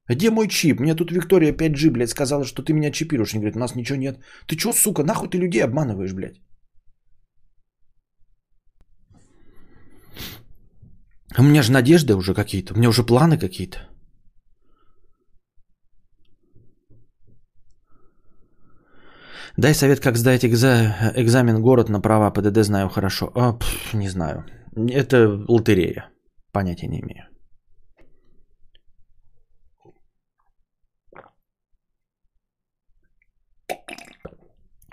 Где 0.10 0.30
мой 0.30 0.48
чип? 0.48 0.80
Мне 0.80 0.96
тут 0.96 1.12
Виктория 1.12 1.54
5G, 1.54 1.90
блядь, 1.92 2.10
сказала, 2.10 2.44
что 2.44 2.64
ты 2.64 2.74
меня 2.74 2.92
чипируешь. 2.92 3.34
Они 3.34 3.42
говорят, 3.42 3.56
у 3.56 3.60
нас 3.60 3.76
ничего 3.76 3.98
нет. 3.98 4.20
Ты 4.48 4.56
чё, 4.56 4.74
сука, 4.74 5.04
нахуй 5.04 5.30
ты 5.30 5.38
людей 5.38 5.64
обманываешь, 5.64 6.14
блядь? 6.14 6.42
У 11.38 11.44
меня 11.44 11.62
же 11.62 11.72
надежды 11.72 12.16
уже 12.16 12.34
какие-то, 12.34 12.74
у 12.74 12.78
меня 12.78 12.90
уже 12.90 13.04
планы 13.04 13.38
какие-то. 13.38 13.89
Дай 19.60 19.74
совет, 19.74 20.00
как 20.00 20.16
сдать 20.16 20.46
экза... 20.46 21.12
экзамен 21.16 21.62
город 21.62 21.90
на 21.90 22.00
права 22.00 22.32
ПДД 22.32 22.64
знаю 22.64 22.88
хорошо. 22.88 23.30
А, 23.36 23.52
пф, 23.52 23.94
не 23.94 24.08
знаю. 24.08 24.46
Это 24.74 25.28
лотерея. 25.50 26.10
Понятия 26.54 26.88
не 26.88 27.02
имею. 27.02 27.26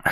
А, 0.02 0.10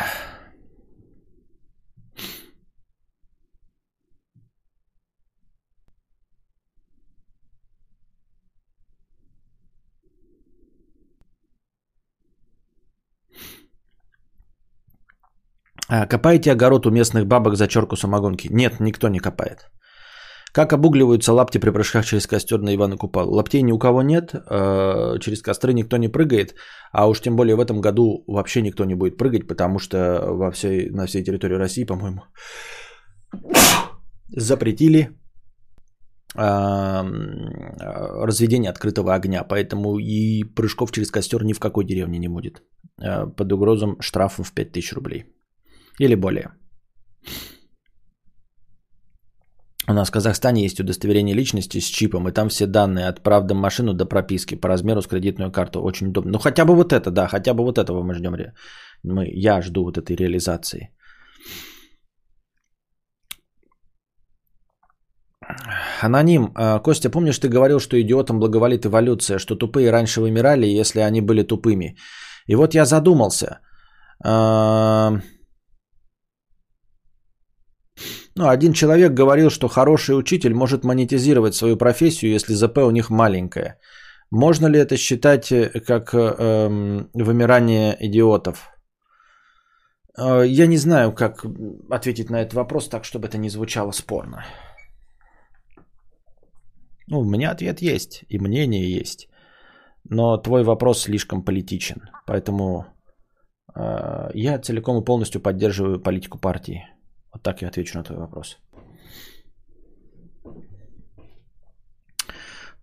копаете 15.89 16.53
огород 16.53 16.87
у 16.87 16.91
местных 16.91 17.26
бабок 17.26 17.57
за 17.57 17.68
черку 17.68 17.97
самогонки? 17.97 18.49
Нет, 18.51 18.80
никто 18.80 19.09
не 19.09 19.20
копает. 19.20 19.70
Как 20.55 20.72
обугливаются 20.72 21.32
лапти 21.32 21.59
при 21.59 21.70
прыжках 21.70 22.05
через 22.05 22.26
костер 22.28 22.61
на 22.61 22.74
Ивана 22.74 22.97
Купала? 22.97 23.28
Лаптей 23.28 23.62
ни 23.62 23.72
у 23.72 23.78
кого 23.78 24.03
нет, 24.03 24.35
а, 24.35 25.18
через 25.18 25.43
костры 25.43 25.72
никто 25.72 25.97
не 25.97 26.09
прыгает, 26.09 26.55
а 26.93 27.09
уж 27.09 27.20
тем 27.20 27.35
более 27.35 27.57
в 27.57 27.61
этом 27.61 27.80
году 27.80 28.24
вообще 28.28 28.62
никто 28.62 28.85
не 28.85 28.95
будет 28.95 29.18
прыгать, 29.18 29.49
потому 29.49 29.80
что 29.80 29.99
во 30.30 30.53
всей, 30.53 30.91
на 30.91 31.07
всей 31.07 31.24
территории 31.24 31.57
России, 31.59 31.85
по-моему, 31.85 32.22
запретили 34.28 35.11
а, 36.37 37.05
разведение 38.26 38.70
открытого 38.70 39.12
огня, 39.12 39.43
поэтому 39.43 39.99
и 39.99 40.45
прыжков 40.45 40.93
через 40.93 41.11
костер 41.11 41.43
ни 41.43 41.53
в 41.53 41.59
какой 41.59 41.85
деревне 41.85 42.20
не 42.20 42.28
будет 42.28 42.62
под 43.37 43.53
угрозом 43.53 43.97
штрафа 44.01 44.45
в 44.45 44.53
5000 44.53 44.93
рублей. 44.93 45.34
Или 46.01 46.14
более. 46.14 46.51
У 49.86 49.92
нас 49.92 50.09
в 50.09 50.12
Казахстане 50.12 50.62
есть 50.62 50.80
удостоверение 50.80 51.36
личности 51.36 51.80
с 51.80 51.84
чипом, 51.84 52.26
и 52.28 52.32
там 52.32 52.49
все 52.49 52.66
данные 52.66 53.09
от 53.09 53.22
прав 53.22 53.51
машину 53.53 53.92
до 53.92 54.07
прописки 54.07 54.55
по 54.55 54.68
размеру 54.68 55.03
с 55.03 55.07
кредитную 55.07 55.53
карту. 55.53 55.82
Очень 55.82 56.09
удобно. 56.09 56.32
Ну 56.32 56.38
хотя 56.38 56.64
бы 56.64 56.74
вот 56.74 56.92
это, 56.92 57.11
да, 57.11 57.28
хотя 57.28 57.55
бы 57.55 57.64
вот 57.64 57.78
этого 57.78 58.03
мы 58.03 58.14
ждем. 58.14 58.34
Мы, 59.03 59.30
я 59.34 59.61
жду 59.61 59.84
вот 59.84 59.99
этой 59.99 60.16
реализации. 60.16 60.90
Аноним. 66.01 66.53
А, 66.55 66.78
Костя, 66.78 67.11
помнишь, 67.11 67.38
ты 67.38 67.49
говорил, 67.49 67.78
что 67.78 68.01
идиотам 68.01 68.40
благоволит 68.40 68.86
эволюция, 68.86 69.38
что 69.38 69.57
тупые 69.57 69.90
раньше 69.90 70.20
вымирали, 70.20 70.66
если 70.66 71.01
они 71.01 71.20
были 71.20 71.42
тупыми. 71.42 71.97
И 72.47 72.55
вот 72.55 72.74
я 72.74 72.84
задумался. 72.84 73.61
А, 74.24 75.20
ну, 78.37 78.49
один 78.49 78.72
человек 78.72 79.12
говорил, 79.12 79.51
что 79.51 79.68
хороший 79.68 80.18
учитель 80.18 80.55
может 80.55 80.85
монетизировать 80.85 81.55
свою 81.55 81.76
профессию, 81.76 82.32
если 82.32 82.55
ЗП 82.55 82.78
у 82.78 82.91
них 82.91 83.11
маленькое. 83.11 83.78
Можно 84.30 84.66
ли 84.66 84.78
это 84.78 84.97
считать 84.97 85.53
э, 85.53 85.80
как 85.87 86.14
эм, 86.14 87.09
вымирание 87.14 87.97
идиотов? 88.01 88.70
Э, 90.18 90.45
я 90.47 90.66
не 90.66 90.76
знаю, 90.76 91.12
как 91.12 91.45
ответить 91.91 92.30
на 92.30 92.43
этот 92.43 92.55
вопрос 92.55 92.89
так, 92.89 93.05
чтобы 93.05 93.28
это 93.28 93.39
не 93.39 93.51
звучало 93.51 93.93
спорно. 93.93 94.45
Ну, 97.07 97.20
у 97.20 97.24
меня 97.24 97.53
ответ 97.53 97.82
есть, 97.82 98.24
и 98.28 98.39
мнение 98.39 98.99
есть. 98.99 99.28
Но 100.11 100.37
твой 100.39 100.64
вопрос 100.64 101.03
слишком 101.03 101.45
политичен. 101.45 102.03
Поэтому 102.26 102.87
э, 103.76 104.30
я 104.35 104.59
целиком 104.59 105.01
и 105.01 105.05
полностью 105.05 105.41
поддерживаю 105.41 106.03
политику 106.03 106.39
партии. 106.39 106.93
Вот 107.35 107.43
так 107.43 107.62
я 107.62 107.68
отвечу 107.68 107.99
на 107.99 108.05
твой 108.05 108.18
вопрос. 108.18 108.59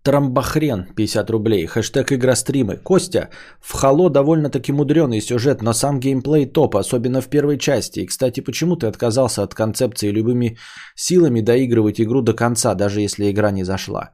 Трамбахрен 0.03 0.87
50 0.95 1.29
рублей. 1.29 1.65
Хэштег 1.67 2.11
игростримы. 2.11 2.77
Костя, 2.77 3.29
в 3.59 3.73
Хало 3.73 4.09
довольно-таки 4.09 4.71
мудреный 4.71 5.21
сюжет, 5.21 5.61
но 5.61 5.73
сам 5.73 5.99
геймплей 5.99 6.45
топ, 6.45 6.75
особенно 6.75 7.21
в 7.21 7.29
первой 7.29 7.57
части. 7.57 7.99
И, 7.99 8.07
кстати, 8.07 8.41
почему 8.41 8.75
ты 8.75 8.87
отказался 8.87 9.43
от 9.43 9.53
концепции 9.53 10.11
любыми 10.11 10.57
силами 10.95 11.41
доигрывать 11.41 12.01
игру 12.01 12.21
до 12.21 12.33
конца, 12.33 12.75
даже 12.75 13.01
если 13.01 13.29
игра 13.29 13.51
не 13.51 13.63
зашла? 13.63 14.11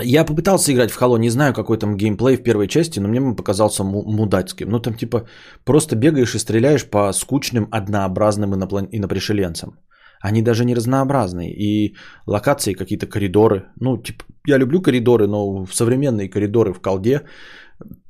Я 0.00 0.24
попытался 0.24 0.72
играть 0.72 0.90
в 0.90 1.00
Halo, 1.00 1.18
не 1.18 1.30
знаю, 1.30 1.54
какой 1.54 1.78
там 1.78 1.96
геймплей 1.96 2.36
в 2.36 2.42
первой 2.42 2.68
части, 2.68 3.00
но 3.00 3.08
мне 3.08 3.20
он 3.20 3.36
показался 3.36 3.84
мудацким. 3.84 4.68
Ну, 4.68 4.80
там 4.80 4.94
типа 4.94 5.26
просто 5.64 5.96
бегаешь 5.96 6.34
и 6.34 6.38
стреляешь 6.38 6.84
по 6.90 7.12
скучным, 7.12 7.68
однообразным 7.70 8.54
иноплан... 8.54 8.88
инопришеленцам. 8.92 9.78
Они 10.20 10.42
даже 10.42 10.64
не 10.64 10.74
разнообразные. 10.74 11.52
И 11.52 11.96
локации 12.26 12.72
какие-то 12.72 13.06
коридоры. 13.06 13.66
Ну, 13.80 13.98
типа, 13.98 14.24
я 14.46 14.58
люблю 14.58 14.80
коридоры, 14.80 15.26
но 15.26 15.66
современные 15.66 16.30
коридоры 16.30 16.72
в 16.72 16.80
колде, 16.80 17.22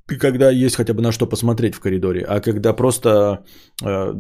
когда 0.07 0.51
есть 0.51 0.77
хотя 0.77 0.93
бы 0.93 1.03
на 1.03 1.13
что 1.13 1.27
посмотреть 1.27 1.75
в 1.75 1.81
коридоре, 1.81 2.25
а 2.29 2.41
когда 2.41 2.75
просто 2.75 3.45
э, 3.83 4.13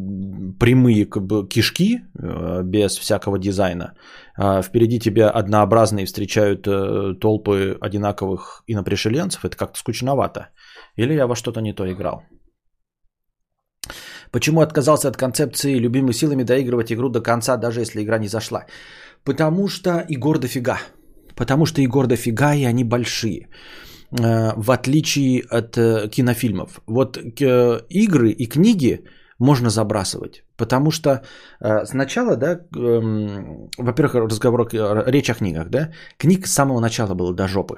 прямые 0.58 1.06
кишки 1.48 1.98
э, 1.98 2.62
без 2.62 2.98
всякого 2.98 3.38
дизайна, 3.38 3.94
э, 4.38 4.62
впереди 4.62 4.98
тебя 4.98 5.30
однообразные 5.30 6.06
встречают 6.06 6.66
э, 6.66 7.14
толпы 7.20 7.76
одинаковых 7.80 8.62
инопришеленцев, 8.66 9.44
это 9.44 9.56
как-то 9.56 9.78
скучновато. 9.78 10.48
Или 10.96 11.14
я 11.14 11.26
во 11.26 11.36
что-то 11.36 11.60
не 11.60 11.74
то 11.74 11.84
играл. 11.84 12.22
Почему 14.30 14.60
отказался 14.62 15.08
от 15.08 15.16
концепции 15.16 15.78
любимыми 15.78 16.12
силами 16.12 16.44
доигрывать 16.44 16.92
игру 16.92 17.08
до 17.08 17.20
конца, 17.20 17.56
даже 17.56 17.80
если 17.80 18.02
игра 18.02 18.18
не 18.18 18.28
зашла? 18.28 18.64
Потому 19.24 19.68
что 19.68 20.04
игр 20.08 20.38
дофига. 20.38 20.78
Потому 21.36 21.66
что 21.66 21.82
игр 21.82 22.06
дофига, 22.06 22.54
и 22.54 22.64
они 22.64 22.84
большие. 22.84 23.48
Э, 24.20 24.52
в 24.56 24.70
отличие 24.70 25.42
от 25.50 25.76
э, 25.76 26.08
кинофильмов. 26.08 26.80
Вот 26.86 27.16
э, 27.16 27.80
игры 27.88 28.30
и 28.30 28.46
книги 28.46 29.04
можно 29.38 29.70
забрасывать. 29.70 30.44
Потому 30.56 30.92
что 30.92 31.24
сначала, 31.84 32.36
да, 32.36 32.60
эм, 32.76 33.68
во-первых, 33.76 34.14
разговор, 34.14 34.68
речь 35.06 35.30
о 35.30 35.34
книгах, 35.34 35.68
да, 35.68 35.90
книг 36.16 36.46
с 36.46 36.52
самого 36.52 36.80
начала 36.80 37.14
было 37.14 37.34
до 37.34 37.48
жопы 37.48 37.74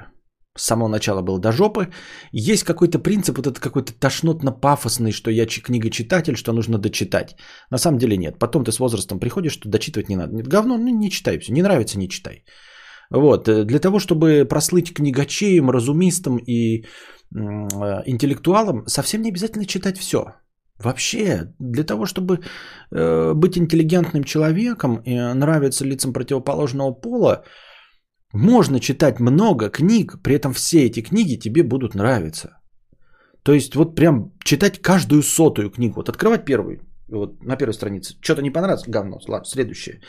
с 0.59 0.65
самого 0.65 0.89
начала 0.89 1.23
был 1.23 1.39
до 1.39 1.53
жопы. 1.53 1.89
Есть 2.33 2.65
какой-то 2.65 2.99
принцип, 2.99 3.37
вот 3.37 3.47
это 3.47 3.61
какой-то 3.61 3.93
тошнотно-пафосный, 3.93 5.13
что 5.13 5.31
я 5.31 5.47
книга-читатель, 5.47 6.37
что 6.37 6.53
нужно 6.53 6.79
дочитать. 6.79 7.37
На 7.71 7.79
самом 7.79 7.99
деле 7.99 8.17
нет. 8.17 8.39
Потом 8.39 8.65
ты 8.65 8.73
с 8.73 8.79
возрастом 8.79 9.21
приходишь, 9.21 9.53
что 9.53 9.69
дочитывать 9.69 10.09
не 10.09 10.17
надо. 10.17 10.35
Нет, 10.35 10.49
говно, 10.49 10.79
ну 10.79 10.89
не 10.89 11.11
читай 11.11 11.39
все. 11.39 11.53
Не 11.53 11.63
нравится, 11.63 11.99
не 11.99 12.09
читай. 12.09 12.45
Вот. 13.11 13.49
Э, 13.49 13.65
для 13.65 13.79
того, 13.79 13.99
чтобы 13.99 14.47
прослыть 14.49 14.95
книгачеем, 14.95 15.71
разумистом 15.71 16.39
и 16.39 16.79
э, 16.79 16.85
интеллектуалом, 18.07 18.87
совсем 18.87 19.23
не 19.23 19.31
обязательно 19.31 19.67
читать 19.67 19.99
все. 19.99 20.35
Вообще, 20.79 21.55
для 21.59 21.85
того, 21.85 22.05
чтобы 22.05 22.41
э, 22.91 23.35
быть 23.35 23.57
интеллигентным 23.57 24.25
человеком 24.25 24.97
и 25.07 25.35
нравиться 25.35 25.85
лицам 25.85 26.13
противоположного 26.13 26.93
пола, 26.93 27.45
можно 28.33 28.81
читать 28.81 29.21
много 29.21 29.71
книг, 29.71 30.21
при 30.23 30.35
этом 30.35 30.53
все 30.53 30.85
эти 30.85 31.01
книги 31.01 31.39
тебе 31.39 31.63
будут 31.63 31.95
нравиться. 31.95 32.59
То 33.43 33.55
есть 33.55 33.75
вот 33.77 33.95
прям 33.95 34.33
читать 34.45 34.83
каждую 34.83 35.23
сотую 35.23 35.71
книгу. 35.71 35.95
Вот 35.97 36.09
открывать 36.09 36.45
первую, 36.45 36.81
вот 37.09 37.43
на 37.43 37.57
первой 37.57 37.73
странице. 37.73 38.15
Что-то 38.21 38.43
не 38.43 38.51
понравилось? 38.51 38.85
Говно. 38.89 39.19
Ладно, 39.29 39.45
следующее. 39.45 40.01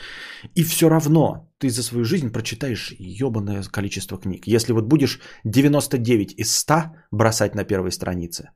И 0.54 0.64
все 0.64 0.88
равно 0.88 1.48
ты 1.58 1.70
за 1.70 1.82
свою 1.82 2.04
жизнь 2.04 2.32
прочитаешь 2.32 2.94
ебаное 2.98 3.62
количество 3.62 4.18
книг. 4.18 4.46
Если 4.46 4.72
вот 4.72 4.84
будешь 4.84 5.20
99 5.44 6.34
из 6.36 6.56
100 6.56 6.74
бросать 7.12 7.54
на 7.54 7.64
первой 7.64 7.92
странице, 7.92 8.50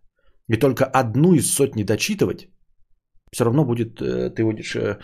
и 0.49 0.57
только 0.57 0.85
одну 0.85 1.35
из 1.35 1.55
сотни 1.55 1.85
дочитывать, 1.85 2.49
все 3.33 3.45
равно 3.45 3.65
будет, 3.65 4.01
э, 4.01 4.31
ты 4.31 4.45
будешь 4.45 4.75
э, 4.77 4.99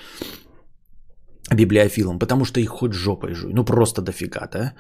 библиофилом, 1.54 2.18
потому 2.18 2.44
что 2.44 2.60
их 2.60 2.70
хоть 2.70 2.92
жопой 2.92 3.34
жуй. 3.34 3.52
Ну, 3.54 3.64
просто 3.64 4.02
дофига, 4.02 4.48
да? 4.52 4.74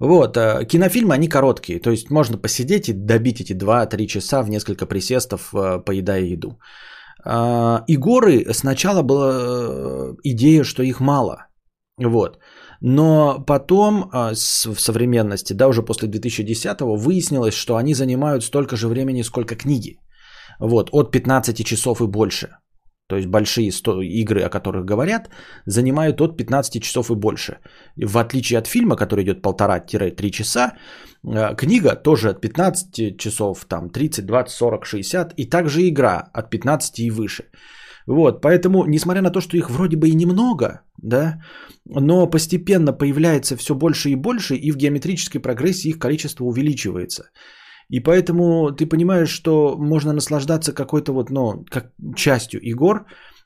Вот, 0.00 0.36
э, 0.36 0.66
кинофильмы, 0.66 1.14
они 1.14 1.28
короткие, 1.28 1.80
то 1.80 1.90
есть 1.90 2.10
можно 2.10 2.36
посидеть 2.36 2.88
и 2.88 2.92
добить 2.92 3.40
эти 3.40 3.54
2-3 3.54 4.06
часа 4.06 4.42
в 4.42 4.50
несколько 4.50 4.86
присестов, 4.86 5.54
поедая 5.86 6.22
еду. 6.22 6.58
А, 7.24 7.84
и 7.86 7.96
горы 7.96 8.46
сначала 8.52 9.02
была 9.02 9.32
э, 9.32 10.14
идея, 10.24 10.64
что 10.64 10.82
их 10.82 11.00
мало, 11.00 11.46
вот. 11.98 12.38
Но 12.80 13.44
потом 13.46 14.10
в 14.12 14.80
современности, 14.80 15.52
да, 15.52 15.68
уже 15.68 15.82
после 15.82 16.08
2010-го, 16.08 16.96
выяснилось, 16.96 17.54
что 17.54 17.76
они 17.76 17.94
занимают 17.94 18.44
столько 18.44 18.76
же 18.76 18.88
времени, 18.88 19.22
сколько 19.22 19.54
книги. 19.56 19.98
Вот, 20.58 20.90
от 20.92 21.12
15 21.12 21.64
часов 21.64 22.00
и 22.00 22.06
больше. 22.06 22.48
То 23.08 23.16
есть 23.16 23.28
большие 23.28 23.70
игры, 23.70 24.40
о 24.42 24.48
которых 24.48 24.84
говорят, 24.84 25.30
занимают 25.66 26.20
от 26.20 26.36
15 26.36 26.82
часов 26.82 27.10
и 27.10 27.14
больше. 27.14 27.58
В 27.96 28.18
отличие 28.18 28.58
от 28.58 28.66
фильма, 28.66 28.96
который 28.96 29.24
идет 29.24 29.42
полтора-три 29.42 30.30
часа, 30.32 30.76
э, 31.24 31.54
книга 31.56 31.96
тоже 31.96 32.30
от 32.30 32.40
15 32.40 33.18
часов, 33.18 33.64
там 33.68 33.90
30, 33.90 34.26
20, 34.26 34.52
40, 34.52 34.84
60, 34.86 35.34
и 35.36 35.50
также 35.50 35.88
игра 35.88 36.30
от 36.32 36.50
15 36.50 37.00
и 37.00 37.10
выше. 37.10 37.44
Вот, 38.06 38.40
поэтому, 38.40 38.84
несмотря 38.86 39.22
на 39.22 39.30
то, 39.30 39.40
что 39.40 39.56
их 39.56 39.70
вроде 39.70 39.96
бы 39.96 40.08
и 40.08 40.14
немного, 40.14 40.80
да, 40.96 41.42
но 41.84 42.30
постепенно 42.30 42.92
появляется 42.92 43.56
все 43.56 43.74
больше 43.74 44.10
и 44.10 44.16
больше, 44.16 44.54
и 44.56 44.72
в 44.72 44.76
геометрической 44.76 45.40
прогрессии 45.40 45.90
их 45.90 45.98
количество 45.98 46.44
увеличивается. 46.44 47.30
И 47.92 48.00
поэтому 48.00 48.72
ты 48.72 48.86
понимаешь, 48.86 49.28
что 49.28 49.76
можно 49.78 50.12
наслаждаться 50.12 50.72
какой-то 50.72 51.12
вот, 51.12 51.30
ну, 51.30 51.64
как 51.70 51.92
частью 52.16 52.60
игр, 52.60 53.04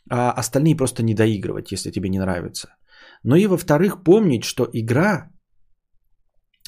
а 0.09 0.31
остальные 0.39 0.77
просто 0.77 1.03
не 1.03 1.15
доигрывать, 1.15 1.73
если 1.73 1.91
тебе 1.91 2.09
не 2.09 2.19
нравится. 2.19 2.69
Но 3.25 3.37
и 3.37 3.49
во-вторых, 3.49 4.05
помнить, 4.05 4.45
что 4.45 4.69
игра, 4.73 5.31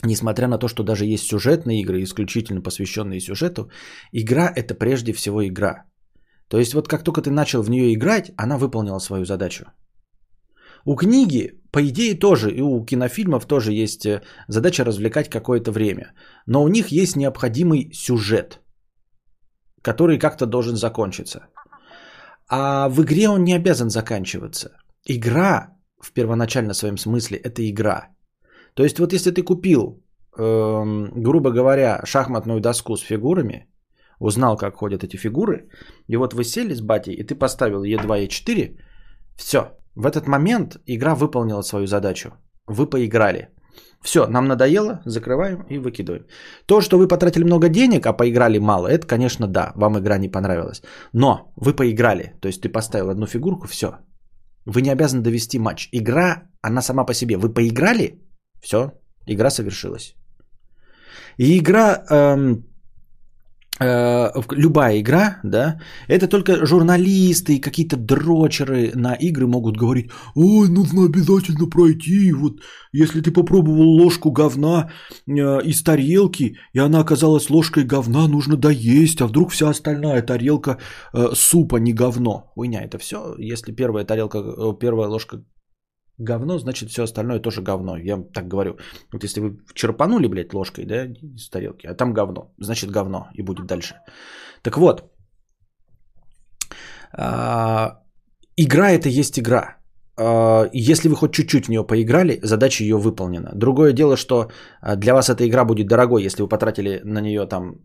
несмотря 0.05 0.49
на 0.49 0.59
то, 0.59 0.67
что 0.69 0.83
даже 0.83 1.05
есть 1.05 1.27
сюжетные 1.29 1.81
игры, 1.83 2.03
исключительно 2.03 2.63
посвященные 2.63 3.21
сюжету, 3.21 3.71
игра 4.13 4.53
это 4.57 4.75
прежде 4.75 5.13
всего 5.13 5.47
игра. 5.47 5.85
То 6.49 6.59
есть 6.59 6.75
вот 6.75 6.89
как 6.89 7.05
только 7.05 7.23
ты 7.23 7.31
начал 7.31 7.63
в 7.63 7.71
нее 7.71 7.95
играть, 7.95 8.33
она 8.37 8.59
выполнила 8.59 8.99
свою 8.99 9.25
задачу. 9.25 9.65
У 10.85 10.97
книги, 10.97 11.58
по 11.79 11.81
идее, 11.81 12.19
тоже, 12.19 12.51
и 12.51 12.61
у 12.61 12.85
кинофильмов 12.85 13.47
тоже 13.47 13.73
есть 13.73 14.05
э, 14.05 14.21
задача 14.49 14.85
развлекать 14.85 15.29
какое-то 15.31 15.71
время. 15.71 16.13
Но 16.47 16.65
у 16.65 16.69
них 16.69 16.89
есть 16.89 17.17
необходимый 17.17 17.93
сюжет, 17.93 18.61
который 19.83 20.19
как-то 20.19 20.47
должен 20.47 20.77
закончиться. 20.77 21.39
А 22.49 22.89
в 22.89 23.01
игре 23.03 23.29
он 23.29 23.45
не 23.45 23.55
обязан 23.57 23.91
заканчиваться. 23.91 24.71
Игра 25.07 25.69
в 26.01 26.11
первоначально 26.13 26.75
своем 26.75 26.99
смысле 26.99 27.37
это 27.37 27.63
игра. 27.63 28.09
То 28.75 28.83
есть 28.83 28.99
вот 28.99 29.13
если 29.13 29.31
ты 29.31 29.45
купил, 29.45 30.03
эм, 30.37 31.13
грубо 31.23 31.53
говоря, 31.53 32.01
шахматную 32.05 32.61
доску 32.61 32.97
с 32.97 33.03
фигурами, 33.03 33.69
узнал, 34.19 34.57
как 34.57 34.75
ходят 34.75 35.05
эти 35.05 35.17
фигуры, 35.17 35.69
и 36.09 36.17
вот 36.17 36.35
вы 36.35 36.43
сели 36.43 36.75
с 36.75 36.81
батей, 36.81 37.15
и 37.15 37.23
ты 37.23 37.37
поставил 37.37 37.85
Е2, 37.85 38.27
Е4, 38.27 38.77
все, 39.37 39.78
в 39.99 40.07
этот 40.07 40.29
момент 40.29 40.77
игра 40.87 41.15
выполнила 41.15 41.63
свою 41.63 41.87
задачу. 41.87 42.29
Вы 42.69 42.87
поиграли. 42.87 43.49
Все, 44.03 44.27
нам 44.27 44.47
надоело, 44.47 45.01
закрываем 45.05 45.67
и 45.71 45.79
выкидываем. 45.79 46.27
То, 46.67 46.81
что 46.81 46.99
вы 46.99 47.09
потратили 47.09 47.45
много 47.45 47.69
денег, 47.69 48.07
а 48.07 48.13
поиграли 48.13 48.59
мало, 48.59 48.87
это, 48.87 49.07
конечно, 49.07 49.49
да, 49.49 49.73
вам 49.75 49.99
игра 49.99 50.19
не 50.19 50.29
понравилась. 50.29 50.83
Но 51.13 51.53
вы 51.57 51.75
поиграли, 51.75 52.39
то 52.41 52.49
есть 52.49 52.61
ты 52.63 52.69
поставил 52.69 53.11
одну 53.11 53.27
фигурку, 53.27 53.67
все. 53.67 53.89
Вы 54.67 54.83
не 54.83 54.93
обязаны 54.93 55.23
довести 55.23 55.59
матч. 55.59 55.89
Игра, 55.93 56.43
она 56.63 56.83
сама 56.83 57.05
по 57.05 57.15
себе. 57.15 57.37
Вы 57.37 57.53
поиграли, 57.53 58.23
все, 58.63 58.93
игра 59.27 59.51
совершилась. 59.51 60.15
И 61.39 61.59
игра 61.59 62.05
эм, 62.11 62.65
любая 63.81 65.01
игра, 65.01 65.41
да, 65.45 65.81
это 66.09 66.29
только 66.29 66.67
журналисты 66.67 67.57
и 67.57 67.61
какие-то 67.61 67.97
дрочеры 67.97 68.93
на 68.95 69.15
игры 69.15 69.47
могут 69.47 69.77
говорить, 69.77 70.11
ой, 70.35 70.69
нужно 70.69 71.05
обязательно 71.05 71.67
пройти, 71.67 72.33
вот 72.33 72.61
если 72.93 73.21
ты 73.21 73.31
попробовал 73.31 73.89
ложку 74.03 74.31
говна 74.31 74.91
э, 75.27 75.31
из 75.65 75.83
тарелки, 75.83 76.57
и 76.73 76.79
она 76.79 77.01
оказалась 77.01 77.51
ложкой 77.51 77.85
говна, 77.85 78.29
нужно 78.29 78.57
доесть, 78.57 79.21
а 79.21 79.27
вдруг 79.27 79.53
вся 79.53 79.69
остальная 79.69 80.23
тарелка 80.23 80.79
э, 81.13 81.29
супа 81.35 81.77
не 81.77 81.93
говно. 81.93 82.51
Хуйня, 82.55 82.83
это 82.83 82.99
все, 82.99 83.35
если 83.39 83.73
первая 83.73 84.05
тарелка, 84.05 84.39
э, 84.39 84.73
первая 84.81 85.09
ложка 85.09 85.45
говно, 86.19 86.59
значит 86.59 86.91
все 86.91 87.03
остальное 87.03 87.41
тоже 87.41 87.63
говно. 87.63 87.97
Я 87.97 88.23
так 88.33 88.49
говорю. 88.49 88.79
Вот 89.13 89.25
если 89.25 89.41
вы 89.41 89.59
черпанули, 89.75 90.29
блядь, 90.29 90.55
ложкой, 90.55 90.85
да, 90.85 91.07
из 91.07 91.49
тарелки, 91.49 91.87
а 91.87 91.95
там 91.95 92.13
говно, 92.13 92.53
значит 92.59 92.91
говно 92.91 93.29
и 93.35 93.43
будет 93.43 93.67
дальше. 93.67 93.95
Так 94.63 94.77
вот, 94.77 95.03
а, 97.13 98.03
игра 98.57 98.91
это 98.91 99.09
есть 99.09 99.39
игра. 99.39 99.77
А, 100.17 100.69
если 100.73 101.09
вы 101.09 101.17
хоть 101.17 101.33
чуть-чуть 101.33 101.67
в 101.67 101.69
нее 101.69 101.87
поиграли, 101.87 102.41
задача 102.43 102.85
ее 102.85 102.97
выполнена. 102.97 103.53
Другое 103.55 103.93
дело, 103.93 104.17
что 104.17 104.51
а, 104.81 104.97
для 104.97 105.15
вас 105.15 105.31
эта 105.31 105.47
игра 105.47 105.65
будет 105.65 105.87
дорогой, 105.87 106.23
если 106.23 106.43
вы 106.43 106.49
потратили 106.49 107.01
на 107.05 107.21
нее 107.21 107.47
там 107.47 107.77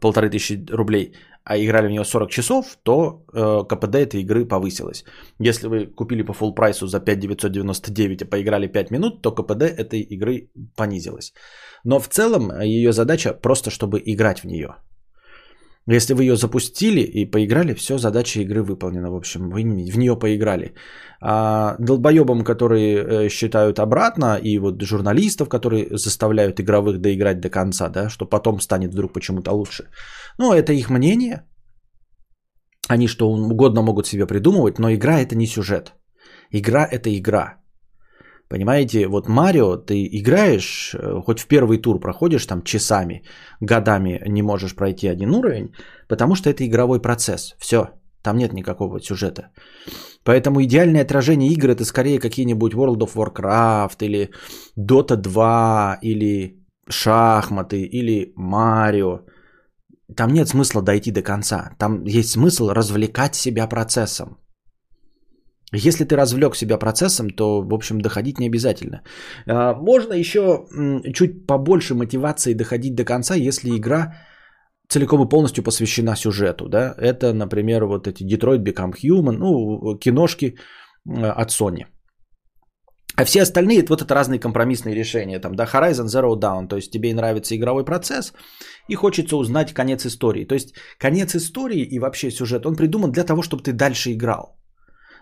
полторы 0.00 0.30
тысячи 0.30 0.64
рублей, 0.70 1.14
а 1.44 1.56
играли 1.56 1.86
в 1.86 1.90
нее 1.90 2.04
40 2.04 2.30
часов, 2.30 2.76
то 2.82 3.24
э, 3.32 3.64
КПД 3.68 3.94
этой 3.94 4.20
игры 4.22 4.44
повысилось. 4.44 5.04
Если 5.38 5.68
вы 5.68 5.86
купили 5.86 6.22
по 6.22 6.32
full 6.32 6.54
прайсу 6.54 6.86
за 6.86 7.00
5999, 7.00 8.22
а 8.22 8.26
поиграли 8.26 8.66
5 8.66 8.90
минут, 8.90 9.22
то 9.22 9.32
КПД 9.32 9.62
этой 9.62 10.00
игры 10.00 10.50
понизилось. 10.76 11.32
Но 11.84 12.00
в 12.00 12.08
целом 12.08 12.50
ее 12.60 12.92
задача 12.92 13.32
просто, 13.32 13.70
чтобы 13.70 14.02
играть 14.04 14.42
в 14.42 14.46
нее. 14.46 14.74
Если 15.88 16.14
вы 16.14 16.24
ее 16.24 16.36
запустили 16.36 17.00
и 17.00 17.30
поиграли, 17.30 17.74
все, 17.74 17.98
задача 17.98 18.40
игры 18.40 18.62
выполнена. 18.62 19.10
В 19.10 19.14
общем, 19.14 19.50
вы 19.50 19.62
в 19.62 19.98
нее 19.98 20.18
поиграли. 20.18 20.74
А 21.20 21.76
долбоебам, 21.78 22.44
которые 22.44 22.96
э, 22.96 23.28
считают 23.28 23.78
обратно, 23.78 24.36
и 24.42 24.58
вот 24.58 24.82
журналистов, 24.82 25.48
которые 25.48 25.96
заставляют 25.96 26.60
игровых 26.60 27.00
доиграть 27.00 27.40
до 27.40 27.50
конца, 27.50 27.88
да, 27.88 28.08
что 28.08 28.26
потом 28.26 28.60
станет 28.60 28.92
вдруг 28.92 29.12
почему-то 29.12 29.52
лучше. 29.52 29.84
Ну, 30.38 30.52
это 30.52 30.72
их 30.72 30.90
мнение. 30.90 31.44
Они 32.88 33.08
что 33.08 33.30
угодно 33.30 33.82
могут 33.82 34.06
себе 34.06 34.26
придумывать, 34.26 34.78
но 34.78 34.92
игра 34.92 35.20
это 35.20 35.36
не 35.36 35.46
сюжет. 35.46 35.94
Игра 36.50 36.84
это 36.84 37.16
игра. 37.16 37.60
Понимаете, 38.48 39.08
вот 39.08 39.28
Марио 39.28 39.76
ты 39.76 40.06
играешь, 40.06 40.94
э, 40.94 41.20
хоть 41.24 41.40
в 41.40 41.46
первый 41.46 41.78
тур 41.78 42.00
проходишь 42.00 42.46
там 42.46 42.62
часами, 42.62 43.22
годами 43.60 44.22
не 44.28 44.42
можешь 44.42 44.74
пройти 44.76 45.08
один 45.08 45.34
уровень, 45.34 45.72
потому 46.08 46.36
что 46.36 46.48
это 46.50 46.64
игровой 46.64 47.00
процесс. 47.00 47.56
Все, 47.58 47.88
там 48.22 48.36
нет 48.36 48.52
никакого 48.52 49.00
сюжета. 49.00 49.50
Поэтому 50.24 50.62
идеальное 50.62 51.02
отражение 51.02 51.52
игр 51.52 51.70
это 51.70 51.84
скорее 51.84 52.18
какие-нибудь 52.18 52.74
World 52.74 52.98
of 52.98 53.14
Warcraft 53.14 53.96
или 54.00 54.30
Dota 54.76 55.16
2 55.16 55.98
или 56.02 56.66
шахматы 56.88 57.82
или 57.82 58.32
Марио. 58.36 59.20
Там 60.16 60.32
нет 60.32 60.48
смысла 60.48 60.82
дойти 60.82 61.10
до 61.10 61.22
конца. 61.22 61.70
Там 61.78 62.04
есть 62.04 62.30
смысл 62.30 62.70
развлекать 62.70 63.34
себя 63.34 63.66
процессом. 63.66 64.38
Если 65.72 66.04
ты 66.04 66.16
развлек 66.16 66.54
себя 66.54 66.78
процессом, 66.78 67.30
то, 67.30 67.62
в 67.62 67.74
общем, 67.74 68.00
доходить 68.00 68.38
не 68.38 68.46
обязательно. 68.46 69.02
А, 69.46 69.74
можно 69.74 70.12
еще 70.12 70.66
чуть 71.12 71.46
побольше 71.46 71.94
мотивации 71.94 72.54
доходить 72.54 72.94
до 72.94 73.04
конца, 73.04 73.34
если 73.34 73.76
игра 73.76 74.14
целиком 74.88 75.22
и 75.22 75.28
полностью 75.28 75.64
посвящена 75.64 76.16
сюжету. 76.16 76.68
Да? 76.68 76.94
Это, 76.98 77.32
например, 77.32 77.84
вот 77.84 78.06
эти 78.06 78.22
Detroit 78.24 78.62
Become 78.62 78.94
Human, 79.04 79.32
ну, 79.32 79.98
киношки 79.98 80.56
от 81.04 81.50
Sony. 81.50 81.86
А 83.16 83.24
все 83.24 83.42
остальные, 83.42 83.86
вот 83.88 84.02
это 84.02 84.14
разные 84.14 84.38
компромиссные 84.38 84.94
решения. 84.94 85.40
Там, 85.40 85.56
да, 85.56 85.64
Horizon 85.64 86.06
Zero 86.06 86.38
Dawn, 86.38 86.68
то 86.68 86.76
есть 86.76 86.92
тебе 86.92 87.14
нравится 87.14 87.56
игровой 87.56 87.84
процесс, 87.84 88.32
и 88.88 88.94
хочется 88.94 89.36
узнать 89.36 89.72
конец 89.72 90.06
истории. 90.06 90.44
То 90.44 90.54
есть 90.54 90.74
конец 90.98 91.34
истории 91.34 91.82
и 91.82 91.98
вообще 91.98 92.30
сюжет, 92.30 92.66
он 92.66 92.76
придуман 92.76 93.10
для 93.10 93.24
того, 93.24 93.42
чтобы 93.42 93.62
ты 93.62 93.72
дальше 93.72 94.12
играл 94.12 94.56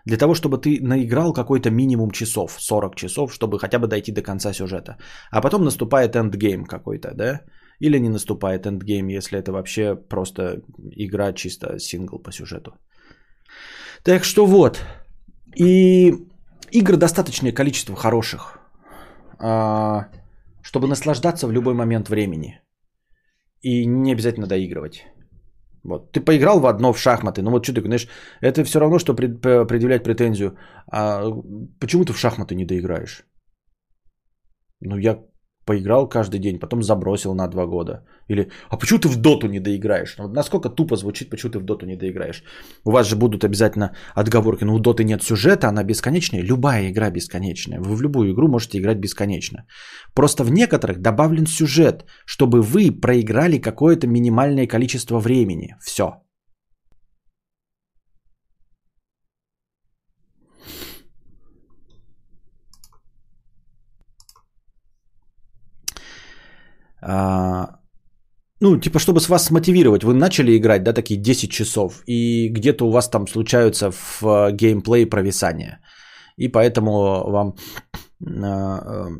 для 0.05 0.16
того, 0.16 0.34
чтобы 0.34 0.59
ты 0.59 0.78
наиграл 0.82 1.32
какой-то 1.32 1.70
минимум 1.70 2.11
часов, 2.11 2.57
40 2.59 2.94
часов, 2.94 3.32
чтобы 3.32 3.59
хотя 3.59 3.78
бы 3.78 3.86
дойти 3.86 4.12
до 4.12 4.22
конца 4.22 4.52
сюжета. 4.52 4.96
А 5.30 5.40
потом 5.40 5.64
наступает 5.64 6.14
endgame 6.16 6.66
какой-то, 6.66 7.14
да? 7.14 7.40
Или 7.80 7.98
не 7.98 8.09
наступает 8.09 8.66
endgame, 8.66 9.09
если 9.09 9.38
это 9.38 9.52
вообще 9.52 9.96
просто 9.96 10.62
игра 10.96 11.32
чисто 11.32 11.78
сингл 11.78 12.18
по 12.18 12.32
сюжету. 12.32 12.72
Так 14.02 14.24
что 14.24 14.46
вот. 14.46 14.80
И 15.57 16.12
игр 16.70 16.96
достаточное 16.96 17.52
количество 17.52 17.96
хороших, 17.96 18.59
а, 19.38 20.09
чтобы 20.62 20.86
наслаждаться 20.86 21.46
в 21.46 21.52
любой 21.52 21.74
момент 21.74 22.09
времени. 22.09 22.61
И 23.62 23.86
не 23.86 24.12
обязательно 24.12 24.46
доигрывать. 24.46 25.07
Вот. 25.85 26.12
Ты 26.12 26.20
поиграл 26.20 26.61
в 26.61 26.66
одно 26.66 26.93
в 26.93 26.99
шахматы, 26.99 27.43
ну 27.43 27.51
вот 27.51 27.64
что 27.64 27.74
ты, 27.74 27.82
знаешь, 27.82 28.09
это 28.41 28.64
все 28.64 28.80
равно, 28.80 28.99
что 28.99 29.14
пред, 29.14 29.41
предъявлять 29.41 30.05
претензию. 30.05 30.57
А 30.91 31.24
почему 31.78 32.05
ты 32.05 32.12
в 32.12 32.18
шахматы 32.18 32.55
не 32.55 32.64
доиграешь? 32.64 33.24
Ну, 34.80 34.97
я 34.99 35.18
поиграл 35.64 36.08
каждый 36.08 36.40
день, 36.40 36.58
потом 36.58 36.82
забросил 36.82 37.34
на 37.34 37.48
два 37.48 37.66
года. 37.66 38.04
Или, 38.28 38.50
а 38.70 38.76
почему 38.76 38.98
ты 38.98 39.08
в 39.08 39.16
доту 39.16 39.48
не 39.48 39.60
доиграешь? 39.60 40.16
Ну, 40.18 40.28
насколько 40.28 40.68
тупо 40.68 40.96
звучит, 40.96 41.30
почему 41.30 41.52
ты 41.52 41.58
в 41.58 41.64
доту 41.64 41.86
не 41.86 41.96
доиграешь? 41.96 42.42
У 42.84 42.90
вас 42.90 43.08
же 43.08 43.16
будут 43.16 43.44
обязательно 43.44 43.94
отговорки, 44.14 44.64
ну 44.64 44.74
у 44.74 44.78
доты 44.78 45.04
нет 45.04 45.22
сюжета, 45.22 45.68
она 45.68 45.84
бесконечная. 45.84 46.42
Любая 46.42 46.90
игра 46.90 47.10
бесконечная. 47.10 47.80
Вы 47.80 47.96
в 47.96 48.02
любую 48.02 48.32
игру 48.32 48.48
можете 48.48 48.78
играть 48.78 48.98
бесконечно. 48.98 49.66
Просто 50.14 50.44
в 50.44 50.50
некоторых 50.50 51.00
добавлен 51.00 51.46
сюжет, 51.46 52.04
чтобы 52.26 52.62
вы 52.62 52.90
проиграли 52.90 53.58
какое-то 53.58 54.06
минимальное 54.06 54.66
количество 54.66 55.18
времени. 55.18 55.76
Все. 55.80 56.24
Ну, 68.61 68.80
типа, 68.80 68.98
чтобы 68.98 69.20
с 69.20 69.28
вас 69.28 69.44
смотивировать. 69.44 70.05
Вы 70.05 70.14
начали 70.14 70.57
играть, 70.57 70.82
да, 70.82 70.92
такие 70.92 71.20
10 71.20 71.50
часов, 71.50 72.02
и 72.07 72.48
где-то 72.48 72.86
у 72.86 72.90
вас 72.90 73.09
там 73.09 73.26
случаются 73.26 73.90
в 73.90 74.22
э, 74.22 74.52
геймплей 74.52 75.07
провисания. 75.07 75.80
И 76.38 76.48
поэтому 76.48 76.90
вам 77.30 77.55
э, 78.20 78.32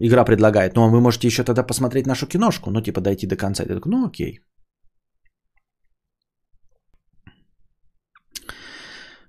игра 0.01 0.25
предлагает, 0.25 0.77
ну, 0.77 0.89
вы 0.89 1.01
можете 1.01 1.29
еще 1.29 1.45
тогда 1.45 1.63
посмотреть 1.63 2.07
нашу 2.07 2.27
киношку, 2.27 2.71
ну, 2.71 2.81
типа, 2.81 3.01
дойти 3.01 3.27
до 3.27 3.37
конца. 3.37 3.65
Я 3.65 3.75
такой, 3.75 3.93
ну, 3.93 4.07
окей. 4.07 4.41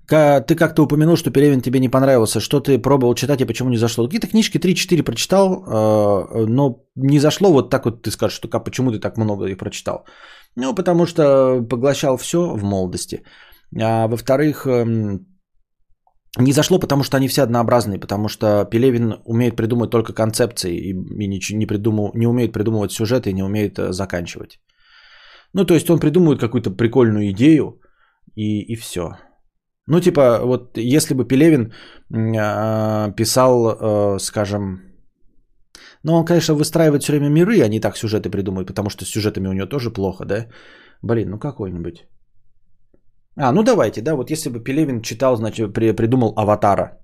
Ты 0.08 0.56
как-то 0.56 0.84
упомянул, 0.84 1.18
что 1.18 1.32
Пелевин 1.32 1.62
тебе 1.62 1.80
не 1.80 1.90
понравился. 1.90 2.40
Что 2.40 2.60
ты 2.60 2.78
пробовал 2.78 3.16
читать 3.16 3.42
и 3.42 3.46
почему 3.46 3.70
не 3.70 3.78
зашло? 3.78 4.06
Какие-то 4.06 4.28
книжки 4.28 4.58
3-4 4.58 5.04
прочитал, 5.04 5.64
э, 5.64 6.46
но 6.46 6.84
не 6.96 7.20
зашло 7.20 7.52
вот 7.52 7.70
так 7.70 7.86
вот 7.86 8.04
ты 8.04 8.12
скажешь, 8.12 8.38
что 8.38 8.48
почему 8.60 8.92
ты 8.92 9.00
так 9.00 9.18
много 9.18 9.46
их 9.46 9.58
прочитал. 9.58 10.06
Ну, 10.56 10.76
потому 10.76 11.06
что 11.06 11.62
поглощал 11.70 12.18
все 12.18 12.38
в 12.38 12.64
молодости. 12.64 13.24
А 13.82 14.08
во-вторых, 14.08 14.68
эм, 14.68 15.26
не 16.38 16.52
зашло, 16.52 16.80
потому 16.80 17.04
что 17.04 17.18
они 17.18 17.28
все 17.28 17.44
однообразные, 17.44 18.00
потому 18.00 18.28
что 18.28 18.66
Пелевин 18.66 19.16
умеет 19.26 19.56
придумать 19.56 19.90
только 19.90 20.14
концепции 20.14 20.90
и, 20.90 20.94
не, 20.94 21.40
не, 21.54 21.66
придумал, 21.66 22.12
не 22.14 22.28
умеет 22.28 22.54
придумывать 22.54 22.92
сюжеты 22.92 23.30
и 23.30 23.34
не 23.34 23.44
умеет 23.44 23.80
э, 23.80 23.92
заканчивать. 23.92 24.60
Ну, 25.54 25.66
то 25.66 25.74
есть 25.74 25.90
он 25.90 26.00
придумывает 26.00 26.40
какую-то 26.40 26.72
прикольную 26.72 27.32
идею 27.32 27.80
и, 28.36 28.62
и 28.62 28.76
все. 28.76 29.16
Ну, 29.88 30.00
типа, 30.00 30.40
вот 30.44 30.78
если 30.78 31.14
бы 31.14 31.28
Пелевин 31.28 31.72
э, 32.12 33.14
писал, 33.16 33.70
э, 33.70 34.20
скажем, 34.20 34.82
ну, 36.04 36.14
он, 36.14 36.26
конечно, 36.26 36.56
выстраивает 36.56 37.04
все 37.04 37.14
время 37.14 37.30
миры, 37.30 37.62
а 37.62 37.68
не 37.68 37.80
так 37.80 37.98
сюжеты 37.98 38.30
придумывает, 38.30 38.68
потому 38.68 38.90
что 38.90 39.06
с 39.06 39.10
сюжетами 39.10 39.48
у 39.48 39.54
него 39.54 39.68
тоже 39.68 39.92
плохо, 39.92 40.26
да? 40.26 40.48
Блин, 41.04 41.30
ну 41.30 41.40
какой-нибудь. 41.40 42.08
А, 43.38 43.52
ну 43.52 43.64
давайте, 43.64 44.02
да, 44.02 44.16
вот 44.16 44.32
если 44.32 44.50
бы 44.50 44.64
Пелевин 44.64 45.02
читал, 45.02 45.36
значит, 45.36 45.74
при, 45.74 45.92
придумал 45.92 46.34
Аватара. 46.36 47.00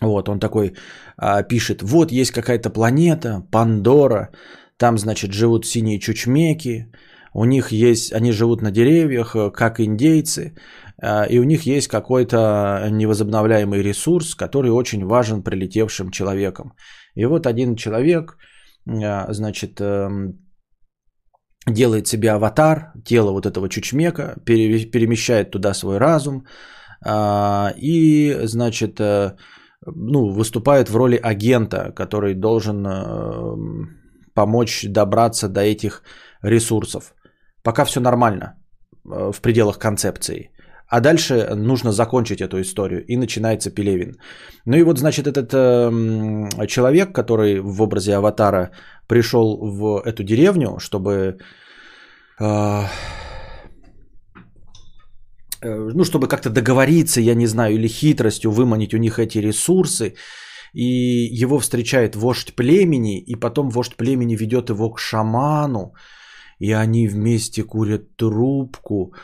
Вот, 0.00 0.28
он 0.28 0.40
такой 0.40 0.74
а, 1.16 1.42
пишет, 1.42 1.82
вот 1.82 2.12
есть 2.12 2.32
какая-то 2.32 2.70
планета, 2.70 3.46
Пандора, 3.50 4.30
там, 4.76 4.98
значит, 4.98 5.32
живут 5.32 5.66
синие 5.66 6.00
чучмеки, 6.00 6.86
у 7.34 7.44
них 7.44 7.72
есть, 7.72 8.12
они 8.12 8.32
живут 8.32 8.62
на 8.62 8.70
деревьях, 8.70 9.34
э, 9.34 9.50
как 9.50 9.80
индейцы, 9.80 10.54
и 11.02 11.38
у 11.38 11.44
них 11.44 11.66
есть 11.66 11.88
какой-то 11.88 12.88
невозобновляемый 12.90 13.82
ресурс, 13.82 14.34
который 14.34 14.70
очень 14.70 15.04
важен 15.04 15.42
прилетевшим 15.42 16.10
человеком. 16.10 16.72
И 17.14 17.24
вот 17.26 17.46
один 17.46 17.76
человек, 17.76 18.36
э, 18.86 19.32
значит, 19.32 19.80
эм, 19.80 20.38
делает 21.66 22.06
себе 22.06 22.30
аватар, 22.30 22.92
тело 23.04 23.32
вот 23.32 23.46
этого 23.46 23.68
чучмека, 23.68 24.36
перемещает 24.44 25.50
туда 25.50 25.74
свой 25.74 25.98
разум 25.98 26.46
а, 27.06 27.72
и, 27.76 28.46
значит, 28.46 29.00
э, 29.00 29.36
ну, 29.86 30.30
выступает 30.30 30.88
в 30.88 30.96
роли 30.96 31.16
агента, 31.16 31.92
который 31.92 32.34
должен 32.34 32.86
э, 32.86 33.86
помочь 34.34 34.86
добраться 34.88 35.48
до 35.48 35.60
этих 35.60 36.02
ресурсов. 36.42 37.14
Пока 37.62 37.84
все 37.84 38.00
нормально 38.00 38.54
э, 39.04 39.32
в 39.32 39.40
пределах 39.40 39.78
концепции. 39.78 40.50
А 40.88 41.00
дальше 41.00 41.54
нужно 41.54 41.92
закончить 41.92 42.40
эту 42.40 42.60
историю, 42.60 43.04
и 43.06 43.16
начинается 43.16 43.70
Пелевин. 43.70 44.16
Ну 44.66 44.76
и 44.76 44.82
вот, 44.82 44.98
значит, 44.98 45.26
этот 45.26 45.52
э, 45.52 46.66
человек, 46.66 47.12
который 47.12 47.60
в 47.60 47.82
образе 47.82 48.14
аватара 48.14 48.70
пришел 49.08 49.58
в 49.60 50.02
эту 50.04 50.22
деревню, 50.22 50.78
чтобы, 50.78 51.38
э, 52.40 52.82
э, 55.62 55.90
ну, 55.94 56.04
чтобы 56.04 56.28
как-то 56.28 56.50
договориться, 56.50 57.20
я 57.20 57.34
не 57.34 57.46
знаю, 57.46 57.74
или 57.74 57.88
хитростью 57.88 58.50
выманить 58.50 58.94
у 58.94 58.98
них 58.98 59.18
эти 59.18 59.38
ресурсы, 59.38 60.14
и 60.74 61.44
его 61.44 61.58
встречает 61.58 62.14
вождь 62.14 62.54
племени, 62.54 63.20
и 63.20 63.36
потом 63.36 63.70
вождь 63.70 63.96
племени 63.96 64.36
ведет 64.36 64.70
его 64.70 64.90
к 64.90 64.98
шаману, 64.98 65.94
и 66.58 66.72
они 66.72 67.08
вместе 67.08 67.62
курят 67.62 68.16
трубку, 68.16 69.14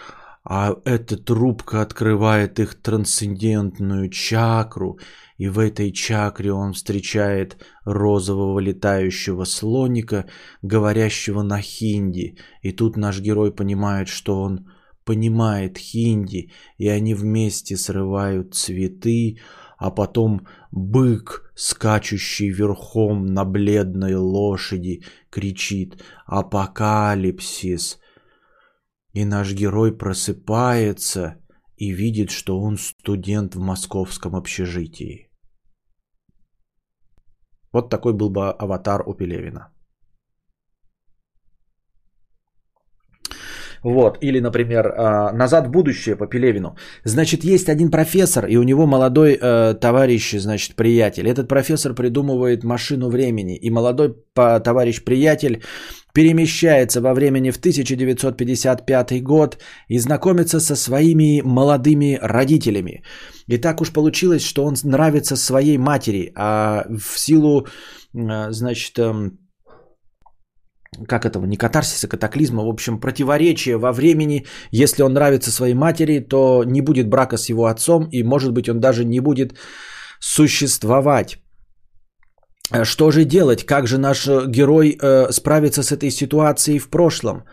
а 0.42 0.74
эта 0.84 1.18
трубка 1.18 1.82
открывает 1.82 2.58
их 2.60 2.80
трансцендентную 2.80 4.08
чакру, 4.08 4.98
и 5.36 5.48
в 5.48 5.58
этой 5.58 5.92
чакре 5.92 6.52
он 6.52 6.72
встречает 6.72 7.58
розового 7.84 8.58
летающего 8.58 9.44
слоника, 9.44 10.26
говорящего 10.62 11.42
на 11.42 11.60
хинди. 11.60 12.38
И 12.62 12.72
тут 12.72 12.96
наш 12.96 13.20
герой 13.20 13.52
понимает, 13.52 14.08
что 14.08 14.40
он 14.40 14.70
понимает 15.04 15.76
хинди, 15.76 16.52
и 16.78 16.88
они 16.88 17.14
вместе 17.14 17.76
срывают 17.76 18.54
цветы, 18.54 19.40
а 19.76 19.90
потом 19.90 20.46
бык, 20.70 21.52
скачущий 21.54 22.50
верхом 22.50 23.26
на 23.26 23.44
бледной 23.44 24.14
лошади, 24.14 25.04
кричит 25.30 26.02
«Апокалипсис!» 26.26 27.98
И 29.12 29.24
наш 29.24 29.52
герой 29.52 29.96
просыпается 29.96 31.36
и 31.76 31.90
видит, 31.90 32.30
что 32.30 32.60
он 32.60 32.78
студент 32.78 33.56
в 33.56 33.60
московском 33.60 34.36
общежитии. 34.36 35.30
Вот 37.72 37.88
такой 37.90 38.12
был 38.12 38.30
бы 38.30 38.50
аватар 38.50 39.08
у 39.08 39.14
Пелевина. 39.14 39.72
Вот, 43.82 44.18
или, 44.22 44.40
например, 44.40 44.94
а, 44.96 45.32
«Назад 45.32 45.66
в 45.66 45.70
будущее» 45.70 46.16
по 46.16 46.26
Пелевину. 46.26 46.76
Значит, 47.04 47.44
есть 47.44 47.68
один 47.68 47.90
профессор, 47.90 48.46
и 48.46 48.56
у 48.56 48.62
него 48.62 48.86
молодой 48.86 49.38
э, 49.40 49.74
товарищ, 49.80 50.38
значит, 50.38 50.76
приятель. 50.76 51.26
Этот 51.26 51.48
профессор 51.48 51.94
придумывает 51.94 52.64
машину 52.64 53.08
времени, 53.08 53.56
и 53.56 53.70
молодой 53.70 54.14
товарищ-приятель 54.34 55.62
перемещается 56.12 57.00
во 57.00 57.14
времени 57.14 57.50
в 57.50 57.58
1955 57.58 59.22
год 59.22 59.58
и 59.88 59.98
знакомится 59.98 60.60
со 60.60 60.76
своими 60.76 61.40
молодыми 61.42 62.18
родителями. 62.20 63.02
И 63.46 63.58
так 63.58 63.80
уж 63.80 63.92
получилось, 63.92 64.42
что 64.42 64.64
он 64.64 64.74
нравится 64.84 65.36
своей 65.36 65.78
матери, 65.78 66.32
а 66.36 66.84
в 66.88 67.18
силу, 67.18 67.66
э, 68.14 68.50
значит, 68.50 68.98
эм, 68.98 69.38
как 71.06 71.24
этого, 71.24 71.46
не 71.46 71.56
катарсиса, 71.56 72.08
катаклизма, 72.08 72.64
в 72.64 72.68
общем, 72.68 73.00
противоречия 73.00 73.76
во 73.76 73.92
времени. 73.92 74.46
Если 74.72 75.02
он 75.02 75.12
нравится 75.12 75.50
своей 75.50 75.74
матери, 75.74 76.18
то 76.20 76.64
не 76.64 76.80
будет 76.80 77.08
брака 77.08 77.36
с 77.36 77.48
его 77.48 77.66
отцом, 77.66 78.08
и, 78.12 78.22
может 78.24 78.52
быть, 78.52 78.68
он 78.68 78.80
даже 78.80 79.04
не 79.04 79.20
будет 79.20 79.54
существовать. 80.20 81.38
Что 82.84 83.10
же 83.10 83.24
делать? 83.24 83.64
Как 83.64 83.86
же 83.86 83.98
наш 83.98 84.26
герой 84.26 84.98
э, 85.00 85.32
справится 85.32 85.82
с 85.82 85.92
этой 85.92 86.10
ситуацией 86.10 86.78
в 86.78 86.88
прошлом? 86.88 87.44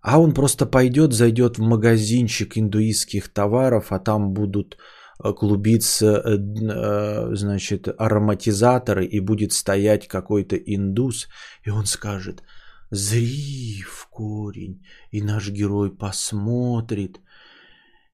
А 0.00 0.18
он 0.18 0.32
просто 0.32 0.64
пойдет, 0.66 1.12
зайдет 1.12 1.58
в 1.58 1.62
магазинчик 1.62 2.56
индуистских 2.56 3.28
товаров, 3.32 3.92
а 3.92 3.98
там 3.98 4.32
будут 4.32 4.76
э, 5.24 5.32
клубиться, 5.32 6.22
э, 6.24 6.36
э, 6.36 7.34
значит, 7.34 7.88
ароматизаторы, 7.98 9.04
и 9.04 9.20
будет 9.20 9.52
стоять 9.52 10.06
какой-то 10.06 10.56
индус, 10.56 11.28
и 11.64 11.70
он 11.70 11.86
скажет– 11.86 12.42
Зри 12.90 13.82
в 13.82 14.06
корень, 14.08 14.82
и 15.10 15.20
наш 15.20 15.50
герой 15.50 15.90
посмотрит, 15.94 17.20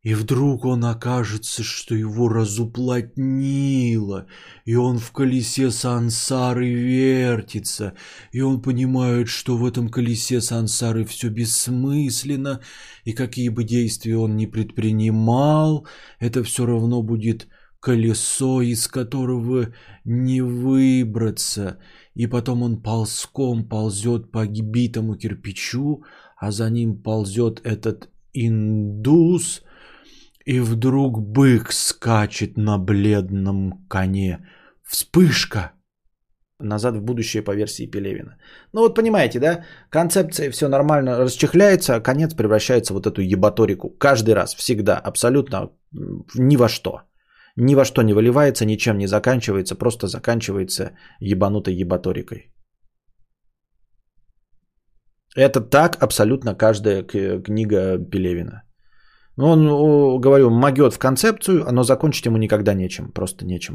и 0.02 0.12
вдруг 0.14 0.66
он 0.66 0.84
окажется, 0.84 1.62
что 1.62 1.94
его 1.94 2.28
разуплотнило, 2.28 4.26
и 4.66 4.74
он 4.74 4.98
в 4.98 5.12
колесе 5.12 5.70
сансары 5.70 6.74
вертится, 6.74 7.94
и 8.30 8.42
он 8.42 8.60
понимает, 8.60 9.28
что 9.28 9.56
в 9.56 9.64
этом 9.64 9.88
колесе 9.88 10.42
сансары 10.42 11.06
все 11.06 11.30
бессмысленно, 11.30 12.60
и 13.04 13.12
какие 13.12 13.48
бы 13.48 13.64
действия 13.64 14.18
он 14.18 14.36
ни 14.36 14.44
предпринимал, 14.44 15.86
это 16.18 16.44
все 16.44 16.66
равно 16.66 17.00
будет 17.02 17.48
колесо, 17.80 18.60
из 18.60 18.88
которого 18.88 19.74
не 20.04 20.40
выбраться, 20.40 21.78
и 22.14 22.26
потом 22.26 22.62
он 22.62 22.82
ползком 22.82 23.68
ползет 23.68 24.30
по 24.32 24.46
гибитому 24.46 25.16
кирпичу, 25.16 26.04
а 26.36 26.50
за 26.50 26.70
ним 26.70 27.02
ползет 27.02 27.60
этот 27.64 28.08
индус, 28.32 29.62
и 30.46 30.60
вдруг 30.60 31.20
бык 31.20 31.72
скачет 31.72 32.56
на 32.56 32.78
бледном 32.78 33.86
коне. 33.88 34.46
Вспышка! 34.82 35.72
Назад 36.60 36.96
в 36.96 37.02
будущее 37.02 37.42
по 37.42 37.56
версии 37.56 37.90
Пелевина. 37.90 38.36
Ну 38.72 38.80
вот 38.80 38.94
понимаете, 38.94 39.40
да? 39.40 39.64
Концепция 39.90 40.50
все 40.50 40.68
нормально 40.68 41.18
расчехляется, 41.18 41.96
а 41.96 42.00
конец 42.00 42.34
превращается 42.34 42.92
в 42.92 42.96
вот 42.96 43.06
эту 43.06 43.22
ебаторику. 43.22 43.90
Каждый 43.90 44.34
раз, 44.34 44.54
всегда, 44.54 44.98
абсолютно 44.98 45.70
ни 46.34 46.56
во 46.56 46.68
что 46.68 47.00
ни 47.56 47.74
во 47.74 47.84
что 47.84 48.02
не 48.02 48.12
выливается, 48.12 48.64
ничем 48.64 48.98
не 48.98 49.06
заканчивается, 49.06 49.76
просто 49.76 50.06
заканчивается 50.06 50.96
ебанутой 51.20 51.74
ебаторикой. 51.74 52.50
Это 55.36 55.60
так 55.60 56.02
абсолютно 56.02 56.54
каждая 56.54 57.02
книга 57.02 57.98
Пелевина. 57.98 58.62
Ну, 59.36 59.46
он, 59.46 60.20
говорю, 60.20 60.50
могет 60.50 60.92
в 60.92 60.98
концепцию, 60.98 61.64
но 61.72 61.82
закончить 61.82 62.26
ему 62.26 62.36
никогда 62.36 62.74
нечем, 62.74 63.12
просто 63.12 63.44
нечем. 63.44 63.74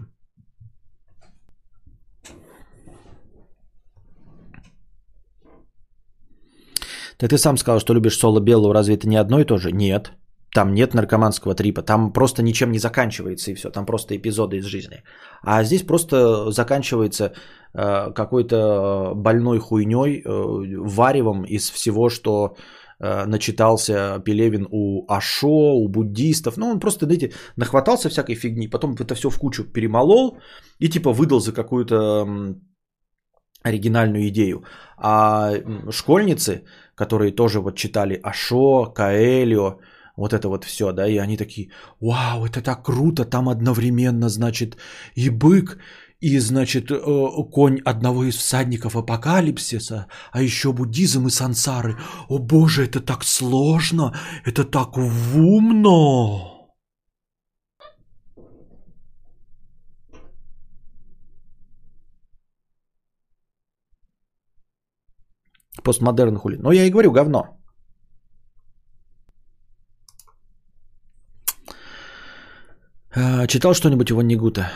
Да 7.19 7.27
ты 7.27 7.37
сам 7.37 7.57
сказал, 7.57 7.79
что 7.81 7.93
любишь 7.93 8.17
соло 8.17 8.39
белого, 8.39 8.73
разве 8.73 8.95
это 8.95 9.07
не 9.09 9.17
одно 9.17 9.41
и 9.41 9.45
то 9.45 9.57
же? 9.57 9.73
Нет. 9.73 10.13
Там 10.53 10.73
нет 10.73 10.93
наркоманского 10.93 11.53
трипа, 11.53 11.81
там 11.81 12.11
просто 12.11 12.43
ничем 12.43 12.71
не 12.71 12.79
заканчивается 12.79 13.51
и 13.51 13.53
все, 13.53 13.69
там 13.69 13.85
просто 13.85 14.15
эпизоды 14.15 14.57
из 14.57 14.65
жизни. 14.65 15.03
А 15.43 15.63
здесь 15.63 15.83
просто 15.83 16.51
заканчивается 16.51 17.33
э, 17.73 18.11
какой-то 18.13 19.13
больной 19.15 19.59
хуйней, 19.59 20.21
э, 20.21 20.23
варевом 20.25 21.43
из 21.43 21.69
всего, 21.69 22.09
что 22.09 22.55
э, 22.99 23.25
начитался 23.25 24.19
Пелевин 24.25 24.67
у 24.71 25.05
Ашо, 25.07 25.47
у 25.47 25.87
буддистов. 25.87 26.57
Ну, 26.57 26.67
он 26.67 26.79
просто, 26.79 27.05
знаете, 27.05 27.31
нахватался 27.55 28.09
всякой 28.09 28.35
фигни, 28.35 28.67
потом 28.67 28.95
это 28.95 29.13
все 29.13 29.29
в 29.29 29.37
кучу 29.37 29.63
перемолол 29.65 30.39
и 30.79 30.89
типа 30.89 31.13
выдал 31.13 31.39
за 31.39 31.53
какую-то 31.53 32.25
оригинальную 33.63 34.27
идею. 34.29 34.63
А 34.97 35.53
школьницы, 35.91 36.63
которые 36.95 37.35
тоже 37.35 37.59
вот 37.59 37.75
читали 37.75 38.19
Ашо, 38.23 38.85
Каэлио, 38.85 39.79
вот 40.19 40.33
это 40.33 40.47
вот 40.47 40.65
все, 40.65 40.91
да, 40.91 41.07
и 41.07 41.17
они 41.17 41.37
такие, 41.37 41.69
вау, 42.01 42.45
это 42.45 42.61
так 42.61 42.85
круто, 42.85 43.25
там 43.25 43.47
одновременно, 43.47 44.29
значит, 44.29 44.77
и 45.15 45.29
бык, 45.29 45.77
и, 46.21 46.39
значит, 46.39 46.91
э, 46.91 46.97
конь 47.51 47.79
одного 47.85 48.25
из 48.25 48.35
всадников 48.35 48.95
апокалипсиса, 48.95 50.07
а 50.31 50.41
еще 50.41 50.73
буддизм 50.73 51.27
и 51.27 51.31
сансары. 51.31 51.95
О 52.27 52.39
боже, 52.39 52.83
это 52.83 52.99
так 52.99 53.23
сложно, 53.23 54.13
это 54.45 54.65
так 54.65 54.97
умно. 54.97 56.55
Постмодерн 65.83 66.35
хули. 66.37 66.57
Но 66.57 66.73
я 66.73 66.83
и 66.83 66.91
говорю, 66.91 67.11
говно. 67.11 67.58
А, 73.15 73.47
читал 73.47 73.73
что-нибудь 73.73 74.09
его 74.09 74.21
Нигута? 74.21 74.71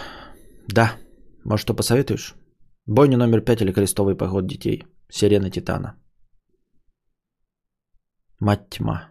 Да. 0.67 0.93
Может, 1.45 1.63
что 1.63 1.75
посоветуешь? 1.75 2.35
Бойня 2.87 3.17
номер 3.17 3.41
пять 3.41 3.61
или 3.61 3.71
крестовый 3.71 4.15
поход 4.15 4.47
детей. 4.47 4.83
Сирена 5.09 5.49
Титана. 5.51 5.95
Мать 8.39 8.69
тьма. 8.69 9.09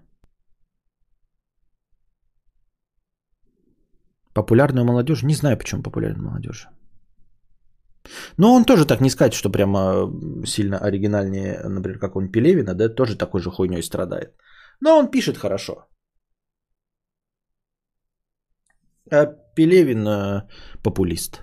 Популярную 4.35 4.85
молодежь? 4.85 5.23
Не 5.23 5.35
знаю, 5.35 5.59
почему 5.59 5.83
популярную 5.83 6.29
молодежь. 6.29 6.69
Но 8.37 8.55
он 8.55 8.65
тоже 8.65 8.87
так 8.87 9.01
не 9.01 9.11
сказать, 9.11 9.35
что 9.35 9.51
прямо 9.51 10.11
сильно 10.45 10.79
оригинальнее, 10.79 11.61
например, 11.69 11.99
как 11.99 12.17
он 12.17 12.33
Пелевина, 12.33 12.75
да, 12.75 12.89
тоже 12.89 13.17
такой 13.17 13.41
же 13.41 13.51
хуйней 13.51 13.83
страдает. 13.83 14.35
Но 14.81 14.99
он 14.99 15.11
пишет 15.11 15.37
хорошо. 15.37 15.87
А 19.11 19.27
Пелевин 19.55 20.07
э, 20.07 20.49
популист. 20.83 21.43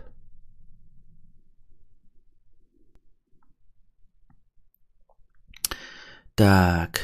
Так. 6.36 7.01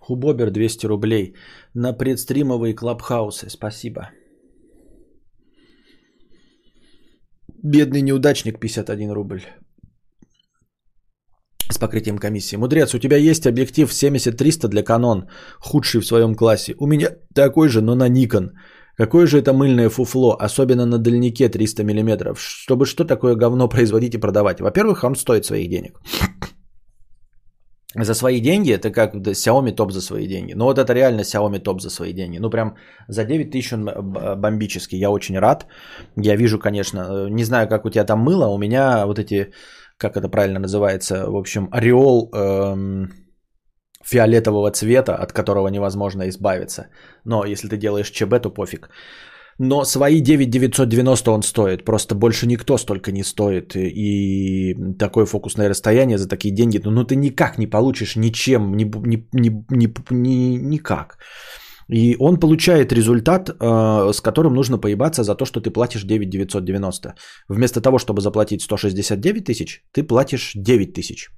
Хубобер 0.00 0.50
200 0.50 0.86
рублей. 0.86 1.34
На 1.74 1.92
предстримовые 1.92 2.74
клабхаусы. 2.74 3.48
Спасибо. 3.50 4.10
Бедный 7.64 8.02
неудачник 8.02 8.60
51 8.60 9.12
рубль. 9.12 9.40
С 11.70 11.78
покрытием 11.78 12.18
комиссии. 12.18 12.56
Мудрец, 12.56 12.94
у 12.94 12.98
тебя 12.98 13.16
есть 13.16 13.46
объектив 13.46 13.90
70-300 13.90 14.68
для 14.68 14.82
Canon, 14.82 15.22
худший 15.60 16.02
в 16.02 16.06
своем 16.06 16.34
классе. 16.34 16.74
У 16.78 16.86
меня 16.86 17.08
такой 17.34 17.68
же, 17.68 17.80
но 17.80 17.94
на 17.94 18.10
Nikon. 18.10 18.50
Какое 18.98 19.26
же 19.26 19.38
это 19.38 19.54
мыльное 19.54 19.88
фуфло, 19.88 20.36
особенно 20.38 20.84
на 20.84 20.98
дальнике 20.98 21.48
300 21.48 21.84
мм. 21.84 22.34
Чтобы 22.36 22.84
что 22.84 23.04
такое 23.04 23.34
говно 23.34 23.66
производить 23.66 24.14
и 24.14 24.20
продавать? 24.20 24.60
Во-первых, 24.60 25.02
он 25.02 25.16
стоит 25.16 25.46
своих 25.46 25.70
денег 25.70 25.98
за 28.02 28.14
свои 28.14 28.40
деньги, 28.40 28.72
это 28.72 28.90
как 28.90 29.14
Xiaomi 29.14 29.74
топ 29.74 29.92
за 29.92 30.00
свои 30.00 30.26
деньги. 30.26 30.54
Ну 30.54 30.64
вот 30.64 30.78
это 30.78 30.92
реально 30.94 31.22
Xiaomi 31.22 31.60
топ 31.60 31.80
за 31.80 31.90
свои 31.90 32.12
деньги. 32.12 32.38
Ну 32.38 32.50
прям 32.50 32.74
за 33.08 33.24
9 33.24 33.50
тысяч 33.50 33.72
он 33.72 33.84
бомбический. 34.40 34.98
Я 34.98 35.10
очень 35.10 35.38
рад. 35.38 35.66
Я 36.16 36.36
вижу, 36.36 36.58
конечно, 36.58 36.98
э, 36.98 37.28
не 37.30 37.44
знаю, 37.44 37.68
как 37.68 37.84
у 37.84 37.90
тебя 37.90 38.04
там 38.04 38.20
мыло, 38.20 38.46
у 38.46 38.58
меня 38.58 39.06
вот 39.06 39.18
эти, 39.18 39.52
как 39.96 40.16
это 40.16 40.28
правильно 40.28 40.60
называется, 40.60 41.30
в 41.30 41.36
общем, 41.36 41.68
ореол 41.70 42.30
эм, 42.32 43.10
фиолетового 44.04 44.70
цвета, 44.70 45.14
от 45.16 45.32
которого 45.32 45.68
невозможно 45.68 46.28
избавиться. 46.28 46.88
Но 47.24 47.44
если 47.44 47.68
ты 47.68 47.76
делаешь 47.76 48.10
ЧБ, 48.10 48.40
то 48.42 48.50
пофиг. 48.50 48.90
Но 49.58 49.84
свои 49.84 50.20
9990 50.20 51.30
он 51.30 51.42
стоит. 51.42 51.84
Просто 51.84 52.14
больше 52.14 52.46
никто 52.46 52.78
столько 52.78 53.12
не 53.12 53.22
стоит. 53.22 53.76
И 53.76 54.74
такое 54.98 55.26
фокусное 55.26 55.68
расстояние 55.68 56.18
за 56.18 56.28
такие 56.28 56.54
деньги, 56.54 56.80
ну, 56.84 56.90
ну 56.90 57.04
ты 57.04 57.16
никак 57.16 57.58
не 57.58 57.66
получишь 57.66 58.16
ничем, 58.16 58.76
ни, 58.76 58.84
ни, 58.84 59.28
ни, 59.32 59.64
ни, 59.70 59.94
ни, 60.10 60.58
никак. 60.58 61.18
И 61.88 62.16
он 62.18 62.40
получает 62.40 62.92
результат, 62.92 63.50
э, 63.50 64.12
с 64.12 64.20
которым 64.20 64.54
нужно 64.54 64.78
поебаться 64.78 65.22
за 65.22 65.34
то, 65.34 65.44
что 65.44 65.60
ты 65.60 65.70
платишь 65.70 66.04
9990. 66.04 67.14
Вместо 67.48 67.80
того, 67.80 67.98
чтобы 67.98 68.20
заплатить 68.20 68.62
169 68.62 69.44
тысяч, 69.44 69.82
ты 69.92 70.02
платишь 70.02 70.52
9 70.54 70.94
тысяч. 70.94 71.30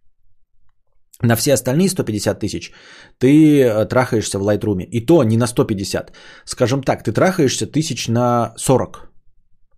На 1.22 1.36
все 1.36 1.54
остальные 1.54 1.88
150 1.88 2.40
тысяч 2.40 2.72
ты 3.18 3.62
э, 3.62 3.86
трахаешься 3.86 4.38
в 4.38 4.42
Lightroom. 4.42 4.82
И 4.82 5.06
то 5.06 5.24
не 5.24 5.36
на 5.36 5.46
150. 5.46 6.12
Скажем 6.44 6.82
так, 6.82 7.02
ты 7.02 7.12
трахаешься 7.12 7.66
тысяч 7.66 8.08
на 8.08 8.52
40. 8.56 9.10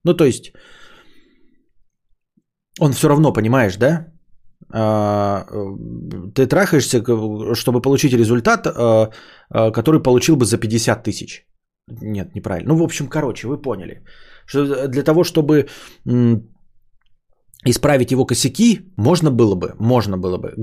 Ну, 0.05 0.15
то 0.15 0.25
есть, 0.25 0.53
он 2.81 2.93
все 2.93 3.09
равно, 3.09 3.33
понимаешь, 3.33 3.77
да? 3.77 4.07
А, 4.73 5.47
э, 5.51 6.33
ты 6.35 6.47
трахаешься, 6.47 7.03
чтобы 7.55 7.83
получить 7.83 8.13
результат, 8.13 8.67
э, 8.67 9.11
который 9.73 10.03
получил 10.03 10.37
бы 10.37 10.45
за 10.45 10.59
50 10.59 11.05
тысяч. 11.05 11.47
Нет, 12.03 12.35
неправильно. 12.35 12.75
Ну, 12.75 12.81
в 12.81 12.83
общем, 12.83 13.09
короче, 13.09 13.47
вы 13.47 13.63
поняли. 13.63 14.03
Что 14.47 14.89
для 14.89 15.03
того, 15.05 15.23
чтобы 15.25 15.69
исправить 17.65 18.13
его 18.13 18.27
косяки 18.27 18.81
можно 18.97 19.31
было 19.31 19.55
бы, 19.55 19.75
можно 19.79 20.17
было 20.17 20.39
бы 20.39 20.55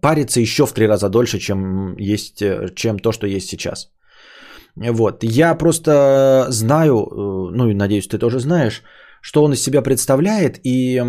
париться 0.00 0.40
еще 0.40 0.66
в 0.66 0.72
три 0.72 0.86
раза 0.86 1.08
дольше, 1.08 1.38
чем, 1.38 1.96
есть, 1.98 2.42
э, 2.42 2.68
чем 2.74 2.98
то, 2.98 3.12
что 3.12 3.26
есть 3.26 3.48
сейчас. 3.48 3.90
Вот. 4.76 5.22
Я 5.22 5.54
просто 5.54 6.46
знаю, 6.48 6.94
э, 6.94 7.56
ну 7.56 7.68
и 7.68 7.74
надеюсь, 7.74 8.08
ты 8.08 8.18
тоже 8.18 8.40
знаешь, 8.40 8.82
что 9.20 9.44
он 9.44 9.52
из 9.52 9.62
себя 9.62 9.82
представляет 9.82 10.60
и 10.64 11.02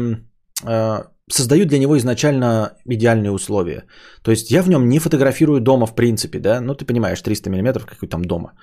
э, 0.68 1.04
создают 1.32 1.68
для 1.68 1.80
него 1.80 1.98
изначально 1.98 2.78
идеальные 2.86 3.32
условия. 3.32 3.84
То 4.24 4.32
есть 4.32 4.52
я 4.52 4.62
в 4.62 4.70
нем 4.70 4.88
не 4.90 5.00
фотографирую 5.00 5.62
дома 5.62 5.86
в 5.88 5.96
принципе, 5.96 6.40
да, 6.40 6.62
ну 6.62 6.76
ты 6.76 6.86
понимаешь, 6.86 7.22
300 7.22 7.50
мм, 7.50 7.86
какой 7.86 8.08
там 8.08 8.26
дома, 8.26 8.54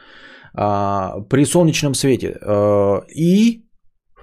а, 0.54 1.20
при 1.28 1.44
солнечном 1.44 1.94
свете. 1.94 2.38
Э, 2.40 3.00
и 3.08 3.64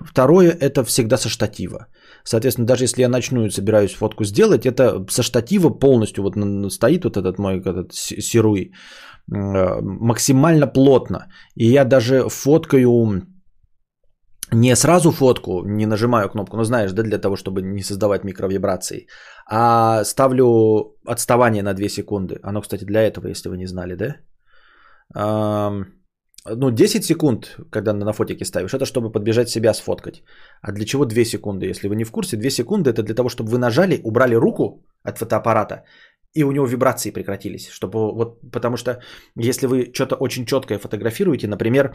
второе, 0.01 0.51
это 0.51 0.83
всегда 0.83 1.17
со 1.17 1.29
штатива. 1.29 1.87
Соответственно, 2.23 2.67
даже 2.67 2.83
если 2.83 3.01
я 3.01 3.09
начну 3.09 3.45
и 3.45 3.49
собираюсь 3.49 3.93
фотку 3.93 4.23
сделать, 4.23 4.65
это 4.65 5.05
со 5.09 5.23
штатива 5.23 5.69
полностью 5.69 6.23
вот 6.23 6.35
стоит 6.71 7.03
вот 7.03 7.17
этот 7.17 7.39
мой 7.39 7.59
этот 7.59 7.93
сируй 7.93 8.71
э, 9.31 9.81
максимально 9.81 10.67
плотно. 10.67 11.27
И 11.55 11.65
я 11.65 11.85
даже 11.85 12.29
фоткаю 12.29 13.23
не 14.51 14.75
сразу 14.75 15.11
фотку, 15.11 15.63
не 15.65 15.85
нажимаю 15.85 16.29
кнопку, 16.29 16.57
но 16.57 16.63
знаешь, 16.63 16.91
да, 16.91 17.03
для 17.03 17.17
того, 17.17 17.35
чтобы 17.35 17.61
не 17.61 17.83
создавать 17.83 18.23
микровибрации, 18.23 19.07
а 19.45 20.03
ставлю 20.03 20.95
отставание 21.05 21.63
на 21.63 21.73
2 21.73 21.89
секунды. 21.89 22.39
Оно, 22.43 22.61
кстати, 22.61 22.83
для 22.83 23.01
этого, 23.01 23.27
если 23.27 23.49
вы 23.49 23.57
не 23.57 23.67
знали, 23.67 23.95
да? 23.95 24.15
Ну, 26.45 26.71
10 26.71 27.03
секунд, 27.03 27.57
когда 27.69 27.93
на 27.93 28.13
фотике 28.13 28.45
ставишь, 28.45 28.73
это 28.73 28.85
чтобы 28.85 29.11
подбежать 29.11 29.49
себя 29.49 29.73
сфоткать. 29.73 30.23
А 30.61 30.71
для 30.71 30.85
чего 30.85 31.05
2 31.05 31.25
секунды? 31.25 31.65
Если 31.65 31.87
вы 31.87 31.95
не 31.95 32.05
в 32.05 32.11
курсе, 32.11 32.37
2 32.37 32.49
секунды 32.49 32.89
это 32.89 33.03
для 33.03 33.15
того, 33.15 33.29
чтобы 33.29 33.51
вы 33.51 33.57
нажали, 33.57 33.99
убрали 34.03 34.35
руку 34.35 34.85
от 35.03 35.17
фотоаппарата, 35.17 35.83
и 36.33 36.43
у 36.43 36.51
него 36.51 36.65
вибрации 36.65 37.11
прекратились. 37.11 37.69
Чтобы, 37.69 38.13
вот, 38.15 38.39
потому 38.51 38.77
что 38.77 39.01
если 39.35 39.67
вы 39.67 39.91
что-то 39.93 40.15
очень 40.15 40.45
четкое 40.45 40.79
фотографируете, 40.79 41.47
например, 41.47 41.93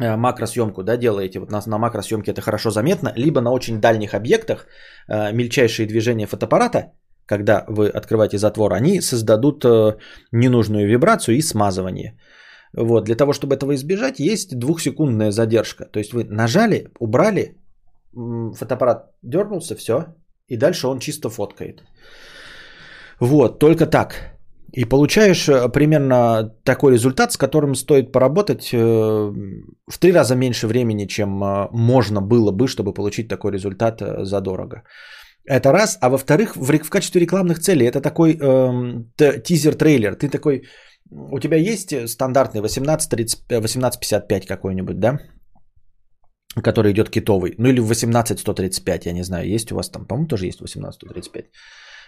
э, 0.00 0.16
макросъемку 0.16 0.82
да, 0.82 0.96
делаете, 0.96 1.40
вот 1.40 1.50
на, 1.50 1.62
на 1.66 1.78
макросъемке 1.78 2.30
это 2.30 2.40
хорошо 2.40 2.70
заметно, 2.70 3.12
либо 3.16 3.40
на 3.40 3.50
очень 3.50 3.80
дальних 3.80 4.14
объектах 4.14 4.66
э, 5.08 5.32
мельчайшие 5.32 5.86
движения 5.86 6.26
фотоаппарата, 6.26 6.92
когда 7.26 7.64
вы 7.68 7.88
открываете 7.88 8.38
затвор, 8.38 8.72
они 8.72 9.00
создадут 9.00 9.64
э, 9.64 9.96
ненужную 10.32 10.86
вибрацию 10.86 11.36
и 11.36 11.42
смазывание. 11.42 12.16
Вот, 12.76 13.04
для 13.04 13.16
того, 13.16 13.32
чтобы 13.32 13.54
этого 13.54 13.74
избежать, 13.74 14.18
есть 14.18 14.58
двухсекундная 14.58 15.30
задержка. 15.30 15.84
То 15.84 15.98
есть 15.98 16.12
вы 16.12 16.24
нажали, 16.24 16.90
убрали, 16.98 17.56
фотоаппарат 18.12 19.12
дернулся, 19.22 19.76
все, 19.76 20.14
и 20.48 20.56
дальше 20.56 20.88
он 20.88 20.98
чисто 20.98 21.30
фоткает. 21.30 21.82
Вот, 23.20 23.58
только 23.58 23.86
так. 23.86 24.34
И 24.76 24.84
получаешь 24.84 25.48
э, 25.48 25.68
примерно 25.68 26.52
такой 26.64 26.92
результат, 26.92 27.32
с 27.32 27.36
которым 27.36 27.74
стоит 27.76 28.12
поработать 28.12 28.70
э, 28.72 28.76
в 28.76 29.98
три 29.98 30.12
раза 30.12 30.34
меньше 30.34 30.66
времени, 30.66 31.06
чем 31.06 31.42
э, 31.42 31.68
можно 31.72 32.20
было 32.20 32.50
бы, 32.50 32.66
чтобы 32.66 32.92
получить 32.92 33.28
такой 33.28 33.52
результат 33.52 34.02
задорого. 34.26 34.82
Это 35.46 35.72
раз. 35.72 35.98
А 36.00 36.08
во-вторых, 36.08 36.56
в, 36.56 36.90
качестве 36.90 37.20
рекламных 37.20 37.60
целей 37.60 37.86
это 37.86 38.00
такой 38.00 38.36
эм, 38.36 39.12
тизер-трейлер. 39.16 40.16
Ты 40.16 40.28
такой, 40.28 40.64
у 41.10 41.38
тебя 41.38 41.56
есть 41.56 42.08
стандартный 42.08 42.60
1855 42.60 44.46
какой-нибудь, 44.46 44.98
да? 44.98 45.18
Который 46.62 46.92
идет 46.92 47.10
китовый. 47.10 47.54
Ну 47.58 47.68
или 47.68 47.80
18135, 47.80 49.06
я 49.06 49.12
не 49.12 49.24
знаю, 49.24 49.48
есть 49.48 49.72
у 49.72 49.76
вас 49.76 49.90
там, 49.90 50.06
по-моему, 50.06 50.28
тоже 50.28 50.46
есть 50.46 50.60
18135. 50.60 51.50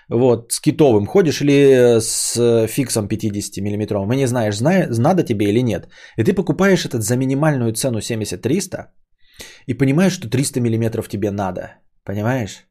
Вот, 0.09 0.53
с 0.53 0.61
китовым 0.61 1.07
ходишь 1.07 1.41
или 1.41 1.99
с 2.01 2.69
фиксом 2.69 3.09
50 3.09 3.59
мм, 3.59 4.13
и 4.13 4.17
не 4.17 4.27
знаешь, 4.27 4.57
знаю, 4.57 4.89
надо 4.99 5.25
тебе 5.25 5.47
или 5.47 5.63
нет. 5.63 5.89
И 6.17 6.23
ты 6.23 6.33
покупаешь 6.33 6.85
этот 6.87 7.03
за 7.03 7.17
минимальную 7.17 7.73
цену 7.73 7.99
70-300 7.99 8.87
и 9.67 9.75
понимаешь, 9.75 10.13
что 10.13 10.29
300 10.29 10.61
мм 10.61 11.03
тебе 11.09 11.31
надо. 11.33 11.81
Понимаешь? 12.05 12.66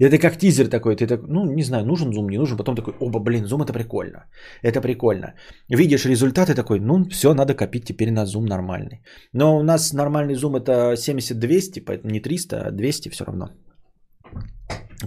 Это 0.00 0.18
как 0.18 0.38
тизер 0.38 0.68
такой, 0.68 0.96
ты 0.96 1.06
так, 1.06 1.20
ну, 1.28 1.44
не 1.44 1.62
знаю, 1.62 1.84
нужен 1.84 2.12
зум, 2.12 2.28
не 2.28 2.38
нужен, 2.38 2.56
потом 2.56 2.74
такой, 2.74 2.94
оба, 3.00 3.20
блин, 3.20 3.46
зум 3.46 3.62
это 3.62 3.72
прикольно, 3.72 4.24
это 4.62 4.80
прикольно. 4.80 5.34
Видишь 5.68 6.06
результаты 6.06 6.54
такой, 6.54 6.80
ну, 6.80 7.04
все, 7.10 7.34
надо 7.34 7.54
копить 7.54 7.84
теперь 7.84 8.10
на 8.10 8.26
зум 8.26 8.46
нормальный. 8.46 9.02
Но 9.34 9.58
у 9.58 9.62
нас 9.62 9.92
нормальный 9.92 10.34
зум 10.34 10.56
это 10.56 10.94
70-200, 10.94 11.84
поэтому 11.84 12.12
не 12.12 12.20
300, 12.20 12.66
а 12.66 12.70
200 12.70 13.10
все 13.10 13.24
равно. 13.24 13.50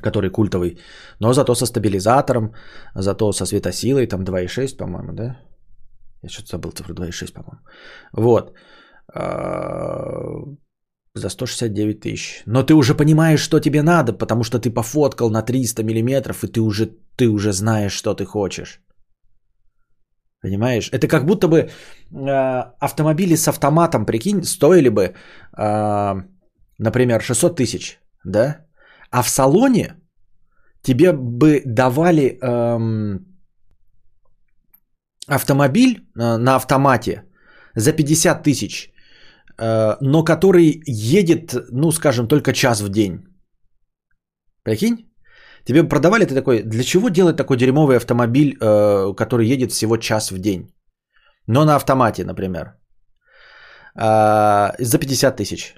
который 0.02 0.30
культовый, 0.30 0.78
но 1.20 1.34
зато 1.34 1.56
со 1.56 1.66
стабилизатором, 1.66 2.54
зато 2.96 3.32
со 3.32 3.46
светосилой, 3.46 4.08
там 4.08 4.24
2.6, 4.24 4.78
по-моему, 4.78 5.14
да? 5.14 5.40
Я 6.24 6.30
что-то 6.30 6.48
забыл 6.48 6.72
цифру 6.72 6.94
2.6, 6.96 7.34
по-моему. 7.34 7.62
Вот. 8.14 8.54
За 11.16 11.30
169 11.30 12.00
тысяч. 12.00 12.44
Но 12.48 12.64
ты 12.64 12.74
уже 12.74 12.96
понимаешь, 12.96 13.40
что 13.42 13.60
тебе 13.60 13.84
надо, 13.84 14.14
потому 14.14 14.44
что 14.44 14.60
ты 14.60 14.72
пофоткал 14.72 15.30
на 15.30 15.44
300 15.44 15.84
миллиметров, 15.84 16.44
и 16.44 16.48
ты 16.48 16.60
уже, 16.60 16.90
ты 17.16 17.30
уже 17.30 17.54
знаешь, 17.54 17.94
что 17.94 18.16
ты 18.16 18.26
хочешь. 18.26 18.82
Понимаешь? 20.42 20.90
Это 20.92 21.08
как 21.08 21.26
будто 21.26 21.48
бы 21.48 21.58
э, 21.58 21.70
автомобили 22.80 23.36
с 23.36 23.48
автоматом, 23.48 24.06
прикинь, 24.06 24.44
стоили 24.44 24.90
бы, 24.90 25.14
э, 25.58 26.14
например, 26.80 27.22
600 27.22 27.56
тысяч, 27.56 28.00
да? 28.26 28.66
А 29.12 29.22
в 29.22 29.30
салоне 29.30 29.96
тебе 30.82 31.14
бы 31.14 31.62
давали 31.66 32.40
э, 32.42 33.20
автомобиль 35.28 36.08
э, 36.18 36.38
на 36.38 36.56
автомате 36.56 37.24
за 37.76 37.94
50 37.94 38.44
тысяч, 38.44 38.93
но 39.58 40.24
который 40.24 40.82
едет, 40.86 41.56
ну, 41.72 41.92
скажем, 41.92 42.28
только 42.28 42.54
час 42.54 42.82
в 42.82 42.90
день. 42.90 43.20
Прикинь? 44.64 45.14
Тебе 45.66 45.84
продавали, 45.84 46.26
ты 46.26 46.34
такой, 46.34 46.64
для 46.64 46.84
чего 46.84 47.10
делать 47.10 47.38
такой 47.38 47.58
дерьмовый 47.58 47.98
автомобиль, 47.98 48.58
э, 48.60 49.14
который 49.16 49.48
едет 49.48 49.72
всего 49.72 49.98
час 49.98 50.32
в 50.32 50.40
день? 50.40 50.74
Но 51.48 51.66
на 51.66 51.76
автомате, 51.76 52.26
например. 52.26 52.74
А, 53.96 54.76
за 54.80 54.98
50 54.98 55.38
тысяч. 55.38 55.76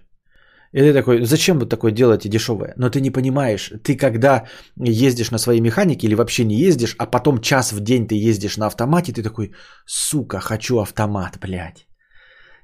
И 0.71 0.81
ты 0.81 0.93
такой, 0.93 1.25
зачем 1.25 1.59
вы 1.59 1.69
такое 1.69 1.91
делаете 1.91 2.29
дешевое? 2.29 2.73
Но 2.77 2.89
ты 2.89 2.99
не 2.99 3.11
понимаешь, 3.11 3.71
ты 3.83 3.95
когда 3.95 4.45
ездишь 4.77 5.31
на 5.31 5.37
своей 5.37 5.61
механике 5.61 6.07
или 6.07 6.15
вообще 6.15 6.45
не 6.45 6.55
ездишь, 6.55 6.95
а 6.97 7.05
потом 7.05 7.41
час 7.41 7.71
в 7.71 7.79
день 7.79 8.07
ты 8.07 8.15
ездишь 8.29 8.57
на 8.57 8.65
автомате, 8.65 9.13
ты 9.13 9.23
такой, 9.23 9.53
сука, 9.85 10.39
хочу 10.39 10.79
автомат, 10.79 11.37
блядь. 11.39 11.87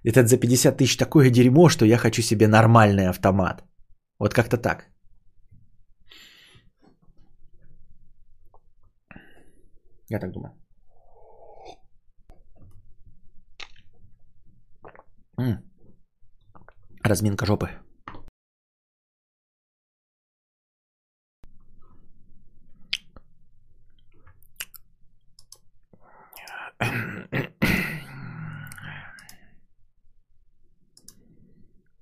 Этот 0.04 0.30
за 0.30 0.38
50 0.38 0.78
тысяч 0.78 0.98
такое 0.98 1.30
дерьмо, 1.30 1.70
что 1.70 1.86
я 1.86 1.98
хочу 1.98 2.22
себе 2.22 2.48
нормальный 2.48 3.10
автомат. 3.10 3.64
Вот 4.20 4.34
как-то 4.34 4.58
так. 4.58 4.88
Я 10.10 10.20
так 10.20 10.32
думаю. 10.32 10.54
Разминка 17.04 17.46
жопы. 17.46 17.70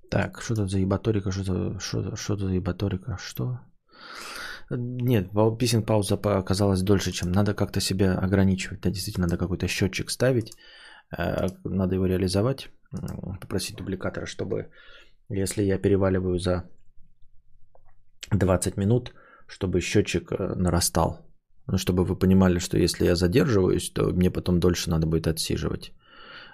Так, 0.10 0.42
что 0.42 0.56
тут 0.56 0.72
за 0.72 0.80
ебаторика, 0.80 1.32
что-то, 1.32 1.80
что-то, 1.80 2.16
что-то 2.16 2.48
за 2.48 2.54
ебаторика, 2.54 3.18
что? 3.20 3.60
Нет, 4.72 5.32
писинг 5.60 5.86
пауза 5.86 6.16
оказалась 6.16 6.82
дольше, 6.82 7.12
чем 7.12 7.32
надо 7.32 7.54
как-то 7.54 7.80
себя 7.80 8.18
ограничивать. 8.18 8.82
Да, 8.82 8.90
действительно, 8.90 9.28
надо 9.28 9.38
какой-то 9.38 9.68
счетчик 9.68 10.12
ставить, 10.12 10.54
э, 11.18 11.48
надо 11.64 11.96
его 11.96 12.08
реализовать, 12.08 12.70
попросить 13.42 13.78
дубликатора, 13.78 14.26
чтобы, 14.26 14.70
если 15.30 15.64
я 15.64 15.80
переваливаю 15.80 16.40
за 16.40 16.64
20 18.32 18.78
минут, 18.78 19.14
чтобы 19.48 19.82
счетчик 19.82 20.32
э, 20.32 20.56
нарастал. 20.56 21.26
Ну, 21.68 21.78
чтобы 21.78 22.04
вы 22.04 22.16
понимали, 22.16 22.60
что 22.60 22.78
если 22.78 23.06
я 23.06 23.16
задерживаюсь, 23.16 23.92
то 23.92 24.12
мне 24.14 24.32
потом 24.32 24.60
дольше 24.60 24.90
надо 24.90 25.08
будет 25.08 25.28
отсиживать. 25.28 25.94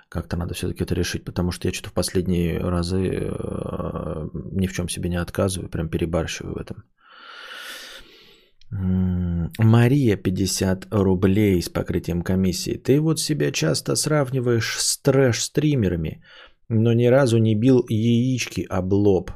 Как-то 0.10 0.38
надо 0.38 0.54
все-таки 0.54 0.84
это 0.84 0.96
решить, 0.96 1.26
потому 1.26 1.52
что 1.52 1.68
я 1.68 1.74
что-то 1.74 1.90
в 1.90 1.94
последние 1.94 2.60
разы 2.60 2.98
э, 2.98 4.30
ни 4.52 4.68
в 4.68 4.74
чем 4.74 4.90
себе 4.90 5.10
не 5.10 5.22
отказываю, 5.22 5.70
прям 5.70 5.90
перебарщиваю 5.90 6.54
в 6.54 6.58
этом. 6.58 6.84
Мария, 9.60 10.18
50 10.18 10.88
рублей 10.92 11.62
с 11.62 11.70
покрытием 11.70 12.22
комиссии. 12.22 12.78
Ты 12.78 13.00
вот 13.00 13.20
себя 13.20 13.52
часто 13.52 13.96
сравниваешь 13.96 14.78
с 14.80 14.98
трэш-стримерами, 15.02 16.24
но 16.70 16.94
ни 16.94 17.06
разу 17.06 17.38
не 17.38 17.56
бил 17.56 17.86
яички 17.90 18.66
об 18.70 18.94
лоб. 18.94 19.32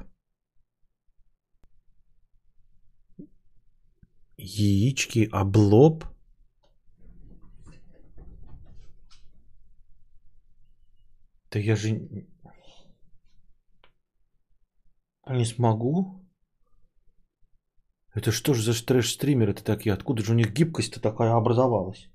Яички 4.37 5.29
об 5.31 5.57
лоб? 5.57 6.05
Да 11.51 11.59
я 11.59 11.75
же 11.75 11.91
не 15.27 15.45
смогу. 15.45 16.25
Это 18.13 18.31
что 18.31 18.53
же 18.53 18.63
за 18.63 18.73
трэш-стримеры-то 18.73 19.63
такие? 19.63 19.93
Откуда 19.93 20.23
же 20.23 20.33
у 20.33 20.35
них 20.35 20.53
гибкость-то 20.53 20.99
такая 20.99 21.33
образовалась? 21.33 22.09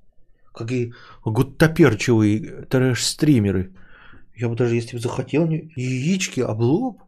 Какие 0.53 0.93
гуттаперчивые 1.25 2.67
трэш-стримеры. 2.67 3.75
Я 4.37 4.49
бы 4.49 4.57
даже, 4.57 4.77
если 4.77 4.97
бы 4.97 5.03
захотел, 5.03 5.49
яички, 5.49 6.41
облоб. 6.41 7.03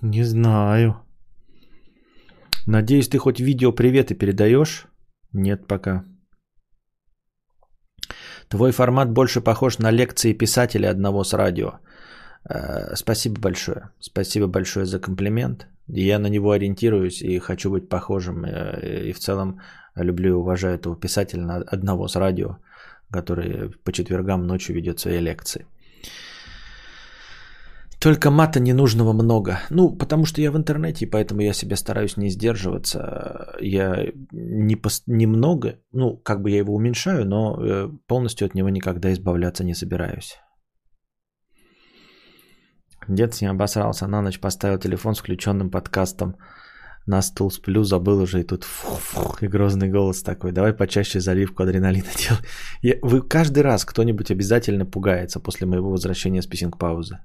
Не 0.00 0.24
знаю. 0.24 0.96
Надеюсь, 2.66 3.08
ты 3.08 3.18
хоть 3.18 3.40
видео 3.40 3.72
приветы 3.72 4.14
передаешь? 4.14 4.86
Нет 5.32 5.66
пока. 5.66 6.04
Твой 8.52 8.70
формат 8.70 9.10
больше 9.10 9.40
похож 9.40 9.78
на 9.78 9.90
лекции 9.90 10.34
писателя 10.34 10.90
одного 10.90 11.24
с 11.24 11.32
радио. 11.32 11.78
Э, 12.44 12.94
спасибо 12.96 13.40
большое. 13.40 13.88
Спасибо 13.98 14.46
большое 14.46 14.84
за 14.84 15.00
комплимент. 15.00 15.66
Я 15.88 16.18
на 16.18 16.28
него 16.28 16.50
ориентируюсь 16.50 17.22
и 17.22 17.38
хочу 17.38 17.70
быть 17.70 17.88
похожим. 17.88 18.44
Э, 18.44 19.08
и 19.08 19.12
в 19.12 19.18
целом 19.18 19.60
люблю 19.96 20.28
и 20.28 20.32
уважаю 20.32 20.74
этого 20.74 20.96
писателя 20.96 21.62
одного 21.66 22.08
с 22.08 22.16
радио, 22.16 22.58
который 23.10 23.70
по 23.84 23.92
четвергам 23.92 24.46
ночью 24.46 24.76
ведет 24.76 25.00
свои 25.00 25.20
лекции. 25.20 25.64
Только 28.02 28.30
мата 28.30 28.58
ненужного 28.58 29.12
много. 29.12 29.60
Ну, 29.70 29.96
потому 29.96 30.26
что 30.26 30.40
я 30.40 30.50
в 30.50 30.56
интернете, 30.56 31.04
и 31.04 31.08
поэтому 31.08 31.40
я 31.42 31.52
себя 31.52 31.76
стараюсь 31.76 32.16
не 32.16 32.30
сдерживаться. 32.30 33.54
Я 33.60 34.12
не 34.32 34.74
пос... 34.74 35.04
немного, 35.06 35.78
ну, 35.92 36.16
как 36.16 36.42
бы 36.42 36.50
я 36.50 36.58
его 36.58 36.74
уменьшаю, 36.74 37.24
но 37.24 37.56
э, 37.60 37.88
полностью 38.08 38.46
от 38.46 38.54
него 38.54 38.70
никогда 38.70 39.12
избавляться 39.12 39.62
не 39.62 39.74
собираюсь. 39.74 40.36
Дед 43.08 43.40
не 43.40 43.50
обосрался 43.50 44.08
на 44.08 44.20
ночь, 44.20 44.40
поставил 44.40 44.78
телефон 44.78 45.14
с 45.14 45.20
включенным 45.20 45.70
подкастом. 45.70 46.34
На 47.06 47.22
стул 47.22 47.52
сплю, 47.52 47.84
забыл 47.84 48.22
уже, 48.22 48.40
и 48.40 48.46
тут 48.46 48.64
фух-фух, 48.64 49.44
и 49.44 49.48
грозный 49.48 49.88
голос 49.88 50.22
такой. 50.22 50.50
Давай 50.50 50.72
почаще 50.72 51.20
заливку 51.20 51.62
адреналина 51.62 52.08
делай. 52.18 52.42
Я, 52.82 52.94
вы 53.02 53.28
каждый 53.28 53.62
раз 53.62 53.84
кто-нибудь 53.84 54.32
обязательно 54.32 54.86
пугается 54.86 55.38
после 55.38 55.68
моего 55.68 55.90
возвращения 55.90 56.42
с 56.42 56.46
писинг-паузы. 56.46 57.18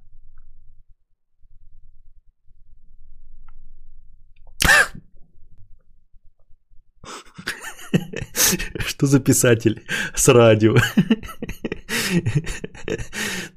Что 8.86 9.05
за 9.05 9.20
писатель 9.20 9.82
с 10.16 10.28
радио? 10.34 10.76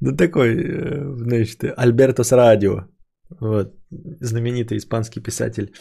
Ну 0.01 0.15
такой, 0.15 0.55
э, 0.55 1.15
значит, 1.17 1.63
Альберто 1.77 2.23
с 2.23 2.31
радио. 2.31 2.87
Вот, 3.39 3.73
знаменитый 4.21 4.77
испанский 4.77 5.21
писатель 5.21 5.73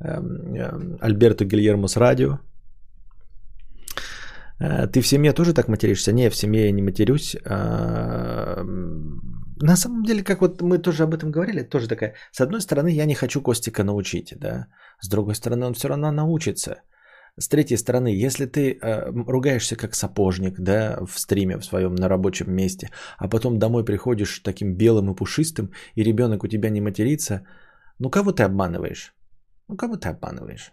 эм, 0.00 0.54
эм, 0.54 0.98
Альберто 1.00 1.44
Гильермо 1.44 1.88
с 1.88 1.96
радио. 1.96 2.38
Э, 4.60 4.86
ты 4.86 5.00
в 5.00 5.06
семье 5.06 5.32
тоже 5.32 5.54
так 5.54 5.68
материшься? 5.68 6.12
Не, 6.12 6.30
в 6.30 6.36
семье 6.36 6.64
я 6.64 6.72
не 6.72 6.82
матерюсь. 6.82 7.36
А, 7.44 8.62
на 9.62 9.76
самом 9.76 10.04
деле, 10.04 10.22
как 10.22 10.40
вот 10.40 10.62
мы 10.62 10.78
тоже 10.78 11.04
об 11.04 11.14
этом 11.14 11.30
говорили, 11.30 11.62
тоже 11.62 11.88
такая, 11.88 12.14
с 12.32 12.40
одной 12.40 12.60
стороны, 12.60 12.88
я 12.88 13.06
не 13.06 13.14
хочу 13.14 13.42
Костика 13.42 13.84
научить, 13.84 14.34
да, 14.40 14.66
с 15.00 15.08
другой 15.08 15.34
стороны, 15.34 15.66
он 15.66 15.74
все 15.74 15.88
равно 15.88 16.12
научится. 16.12 16.82
С 17.38 17.48
третьей 17.48 17.78
стороны, 17.78 18.08
если 18.08 18.44
ты 18.44 18.72
э, 18.72 19.10
ругаешься 19.26 19.76
как 19.76 19.94
сапожник, 19.94 20.60
да, 20.60 20.98
в 21.06 21.18
стриме 21.18 21.58
в 21.58 21.64
своем 21.64 21.94
на 21.94 22.08
рабочем 22.08 22.52
месте, 22.52 22.90
а 23.18 23.28
потом 23.28 23.58
домой 23.58 23.84
приходишь 23.84 24.40
таким 24.40 24.76
белым 24.76 25.10
и 25.10 25.14
пушистым, 25.14 25.70
и 25.94 26.02
ребенок 26.02 26.44
у 26.44 26.48
тебя 26.48 26.68
не 26.70 26.82
матерится, 26.82 27.46
ну 27.98 28.10
кого 28.10 28.32
ты 28.32 28.42
обманываешь? 28.42 29.14
Ну 29.68 29.76
кого 29.76 29.96
ты 29.96 30.08
обманываешь? 30.10 30.72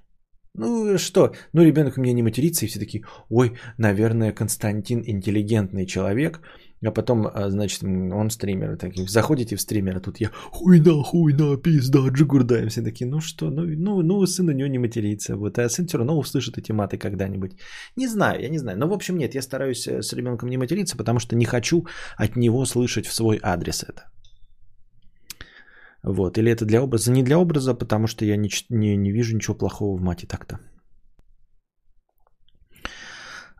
Ну 0.54 0.98
что? 0.98 1.34
Ну 1.54 1.64
ребенок 1.64 1.98
у 1.98 2.02
меня 2.02 2.14
не 2.14 2.24
матерится, 2.24 2.66
и 2.66 2.68
все 2.68 2.80
такие, 2.80 3.06
ой, 3.30 3.58
наверное, 3.78 4.34
Константин 4.34 5.02
интеллигентный 5.06 5.86
человек, 5.86 6.42
А 6.86 6.92
потом, 6.92 7.28
а, 7.28 7.50
значит, 7.50 7.84
он 7.84 8.30
стример. 8.30 8.78
Такие, 8.78 9.08
заходите 9.08 9.56
в 9.56 9.62
стример, 9.62 9.98
а 9.98 10.00
тут 10.00 10.22
я 10.22 10.30
хуйна, 10.52 11.04
хуйна, 11.04 11.58
пизда, 11.58 12.08
джигурдаем. 12.10 12.70
Все 12.70 12.82
такие, 12.82 13.10
ну 13.10 13.20
что, 13.20 13.50
ну, 13.50 13.64
ну, 13.64 14.02
ну 14.02 14.26
сын 14.26 14.46
на 14.46 14.54
нее 14.54 14.70
не 14.70 14.80
матерится. 14.80 15.36
Вот, 15.36 15.58
а 15.60 15.70
сын 15.70 15.88
все 15.88 15.98
равно 15.98 16.18
услышит 16.18 16.58
эти 16.58 16.72
маты 16.72 16.98
когда-нибудь. 16.98 17.52
Не 17.98 18.08
знаю, 18.08 18.42
я 18.42 18.50
не 18.50 18.60
знаю. 18.60 18.78
Но, 18.78 18.88
в 18.88 18.94
общем, 18.94 19.18
нет, 19.18 19.36
я 19.36 19.42
стараюсь 19.42 19.88
э, 19.88 20.02
с 20.02 20.14
ребенком 20.14 20.50
не 20.50 20.58
материться, 20.58 20.98
потому 20.98 21.20
что 21.20 21.36
не 21.36 21.46
хочу 21.46 21.86
от 22.18 22.38
него 22.38 22.66
слышать 22.66 23.06
в 23.06 23.14
свой 23.14 23.40
адрес 23.44 23.84
это. 23.84 24.04
Вот, 26.04 26.38
или 26.38 26.50
это 26.50 26.66
для 26.66 26.82
образа? 26.82 27.12
Не 27.12 27.24
для 27.24 27.38
образа, 27.38 27.74
потому 27.74 28.08
что 28.08 28.24
я 28.24 28.38
не, 28.38 28.50
не, 28.70 28.96
не 28.96 29.12
вижу 29.12 29.36
ничего 29.36 29.58
плохого 29.58 29.98
в 29.98 30.02
мате 30.02 30.28
так-то. 30.28 30.60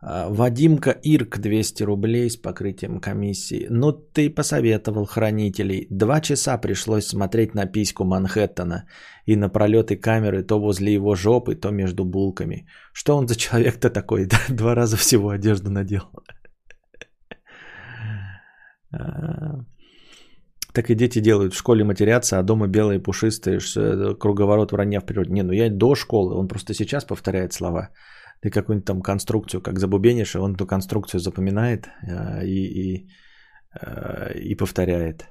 А, 0.02 0.28
Вадимка 0.28 0.90
Ирк 0.90 1.38
200 1.38 1.84
рублей 1.84 2.30
с 2.30 2.36
покрытием 2.36 3.00
комиссии. 3.00 3.66
Ну 3.70 3.92
ты 3.92 4.30
посоветовал 4.30 5.06
хранителей. 5.06 5.86
Два 5.90 6.20
часа 6.20 6.58
пришлось 6.58 7.06
смотреть 7.06 7.54
на 7.54 7.66
письку 7.66 8.04
Манхэттена 8.04 8.86
и 9.26 9.36
на 9.36 9.48
пролеты 9.48 9.96
камеры 9.96 10.42
то 10.42 10.58
возле 10.58 10.94
его 10.94 11.14
жопы, 11.14 11.54
то 11.54 11.70
между 11.70 12.04
булками. 12.04 12.66
Что 12.92 13.16
он 13.16 13.28
за 13.28 13.36
человек-то 13.36 13.90
такой? 13.90 14.28
Два 14.48 14.74
раза 14.74 14.96
всего 14.96 15.30
одежду 15.30 15.70
надел. 15.70 16.02
А, 18.92 19.64
так 20.72 20.90
и 20.90 20.96
дети 20.96 21.20
делают. 21.20 21.54
В 21.54 21.58
школе 21.58 21.84
матерятся, 21.84 22.38
а 22.38 22.42
дома 22.42 22.66
белые 22.66 22.98
пушистые, 22.98 23.60
круговорот 24.18 24.72
вранья 24.72 25.00
в 25.00 25.06
природе. 25.06 25.32
Не, 25.32 25.42
ну 25.42 25.52
я 25.52 25.70
до 25.70 25.94
школы, 25.94 26.34
он 26.34 26.48
просто 26.48 26.74
сейчас 26.74 27.04
повторяет 27.04 27.52
слова. 27.52 27.90
Ты 28.42 28.50
какую-нибудь 28.50 28.86
там 28.86 29.02
конструкцию 29.02 29.60
как 29.60 29.78
забубенишь, 29.78 30.34
и 30.34 30.38
он 30.38 30.54
эту 30.54 30.66
конструкцию 30.66 31.20
запоминает 31.20 31.86
э, 31.86 32.46
и, 32.46 32.94
и, 32.94 33.08
э, 33.80 34.38
и 34.38 34.54
повторяет. 34.54 35.28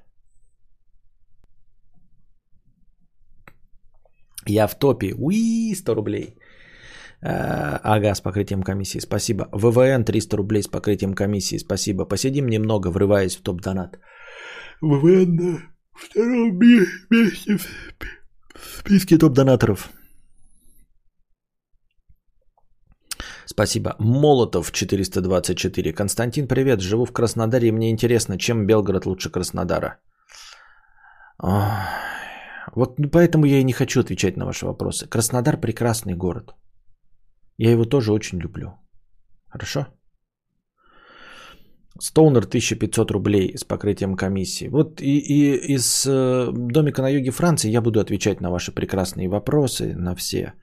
Я 4.46 4.68
в 4.68 4.76
топе. 4.76 5.14
Уи, 5.18 5.76
100 5.76 5.96
рублей. 5.96 6.36
Ага, 7.22 8.16
с 8.16 8.22
покрытием 8.22 8.64
комиссии, 8.64 9.00
спасибо. 9.00 9.50
ВВН 9.52 10.06
300 10.06 10.38
рублей 10.38 10.64
с 10.64 10.68
покрытием 10.68 11.14
комиссии, 11.14 11.58
спасибо. 11.58 12.06
Посидим 12.06 12.48
немного, 12.48 12.92
врываясь 12.92 13.36
в 13.36 13.44
топ-донат. 13.44 14.00
ВВН 14.82 15.36
на 15.36 15.60
втором 15.94 16.58
месте 16.58 17.58
в 17.58 18.80
списке 18.80 19.18
топ-донаторов. 19.18 19.90
Спасибо. 23.52 23.96
Молотов 24.00 24.72
424. 24.72 25.94
Константин, 25.94 26.48
привет. 26.48 26.82
Живу 26.82 27.06
в 27.06 27.12
Краснодаре 27.12 27.68
и 27.68 27.72
мне 27.72 27.90
интересно, 27.90 28.38
чем 28.38 28.68
Белгород 28.68 29.06
лучше 29.06 29.32
Краснодара. 29.32 29.98
Вот 32.76 33.00
поэтому 33.12 33.46
я 33.46 33.60
и 33.60 33.64
не 33.64 33.74
хочу 33.74 34.02
отвечать 34.02 34.38
на 34.38 34.46
ваши 34.46 34.66
вопросы. 34.66 35.08
Краснодар 35.08 35.60
прекрасный 35.60 36.14
город. 36.14 36.54
Я 37.58 37.72
его 37.72 37.86
тоже 37.86 38.12
очень 38.12 38.40
люблю. 38.40 38.70
Хорошо? 39.48 39.88
Стоунер 42.00 42.46
1500 42.46 43.12
рублей 43.12 43.58
с 43.58 43.64
покрытием 43.64 44.16
комиссии. 44.16 44.70
Вот 44.70 45.02
и, 45.02 45.18
и 45.18 45.74
из 45.74 46.06
э, 46.06 46.52
домика 46.54 47.02
на 47.02 47.10
юге 47.10 47.32
Франции 47.32 47.72
я 47.72 47.82
буду 47.82 48.00
отвечать 48.00 48.42
на 48.42 48.52
ваши 48.52 48.72
прекрасные 48.72 49.28
вопросы, 49.28 49.96
на 49.96 50.16
все. 50.16 50.54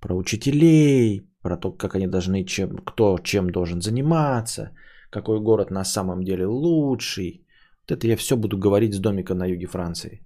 Про 0.00 0.14
учителей, 0.14 1.27
про 1.42 1.56
то, 1.56 1.72
как 1.72 1.94
они 1.94 2.06
должны, 2.06 2.44
чем, 2.44 2.76
кто 2.78 3.18
чем 3.18 3.50
должен 3.50 3.80
заниматься, 3.80 4.70
какой 5.10 5.40
город 5.40 5.70
на 5.70 5.84
самом 5.84 6.24
деле 6.24 6.46
лучший. 6.46 7.44
Вот 7.88 7.96
это 7.96 8.06
я 8.06 8.16
все 8.16 8.36
буду 8.36 8.58
говорить 8.58 8.94
с 8.94 8.98
домика 8.98 9.34
на 9.34 9.46
юге 9.46 9.66
Франции. 9.66 10.20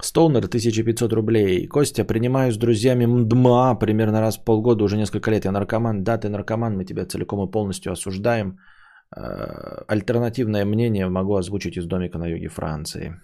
Стоунер 0.00 0.44
1500 0.46 1.12
рублей. 1.12 1.68
Костя, 1.68 2.04
принимаю 2.04 2.52
с 2.52 2.56
друзьями 2.56 3.06
МДМА 3.06 3.78
примерно 3.78 4.20
раз 4.20 4.38
в 4.38 4.44
полгода, 4.44 4.84
уже 4.84 4.96
несколько 4.96 5.30
лет. 5.30 5.44
Я 5.44 5.52
наркоман. 5.52 6.02
Да, 6.02 6.18
ты 6.18 6.28
наркоман, 6.28 6.76
мы 6.76 6.84
тебя 6.84 7.06
целиком 7.06 7.48
и 7.48 7.50
полностью 7.50 7.92
осуждаем. 7.92 8.58
Э, 9.16 9.84
альтернативное 9.86 10.64
мнение 10.64 11.08
могу 11.08 11.36
озвучить 11.36 11.76
из 11.76 11.86
домика 11.86 12.18
на 12.18 12.26
юге 12.26 12.48
Франции. 12.48 13.14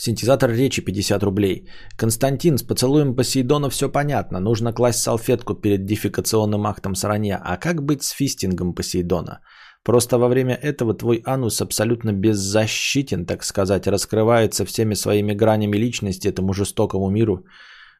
Синтезатор 0.00 0.50
речи 0.50 0.80
50 0.80 1.22
рублей. 1.24 1.68
Константин, 1.96 2.56
с 2.56 2.62
поцелуем 2.62 3.16
Посейдона 3.16 3.68
все 3.68 3.88
понятно. 3.88 4.40
Нужно 4.40 4.72
класть 4.72 5.00
салфетку 5.00 5.54
перед 5.54 5.86
дефикационным 5.86 6.66
актом 6.66 6.94
сранья. 6.94 7.40
А 7.44 7.56
как 7.56 7.82
быть 7.82 8.02
с 8.04 8.10
фистингом 8.10 8.74
Посейдона? 8.74 9.40
Просто 9.84 10.18
во 10.18 10.28
время 10.28 10.54
этого 10.54 10.94
твой 10.94 11.20
анус 11.26 11.60
абсолютно 11.60 12.12
беззащитен, 12.12 13.26
так 13.26 13.44
сказать, 13.44 13.86
раскрывается 13.88 14.64
всеми 14.64 14.94
своими 14.94 15.34
гранями 15.34 15.76
личности 15.76 16.28
этому 16.28 16.52
жестокому 16.52 17.10
миру, 17.10 17.44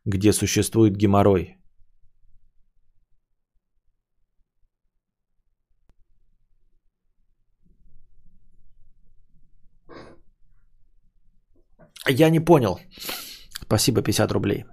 где 0.05 0.33
существует 0.33 0.97
геморрой. 0.97 1.57
Я 12.09 12.31
не 12.31 12.41
понял. 12.41 12.79
Спасибо, 13.63 14.03
50 14.03 14.33
рублей. 14.33 14.65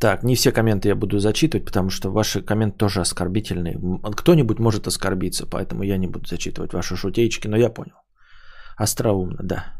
Так, 0.00 0.22
не 0.22 0.36
все 0.36 0.52
комменты 0.52 0.88
я 0.88 0.94
буду 0.94 1.18
зачитывать, 1.18 1.64
потому 1.64 1.90
что 1.90 2.10
ваши 2.10 2.40
комменты 2.40 2.78
тоже 2.78 3.00
оскорбительные. 3.00 3.78
Кто-нибудь 4.16 4.58
может 4.58 4.86
оскорбиться, 4.86 5.46
поэтому 5.46 5.82
я 5.82 5.98
не 5.98 6.06
буду 6.06 6.26
зачитывать 6.26 6.72
ваши 6.72 6.96
шутеечки, 6.96 7.48
но 7.48 7.56
я 7.56 7.68
понял. 7.68 7.96
Остроумно, 8.76 9.42
да. 9.42 9.74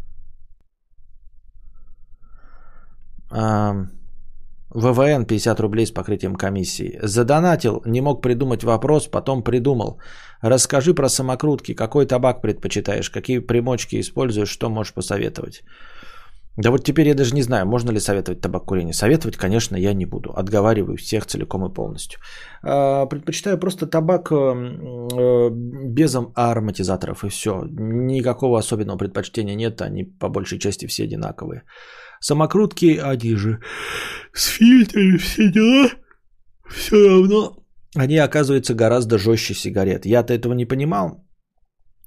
ВВН 4.71 5.25
50 5.25 5.61
рублей 5.61 5.87
с 5.87 5.91
покрытием 5.91 6.37
комиссии. 6.37 6.99
Задонатил, 7.03 7.83
не 7.87 8.01
мог 8.01 8.23
придумать 8.23 8.65
вопрос, 8.65 9.07
потом 9.07 9.43
придумал. 9.43 10.01
Расскажи 10.43 10.95
про 10.95 11.09
самокрутки, 11.09 11.75
какой 11.75 12.07
табак 12.07 12.43
предпочитаешь, 12.43 13.11
какие 13.11 13.39
примочки 13.39 14.01
используешь, 14.01 14.51
что 14.51 14.71
можешь 14.71 14.95
посоветовать. 14.95 15.63
Да 16.59 16.71
вот 16.71 16.85
теперь 16.85 17.07
я 17.07 17.15
даже 17.15 17.35
не 17.35 17.43
знаю, 17.43 17.67
можно 17.67 17.93
ли 17.93 18.01
советовать 18.01 18.41
табак 18.41 18.65
курения. 18.65 18.93
Советовать, 18.93 19.37
конечно, 19.37 19.77
я 19.77 19.95
не 19.95 20.07
буду. 20.07 20.33
Отговариваю 20.37 20.97
всех 20.97 21.25
целиком 21.27 21.65
и 21.65 21.73
полностью. 21.73 22.21
А, 22.63 23.07
предпочитаю 23.07 23.59
просто 23.59 23.87
табак 23.87 24.33
э, 24.33 24.35
э, 24.35 25.51
без 25.51 26.17
ароматизаторов 26.35 27.25
и 27.25 27.29
все. 27.29 27.63
Никакого 27.71 28.59
особенного 28.59 28.99
предпочтения 28.99 29.55
нет, 29.55 29.81
они 29.81 30.05
по 30.05 30.29
большей 30.29 30.59
части 30.59 30.87
все 30.87 31.05
одинаковые. 31.05 31.63
Самокрутки, 32.21 32.97
же 33.37 33.61
с 34.33 34.47
фильтрами 34.47 35.17
все 35.17 35.51
дела, 35.51 35.91
все 36.69 37.09
равно 37.09 37.59
они 37.95 38.19
оказываются 38.19 38.75
гораздо 38.75 39.19
жестче 39.19 39.55
сигарет. 39.55 40.07
Я-то 40.07 40.35
этого 40.35 40.53
не 40.53 40.67
понимал 40.67 41.25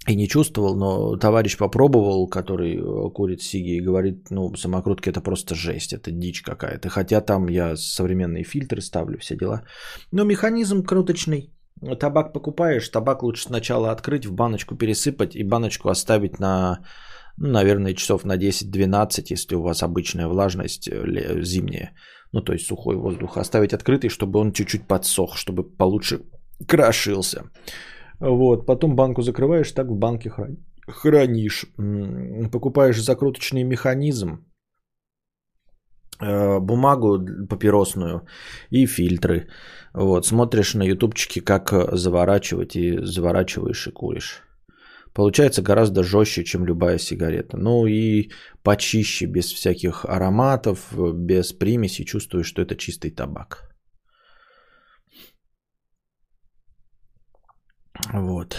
и 0.08 0.16
не 0.16 0.28
чувствовал, 0.28 0.76
но 0.76 1.18
товарищ 1.18 1.58
попробовал, 1.58 2.28
который 2.28 2.76
э, 2.76 3.10
курит 3.12 3.42
сиги 3.42 3.78
и 3.78 3.82
говорит, 3.82 4.32
ну, 4.32 4.56
самокрутки 4.56 5.10
это 5.10 5.22
просто 5.22 5.56
жесть, 5.56 5.94
это 5.94 6.12
дичь 6.12 6.42
какая-то. 6.42 6.90
Хотя 6.90 7.22
там 7.22 7.48
я 7.50 7.76
современные 7.76 8.44
фильтры 8.44 8.82
ставлю, 8.82 9.18
все 9.20 9.36
дела. 9.36 9.64
Но 10.12 10.24
механизм 10.24 10.84
круточный. 10.84 11.54
Табак 12.00 12.32
покупаешь, 12.32 12.90
табак 12.90 13.24
лучше 13.24 13.44
сначала 13.44 13.92
открыть, 13.92 14.26
в 14.26 14.34
баночку 14.34 14.76
пересыпать 14.76 15.36
и 15.36 15.44
баночку 15.44 15.90
оставить 15.90 16.40
на 16.40 16.86
ну, 17.38 17.50
наверное, 17.50 17.94
часов 17.94 18.26
на 18.26 18.38
10-12, 18.38 19.34
если 19.34 19.56
у 19.56 19.62
вас 19.62 19.84
обычная 19.84 20.28
влажность 20.28 20.88
э, 20.88 21.44
зимняя, 21.44 21.94
ну, 22.34 22.42
то 22.42 22.54
есть 22.54 22.66
сухой 22.66 22.96
воздух, 22.96 23.38
оставить 23.38 23.74
открытый, 23.74 24.10
чтобы 24.10 24.40
он 24.40 24.52
чуть-чуть 24.52 24.88
подсох, 24.88 25.38
чтобы 25.38 25.64
получше 25.64 26.20
крошился. 26.68 27.44
Вот, 28.20 28.66
потом 28.66 28.96
банку 28.96 29.22
закрываешь, 29.22 29.72
так 29.72 29.88
в 29.88 29.96
банке 29.96 30.32
хранишь. 30.88 31.66
Покупаешь 32.52 33.02
закруточный 33.02 33.64
механизм, 33.64 34.46
э, 36.22 36.60
бумагу 36.60 37.20
папиросную 37.50 38.22
и 38.70 38.86
фильтры. 38.86 39.48
Вот, 39.94 40.26
смотришь 40.26 40.76
на 40.76 40.84
ютубчике, 40.84 41.42
как 41.42 41.74
заворачивать, 41.94 42.76
и 42.76 43.00
заворачиваешь 43.04 43.88
и 43.88 43.92
куришь. 43.92 44.44
Получается 45.14 45.62
гораздо 45.62 46.04
жестче, 46.04 46.44
чем 46.44 46.66
любая 46.66 46.98
сигарета. 46.98 47.58
Ну 47.58 47.86
и 47.86 48.32
почище, 48.64 49.26
без 49.26 49.52
всяких 49.52 50.06
ароматов, 50.06 50.94
без 51.14 51.54
примесей. 51.54 52.06
Чувствую, 52.06 52.44
что 52.44 52.62
это 52.62 52.76
чистый 52.76 53.12
табак. 53.12 53.72
Вот. 58.14 58.58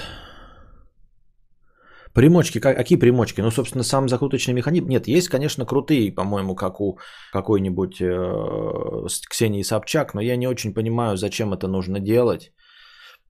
Примочки, 2.15 2.61
какие 2.61 2.99
примочки? 2.99 3.41
Ну, 3.41 3.51
собственно, 3.51 3.85
сам 3.85 4.09
закруточный 4.09 4.53
механизм. 4.53 4.89
Нет, 4.89 5.09
есть, 5.09 5.29
конечно, 5.29 5.65
крутые, 5.65 6.15
по-моему, 6.15 6.55
как 6.55 6.81
у 6.81 6.99
какой-нибудь 7.33 8.01
э, 8.03 9.07
Ксении 9.31 9.63
Собчак, 9.63 10.13
но 10.15 10.21
я 10.21 10.37
не 10.37 10.47
очень 10.47 10.75
понимаю, 10.75 11.17
зачем 11.17 11.55
это 11.55 11.69
нужно 11.69 12.01
делать. 12.01 12.53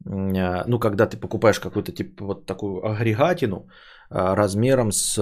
Э, 0.06 0.64
ну, 0.66 0.78
когда 0.78 1.06
ты 1.06 1.16
покупаешь 1.16 1.60
какую-то 1.60 1.92
типа 1.92 2.24
вот 2.24 2.46
такую 2.46 2.84
агрегатину 2.84 3.56
э, 4.10 4.34
размером 4.34 4.92
с 4.92 5.14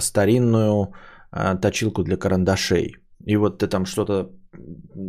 старинную 0.00 0.92
э, 1.32 1.60
точилку 1.60 2.02
для 2.02 2.16
карандашей. 2.16 2.96
И 3.26 3.36
вот 3.36 3.58
ты 3.58 3.66
там 3.66 3.86
что-то 3.86 4.30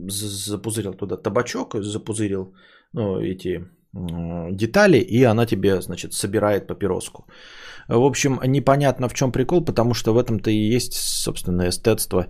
запузырил 0.08 0.94
туда 0.94 1.18
табачок, 1.18 1.76
запузырил 1.76 2.54
ну, 2.94 3.20
эти 3.22 3.66
детали, 4.52 4.98
и 4.98 5.24
она 5.24 5.46
тебе, 5.46 5.82
значит, 5.82 6.14
собирает 6.14 6.68
папироску. 6.68 7.28
В 7.88 8.04
общем, 8.04 8.40
непонятно 8.46 9.10
в 9.10 9.14
чем 9.14 9.32
прикол, 9.32 9.66
потому 9.66 9.94
что 9.94 10.14
в 10.14 10.18
этом-то 10.18 10.52
и 10.52 10.76
есть, 10.76 10.94
собственно, 10.94 11.70
эстетство 11.70 12.28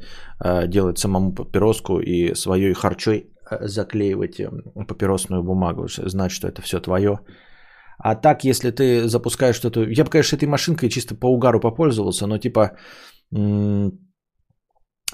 делать 0.68 1.00
самому 1.00 1.34
папироску 1.34 2.00
и 2.00 2.36
своей 2.36 2.74
харчой 2.74 3.29
заклеивать 3.62 4.40
э, 4.40 4.50
папиросную 4.88 5.44
бумагу, 5.44 5.88
знать, 5.88 6.32
что 6.32 6.48
это 6.48 6.62
все 6.62 6.80
твое. 6.80 7.20
А 7.98 8.16
так, 8.16 8.44
если 8.44 8.72
ты 8.72 9.08
запускаешь 9.08 9.56
что-то... 9.56 9.84
Я 9.84 10.04
бы, 10.04 10.10
конечно, 10.10 10.38
этой 10.38 10.48
машинкой 10.48 10.90
чисто 10.90 11.16
по 11.16 11.28
угару 11.28 11.60
попользовался, 11.60 12.28
но 12.28 12.38
типа 12.38 12.78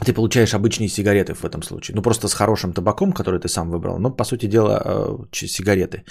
ты 0.06 0.14
получаешь 0.14 0.54
обычные 0.54 0.90
сигареты 0.90 1.34
в 1.34 1.46
этом 1.46 1.64
случае. 1.64 1.96
Ну, 1.96 2.02
просто 2.02 2.28
с 2.28 2.34
хорошим 2.34 2.74
табаком, 2.74 3.14
который 3.14 3.40
ты 3.40 3.48
сам 3.48 3.70
выбрал. 3.70 4.00
Но, 4.00 4.12
по 4.12 4.26
сути 4.26 4.48
дела, 4.48 4.82
э, 4.86 5.48
сигареты. 5.48 6.04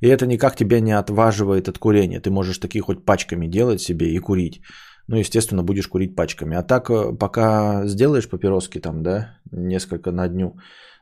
И 0.00 0.08
это 0.08 0.26
никак 0.26 0.56
тебя 0.56 0.80
не 0.80 0.92
отваживает 0.92 1.68
от 1.68 1.78
курения. 1.78 2.20
Ты 2.20 2.30
можешь 2.30 2.58
такие 2.58 2.82
хоть 2.82 3.04
пачками 3.04 3.46
делать 3.46 3.80
себе 3.80 4.12
и 4.12 4.18
курить. 4.18 4.60
Ну, 5.08 5.16
естественно, 5.16 5.62
будешь 5.62 5.88
курить 5.88 6.14
пачками. 6.14 6.56
А 6.56 6.62
так, 6.62 6.90
э, 6.90 7.16
пока 7.18 7.86
сделаешь 7.86 8.28
папироски 8.28 8.80
там, 8.80 9.02
да, 9.02 9.38
несколько 9.50 10.12
на 10.12 10.28
дню, 10.28 10.58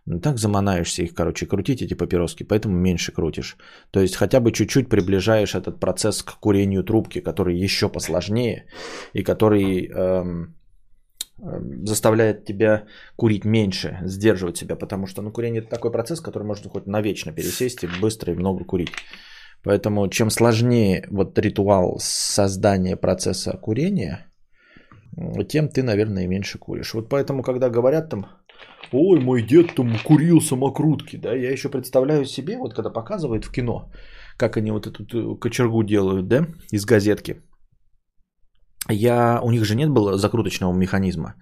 ну, 0.07 0.21
так 0.21 0.39
заманаешься 0.39 1.03
их, 1.03 1.15
короче, 1.15 1.47
крутить 1.47 1.83
эти 1.83 1.95
папироски, 1.95 2.45
поэтому 2.45 2.77
меньше 2.77 3.13
крутишь. 3.13 3.57
То 3.91 4.01
есть 4.01 4.17
хотя 4.17 4.41
бы 4.41 4.53
чуть-чуть 4.53 4.89
приближаешь 4.89 5.55
этот 5.55 5.81
процесс 5.81 6.23
к 6.23 6.39
курению 6.39 6.85
трубки, 6.85 7.21
который 7.21 7.59
еще 7.59 7.89
посложнее 7.89 8.67
и 9.13 9.25
который 9.25 9.89
эм, 9.89 10.55
Эм, 11.39 11.87
заставляет 11.87 12.47
тебя 12.47 12.87
курить 13.17 13.45
меньше, 13.45 13.99
сдерживать 14.05 14.57
себя, 14.57 14.75
потому 14.75 15.07
что 15.07 15.21
ну, 15.21 15.31
курение 15.31 15.61
это 15.61 15.69
такой 15.69 15.93
процесс, 15.93 16.21
который 16.21 16.45
можно 16.45 16.71
хоть 16.71 16.87
навечно 16.87 17.31
пересесть 17.31 17.85
и 17.85 17.89
быстро 18.01 18.33
и 18.33 18.37
много 18.37 18.65
курить. 18.65 18.89
Поэтому 19.65 20.09
чем 20.09 20.31
сложнее 20.31 21.07
вот 21.11 21.39
ритуал 21.39 21.99
создания 22.01 22.97
процесса 22.97 23.59
курения, 23.63 24.27
тем 25.49 25.69
ты, 25.69 25.83
наверное, 25.83 26.25
и 26.25 26.29
меньше 26.29 26.59
куришь. 26.59 26.95
Вот 26.95 27.09
поэтому, 27.09 27.43
когда 27.43 27.71
говорят 27.71 28.11
там, 28.11 28.27
ой, 28.93 29.21
мой 29.21 29.43
дед 29.43 29.75
там 29.75 29.97
курил 30.05 30.41
самокрутки, 30.41 31.17
да, 31.17 31.35
я 31.35 31.51
еще 31.51 31.69
представляю 31.69 32.25
себе, 32.25 32.59
вот 32.59 32.75
когда 32.75 32.91
показывают 32.91 33.45
в 33.45 33.53
кино, 33.53 33.91
как 34.37 34.57
они 34.57 34.71
вот 34.71 34.87
эту 34.87 35.37
кочергу 35.37 35.83
делают, 35.83 36.29
да, 36.29 36.47
из 36.73 36.85
газетки– 36.85 37.37
я, 38.89 39.41
у 39.43 39.51
них 39.51 39.65
же 39.65 39.75
нет 39.75 39.91
было 39.91 40.17
закруточного 40.17 40.73
механизма. 40.73 41.35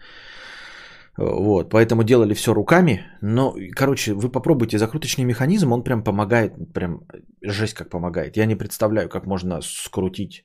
Вот, 1.17 1.71
поэтому 1.71 2.03
делали 2.03 2.35
все 2.35 2.55
руками. 2.55 3.07
Но, 3.23 3.55
короче, 3.77 4.15
вы 4.15 4.29
попробуйте 4.33 4.79
закруточный 4.79 5.25
механизм, 5.25 5.73
он 5.73 5.85
прям 5.85 6.03
помогает, 6.03 6.53
прям 6.73 7.01
жесть 7.43 7.75
как 7.75 7.91
помогает. 7.91 8.37
Я 8.37 8.47
не 8.47 8.57
представляю, 8.57 9.09
как 9.09 9.27
можно 9.27 9.61
скрутить 9.63 10.45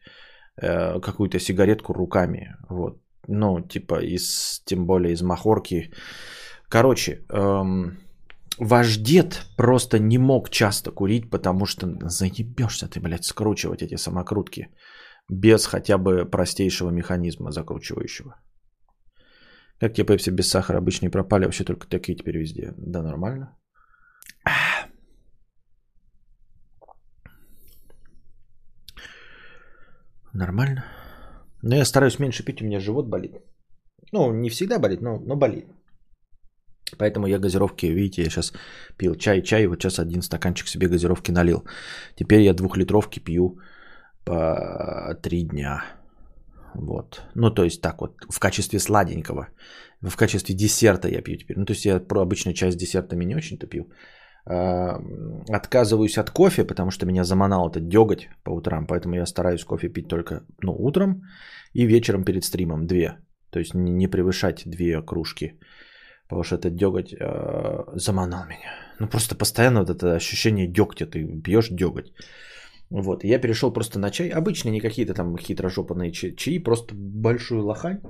э, 0.61 0.99
какую-то 0.99 1.39
сигаретку 1.39 1.93
руками. 1.93 2.55
Вот. 2.69 3.01
Ну, 3.27 3.61
типа, 3.61 3.99
из, 4.01 4.61
тем 4.65 4.85
более 4.85 5.13
из 5.13 5.21
махорки. 5.21 5.91
Короче, 6.69 7.25
эм, 7.29 7.97
ваш 8.59 8.97
дед 8.97 9.45
просто 9.57 9.99
не 9.99 10.17
мог 10.17 10.49
часто 10.49 10.91
курить, 10.91 11.29
потому 11.31 11.65
что 11.65 11.87
заебешься 12.01 12.87
ты, 12.87 12.99
блядь, 12.99 13.25
скручивать 13.25 13.81
эти 13.81 13.97
самокрутки 13.97 14.69
без 15.29 15.65
хотя 15.65 15.97
бы 15.97 16.25
простейшего 16.25 16.91
механизма 16.91 17.51
закручивающего. 17.51 18.35
Как 19.79 19.93
тебе 19.93 20.07
пепси 20.07 20.31
без 20.31 20.49
сахара? 20.49 20.77
Обычные 20.77 21.09
пропали, 21.09 21.45
вообще 21.45 21.63
только 21.63 21.87
такие 21.87 22.15
теперь 22.17 22.37
везде. 22.37 22.73
Да, 22.77 23.01
нормально. 23.01 23.57
Нормально. 30.33 30.83
Но 31.61 31.75
я 31.75 31.85
стараюсь 31.85 32.19
меньше 32.19 32.43
пить, 32.43 32.61
у 32.61 32.65
меня 32.65 32.79
живот 32.79 33.07
болит. 33.07 33.31
Ну, 34.11 34.31
не 34.33 34.49
всегда 34.49 34.79
болит, 34.79 35.01
но, 35.01 35.19
но 35.19 35.35
болит. 35.35 35.65
Поэтому 36.97 37.27
я 37.27 37.39
газировки, 37.39 37.85
видите, 37.85 38.23
я 38.23 38.29
сейчас 38.29 38.53
пил 38.97 39.15
чай, 39.15 39.41
чай, 39.41 39.67
вот 39.67 39.81
сейчас 39.81 39.99
один 39.99 40.21
стаканчик 40.21 40.67
себе 40.67 40.87
газировки 40.87 41.31
налил. 41.31 41.63
Теперь 42.15 42.41
я 42.41 42.53
двухлитровки 42.53 43.19
пью 43.19 43.59
по 44.25 45.15
три 45.21 45.43
дня. 45.43 45.98
Вот. 46.75 47.21
Ну, 47.35 47.51
то 47.51 47.63
есть 47.63 47.81
так 47.81 48.01
вот, 48.01 48.11
в 48.29 48.39
качестве 48.39 48.79
сладенького. 48.79 49.47
В 50.01 50.15
качестве 50.15 50.55
десерта 50.55 51.07
я 51.07 51.21
пью 51.21 51.37
теперь. 51.37 51.57
Ну, 51.57 51.65
то 51.65 51.73
есть 51.73 51.85
я 51.85 51.99
про 51.99 52.21
обычную 52.21 52.53
часть 52.53 52.77
десертами 52.77 53.25
не 53.25 53.35
очень-то 53.35 53.67
пью. 53.67 53.89
А, 54.45 54.99
отказываюсь 55.49 56.17
от 56.17 56.31
кофе, 56.31 56.63
потому 56.63 56.91
что 56.91 57.05
меня 57.05 57.23
заманал 57.23 57.69
этот 57.69 57.87
деготь 57.87 58.29
по 58.43 58.51
утрам. 58.51 58.87
Поэтому 58.87 59.15
я 59.15 59.25
стараюсь 59.25 59.63
кофе 59.63 59.89
пить 59.89 60.07
только 60.07 60.43
ну, 60.61 60.73
утром 60.73 61.23
и 61.73 61.85
вечером 61.85 62.23
перед 62.23 62.43
стримом. 62.43 62.87
Две. 62.87 63.17
То 63.51 63.59
есть 63.59 63.73
не 63.73 64.07
превышать 64.07 64.63
две 64.65 65.01
кружки. 65.01 65.59
Потому 66.27 66.43
что 66.43 66.55
этот 66.55 66.75
деготь 66.75 67.13
э, 67.13 67.83
заманал 67.95 68.45
меня. 68.45 68.71
Ну, 68.99 69.07
просто 69.07 69.35
постоянно 69.35 69.79
вот 69.79 69.89
это 69.89 70.15
ощущение 70.15 70.67
дегтя. 70.67 71.05
Ты 71.05 71.25
пьешь 71.41 71.69
деготь. 71.69 72.13
Вот, 72.91 73.23
я 73.23 73.39
перешел 73.39 73.73
просто 73.73 73.99
на 73.99 74.09
чай. 74.09 74.29
Обычные, 74.29 74.71
не 74.71 74.81
какие-то 74.81 75.13
там 75.13 75.37
хитрожопанные 75.37 76.11
чаи, 76.11 76.63
просто 76.63 76.95
большую 76.95 77.63
лохань. 77.63 78.01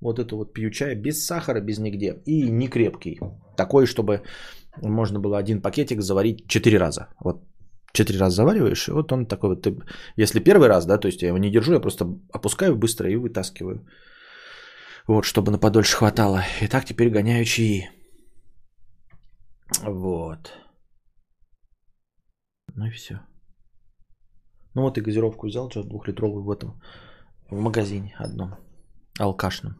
Вот 0.00 0.18
это 0.18 0.36
вот 0.36 0.52
пью 0.54 0.70
чай 0.70 0.94
без 0.94 1.26
сахара, 1.26 1.60
без 1.60 1.78
нигде. 1.78 2.22
И 2.24 2.50
не 2.50 2.68
крепкий. 2.68 3.20
Такой, 3.56 3.86
чтобы 3.86 4.22
можно 4.82 5.20
было 5.20 5.38
один 5.38 5.62
пакетик 5.62 6.02
заварить 6.02 6.46
4 6.48 6.78
раза. 6.78 7.08
Вот 7.20 7.42
4 7.92 8.18
раза 8.18 8.36
завариваешь, 8.36 8.88
и 8.88 8.92
вот 8.92 9.12
он 9.12 9.26
такой 9.26 9.50
вот. 9.50 9.66
Если 10.16 10.40
первый 10.40 10.68
раз, 10.68 10.86
да, 10.86 10.98
то 10.98 11.08
есть 11.08 11.22
я 11.22 11.28
его 11.28 11.38
не 11.38 11.50
держу, 11.50 11.72
я 11.72 11.80
просто 11.80 12.04
опускаю 12.32 12.76
быстро 12.76 13.10
и 13.10 13.16
вытаскиваю. 13.16 13.86
Вот, 15.06 15.24
чтобы 15.24 15.50
на 15.50 15.58
подольше 15.58 15.96
хватало. 15.96 16.42
И 16.60 16.68
так 16.68 16.84
теперь 16.84 17.10
гоняю 17.10 17.44
чаи. 17.44 17.88
Вот. 19.84 20.52
Ну 22.74 22.86
и 22.86 22.90
все. 22.90 23.20
Ну 24.78 24.84
вот 24.84 24.96
и 24.96 25.00
газировку 25.00 25.48
взял, 25.48 25.68
что 25.68 25.82
двухлитровую 25.82 26.44
в 26.44 26.50
этом, 26.52 26.80
в 27.50 27.60
магазине 27.60 28.14
одном, 28.16 28.54
алкашном. 29.18 29.74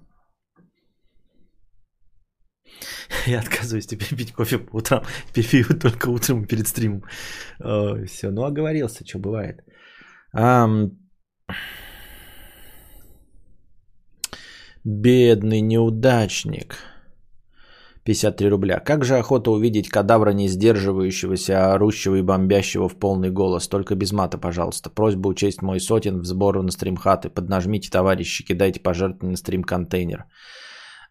Я 3.27 3.39
отказываюсь 3.39 3.87
теперь 3.87 4.17
пить 4.17 4.33
кофе 4.33 4.59
по 4.59 4.79
утрам. 4.79 5.05
Пью 5.33 5.65
только 5.79 6.09
утром 6.09 6.47
перед 6.47 6.67
стримом. 6.67 7.05
все, 8.07 8.31
ну 8.31 8.43
оговорился, 8.43 9.07
что 9.07 9.21
бывает. 9.21 9.63
Бедный 14.85 15.61
неудачник. 15.61 16.77
53 18.09 18.49
рубля. 18.49 18.81
Как 18.81 19.05
же 19.05 19.19
охота 19.19 19.51
увидеть 19.51 19.91
кадавра, 19.91 20.33
не 20.33 20.49
сдерживающегося, 20.49 21.53
а 21.59 21.75
орущего 21.75 22.17
и 22.17 22.23
бомбящего 22.23 22.89
в 22.89 22.97
полный 22.99 23.31
голос. 23.31 23.69
Только 23.69 23.95
без 23.97 24.13
мата, 24.13 24.39
пожалуйста. 24.39 24.89
Просьба 24.89 25.29
учесть 25.29 25.61
мой 25.61 25.79
сотен 25.79 26.21
в 26.21 26.25
сбору 26.25 26.63
на 26.63 26.71
стримхаты. 26.71 27.29
Поднажмите, 27.29 27.91
товарищи, 27.91 28.45
кидайте 28.45 28.81
пожертвования 28.81 29.33
на 29.33 29.37
стрим-контейнер. 29.37 30.25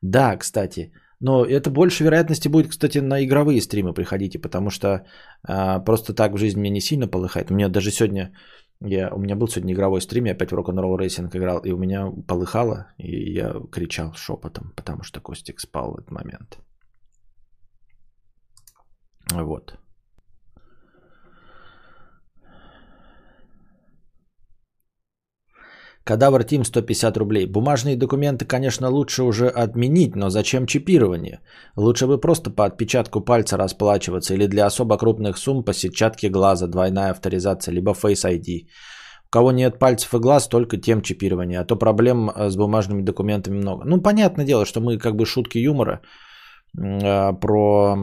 Да, 0.01 0.37
кстати. 0.37 0.91
Но 1.19 1.45
это 1.45 1.69
больше 1.69 2.03
вероятности 2.03 2.47
будет, 2.47 2.67
кстати, 2.67 2.97
на 2.97 3.23
игровые 3.23 3.61
стримы 3.61 3.93
приходите, 3.93 4.39
потому 4.39 4.71
что 4.71 5.05
а, 5.47 5.79
просто 5.79 6.15
так 6.15 6.33
в 6.33 6.37
жизни 6.37 6.59
мне 6.59 6.71
не 6.71 6.81
сильно 6.81 7.07
полыхает. 7.07 7.51
У 7.51 7.53
меня 7.53 7.69
даже 7.69 7.91
сегодня, 7.91 8.31
я, 8.81 9.11
у 9.13 9.19
меня 9.19 9.35
был 9.35 9.47
сегодня 9.47 9.73
игровой 9.73 10.01
стрим, 10.01 10.25
я 10.25 10.31
опять 10.31 10.51
в 10.51 10.55
Rock'n'Roll 10.55 10.97
Racing 10.97 11.29
играл, 11.37 11.59
и 11.59 11.71
у 11.71 11.77
меня 11.77 12.11
полыхало, 12.27 12.87
и 12.97 13.33
я 13.33 13.53
кричал 13.71 14.13
шепотом, 14.13 14.73
потому 14.75 15.03
что 15.03 15.21
Костик 15.21 15.59
спал 15.59 15.91
в 15.91 15.97
этот 15.97 16.11
момент. 16.11 16.59
Вот. 19.33 19.77
Кадавр 26.07 26.43
Тим 26.43 26.63
150 26.63 27.17
рублей. 27.17 27.45
Бумажные 27.47 27.97
документы, 27.97 28.45
конечно, 28.45 28.89
лучше 28.89 29.23
уже 29.23 29.47
отменить, 29.49 30.15
но 30.15 30.29
зачем 30.29 30.65
чипирование? 30.65 31.39
Лучше 31.75 32.07
бы 32.07 32.21
просто 32.21 32.49
по 32.49 32.63
отпечатку 32.65 33.19
пальца 33.21 33.57
расплачиваться 33.57 34.33
или 34.33 34.47
для 34.47 34.65
особо 34.65 34.97
крупных 34.97 35.37
сумм 35.37 35.63
по 35.63 35.73
сетчатке 35.73 36.29
глаза, 36.29 36.67
двойная 36.67 37.11
авторизация, 37.11 37.73
либо 37.73 37.91
Face 37.91 38.25
ID. 38.25 38.67
У 39.27 39.29
кого 39.29 39.51
нет 39.51 39.79
пальцев 39.79 40.13
и 40.13 40.19
глаз, 40.19 40.47
только 40.47 40.77
тем 40.77 41.01
чипирование. 41.01 41.59
А 41.59 41.65
то 41.65 41.75
проблем 41.75 42.29
э, 42.29 42.49
с 42.49 42.55
бумажными 42.55 43.03
документами 43.03 43.57
много. 43.57 43.83
Ну, 43.85 44.01
понятное 44.01 44.45
дело, 44.45 44.65
что 44.65 44.79
мы 44.79 44.97
как 44.97 45.15
бы 45.15 45.25
шутки 45.25 45.57
юмора 45.57 45.99
э, 46.77 47.33
про 47.41 47.97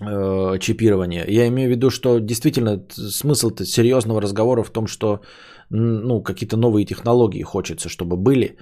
э, 0.00 0.58
чипирование. 0.58 1.24
Я 1.28 1.46
имею 1.48 1.68
в 1.68 1.70
виду, 1.70 1.90
что 1.90 2.18
действительно 2.18 2.86
смысл 2.90 3.50
серьезного 3.64 4.20
разговора 4.20 4.62
в 4.62 4.70
том, 4.70 4.86
что 4.86 5.20
ну, 5.70 6.22
какие-то 6.22 6.56
новые 6.56 6.86
технологии 6.86 7.42
хочется, 7.42 7.88
чтобы 7.88 8.16
были 8.16 8.56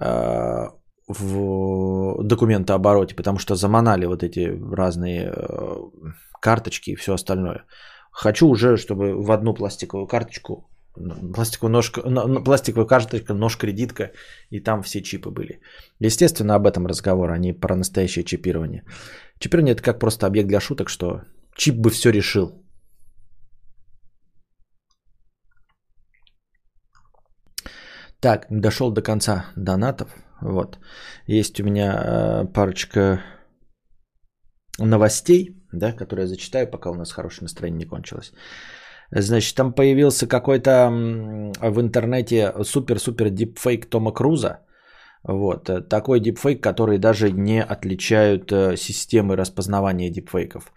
э, 0.00 0.68
в 1.08 2.22
документообороте, 2.22 3.14
потому 3.14 3.38
что 3.38 3.54
заманали 3.54 4.06
вот 4.06 4.22
эти 4.22 4.52
разные 4.76 5.32
э, 5.32 5.76
карточки 6.40 6.90
и 6.90 6.96
все 6.96 7.12
остальное. 7.12 7.64
Хочу 8.10 8.48
уже, 8.48 8.76
чтобы 8.76 9.14
в 9.22 9.30
одну 9.30 9.54
пластиковую 9.54 10.06
карточку, 10.06 10.68
пластиковую, 11.34 11.72
ножка, 11.72 12.02
пластиковую 12.44 12.86
карточку, 12.86 13.34
нож-кредитка, 13.34 14.12
и 14.50 14.60
там 14.60 14.82
все 14.82 15.02
чипы 15.02 15.30
были. 15.30 15.60
Естественно, 16.00 16.54
об 16.54 16.66
этом 16.66 16.86
разговор, 16.86 17.30
а 17.30 17.38
не 17.38 17.52
про 17.52 17.76
настоящее 17.76 18.24
чипирование. 18.24 18.84
Чипирование 19.38 19.74
это 19.74 19.82
как 19.82 19.98
просто 19.98 20.26
объект 20.26 20.48
для 20.48 20.60
шуток, 20.60 20.88
что 20.88 21.22
чип 21.56 21.76
бы 21.76 21.90
все 21.90 22.10
решил. 22.10 22.64
Так, 28.20 28.46
дошел 28.50 28.90
до 28.90 29.02
конца 29.02 29.46
донатов. 29.56 30.08
Вот. 30.40 30.78
Есть 31.26 31.60
у 31.60 31.64
меня 31.64 31.92
э, 31.94 32.52
парочка 32.52 33.20
новостей, 34.78 35.62
да, 35.72 35.92
которые 35.92 36.24
я 36.24 36.28
зачитаю, 36.28 36.70
пока 36.70 36.90
у 36.90 36.94
нас 36.94 37.12
хорошее 37.12 37.44
настроение 37.44 37.78
не 37.78 37.84
кончилось. 37.84 38.32
Значит, 39.14 39.54
там 39.54 39.72
появился 39.72 40.26
какой-то 40.26 40.90
в 41.60 41.80
интернете 41.80 42.52
супер-супер 42.62 43.30
дипфейк 43.30 43.86
Тома 43.86 44.12
Круза. 44.12 44.58
Вот, 45.22 45.70
э, 45.70 45.80
такой 45.80 46.20
дипфейк, 46.20 46.62
который 46.62 46.98
даже 46.98 47.30
не 47.30 47.62
отличают 47.62 48.52
э, 48.52 48.76
системы 48.76 49.36
распознавания 49.36 50.10
дипфейков. 50.10 50.72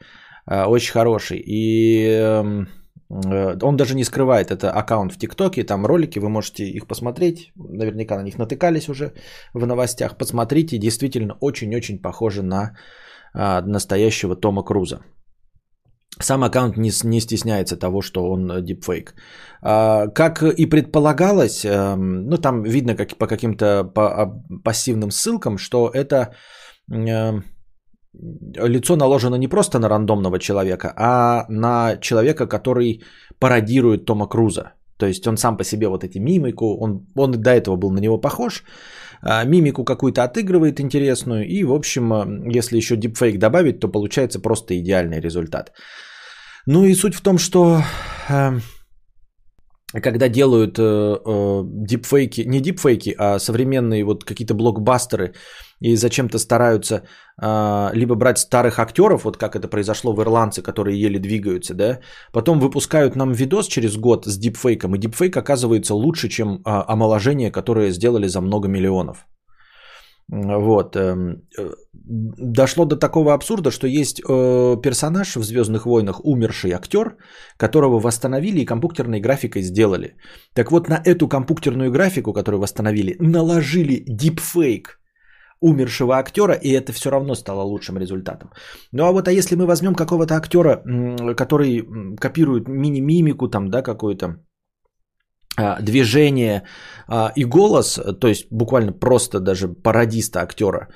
Э, 0.45 0.65
очень 0.65 0.93
хороший. 0.93 1.43
И 1.45 2.05
эм, 2.07 2.67
он 3.09 3.75
даже 3.75 3.95
не 3.95 4.05
скрывает, 4.05 4.51
это 4.51 4.71
аккаунт 4.71 5.13
в 5.13 5.17
ТикТоке, 5.17 5.63
там 5.63 5.85
ролики, 5.85 6.19
вы 6.19 6.29
можете 6.29 6.63
их 6.63 6.87
посмотреть, 6.87 7.51
наверняка 7.55 8.17
на 8.17 8.23
них 8.23 8.37
натыкались 8.37 8.89
уже 8.89 9.13
в 9.53 9.65
новостях, 9.65 10.17
посмотрите, 10.17 10.77
действительно 10.77 11.37
очень-очень 11.41 12.01
похоже 12.01 12.43
на 12.43 12.77
настоящего 13.33 14.35
Тома 14.35 14.63
Круза. 14.63 15.01
Сам 16.19 16.43
аккаунт 16.43 16.77
не, 16.77 16.91
не 17.03 17.21
стесняется 17.21 17.77
того, 17.77 18.01
что 18.01 18.29
он 18.29 18.63
дипфейк. 18.63 19.13
А, 19.61 20.07
как 20.07 20.43
и 20.43 20.65
предполагалось, 20.65 21.65
а, 21.65 21.95
ну 21.95 22.37
там 22.37 22.63
видно 22.63 22.95
как, 22.95 23.17
по 23.17 23.27
каким-то 23.27 23.83
по, 23.83 24.01
а, 24.01 24.41
пассивным 24.63 25.11
ссылкам, 25.11 25.57
что 25.57 25.91
это 25.93 26.33
а, 26.91 27.41
лицо 28.67 28.95
наложено 28.95 29.35
не 29.35 29.47
просто 29.47 29.79
на 29.79 29.89
рандомного 29.89 30.39
человека, 30.39 30.93
а 30.95 31.45
на 31.49 31.97
человека, 31.97 32.47
который 32.47 33.03
пародирует 33.39 34.05
Тома 34.05 34.27
Круза. 34.27 34.73
То 34.97 35.05
есть 35.05 35.27
он 35.27 35.37
сам 35.37 35.57
по 35.57 35.63
себе 35.63 35.87
вот 35.87 36.03
эти 36.03 36.17
мимику, 36.17 36.77
он, 36.79 37.05
он 37.15 37.31
до 37.31 37.51
этого 37.51 37.75
был 37.75 37.91
на 37.91 37.99
него 37.99 38.17
похож, 38.21 38.63
а, 39.21 39.43
мимику 39.45 39.83
какую-то 39.83 40.23
отыгрывает 40.23 40.79
интересную, 40.79 41.47
и, 41.47 41.63
в 41.63 41.71
общем, 41.71 42.49
если 42.49 42.77
еще 42.77 42.95
дипфейк 42.95 43.37
добавить, 43.39 43.79
то 43.79 43.87
получается 43.87 44.39
просто 44.39 44.73
идеальный 44.79 45.19
результат. 45.19 45.71
Ну 46.67 46.83
и 46.83 46.95
суть 46.95 47.15
в 47.15 47.21
том, 47.21 47.37
что 47.37 47.81
э, 48.29 48.59
когда 49.93 50.27
делают 50.27 50.77
э, 50.77 50.83
э, 50.83 51.61
дипфейки, 51.65 52.41
не 52.41 52.59
дипфейки, 52.59 53.15
а 53.17 53.39
современные 53.39 54.03
вот 54.03 54.25
какие-то 54.25 54.53
блокбастеры, 54.53 55.33
и 55.79 55.95
зачем-то 55.95 56.37
стараются 56.39 57.03
э, 57.41 57.89
либо 57.93 58.15
брать 58.15 58.37
старых 58.39 58.79
актеров, 58.79 59.23
вот 59.23 59.37
как 59.37 59.55
это 59.55 59.69
произошло 59.69 60.13
в 60.13 60.21
«Ирландце», 60.21 60.61
которые 60.61 60.99
еле 60.99 61.19
двигаются, 61.19 61.73
да, 61.73 61.99
потом 62.33 62.59
выпускают 62.59 63.15
нам 63.15 63.31
видос 63.31 63.67
через 63.67 63.95
год 63.95 64.25
с 64.25 64.37
дипфейком, 64.37 64.93
и 64.95 64.99
дипфейк 64.99 65.37
оказывается 65.37 65.95
лучше, 65.95 66.27
чем 66.27 66.55
э, 66.55 66.59
омоложение, 66.65 67.49
которое 67.49 67.91
сделали 67.91 68.27
за 68.27 68.41
много 68.41 68.67
миллионов. 68.67 69.25
Вот. 70.29 70.95
Эм, 70.95 71.43
э, 71.57 71.69
дошло 71.93 72.85
до 72.85 72.97
такого 72.97 73.33
абсурда, 73.33 73.71
что 73.71 73.87
есть 73.87 74.19
э, 74.19 74.81
персонаж 74.81 75.35
в 75.35 75.43
Звездных 75.43 75.85
войнах, 75.85 76.25
умерший 76.25 76.71
актер, 76.71 77.15
которого 77.57 77.99
восстановили 77.99 78.59
и 78.59 78.65
компьютерной 78.65 79.21
графикой 79.21 79.61
сделали. 79.61 80.15
Так 80.53 80.71
вот, 80.71 80.89
на 80.89 81.01
эту 81.05 81.29
компьютерную 81.29 81.91
графику, 81.91 82.33
которую 82.33 82.61
восстановили, 82.61 83.15
наложили 83.19 84.03
дипфейк 84.07 84.99
умершего 85.61 86.17
актера, 86.17 86.53
и 86.53 86.69
это 86.71 86.91
все 86.91 87.09
равно 87.09 87.35
стало 87.35 87.61
лучшим 87.61 87.97
результатом. 87.97 88.49
Ну 88.91 89.05
а 89.05 89.11
вот 89.11 89.27
а 89.27 89.31
если 89.31 89.55
мы 89.55 89.65
возьмем 89.65 89.95
какого-то 89.95 90.35
актера, 90.35 90.83
который 91.35 91.83
копирует 92.17 92.67
мини-мимику 92.67 93.47
там, 93.47 93.69
да, 93.69 93.81
какую-то, 93.81 94.35
движение 95.81 96.63
а, 97.07 97.31
и 97.35 97.45
голос, 97.45 97.99
то 98.19 98.27
есть 98.27 98.47
буквально 98.51 98.93
просто 98.93 99.39
даже 99.39 99.67
пародиста 99.67 100.41
актера, 100.41 100.87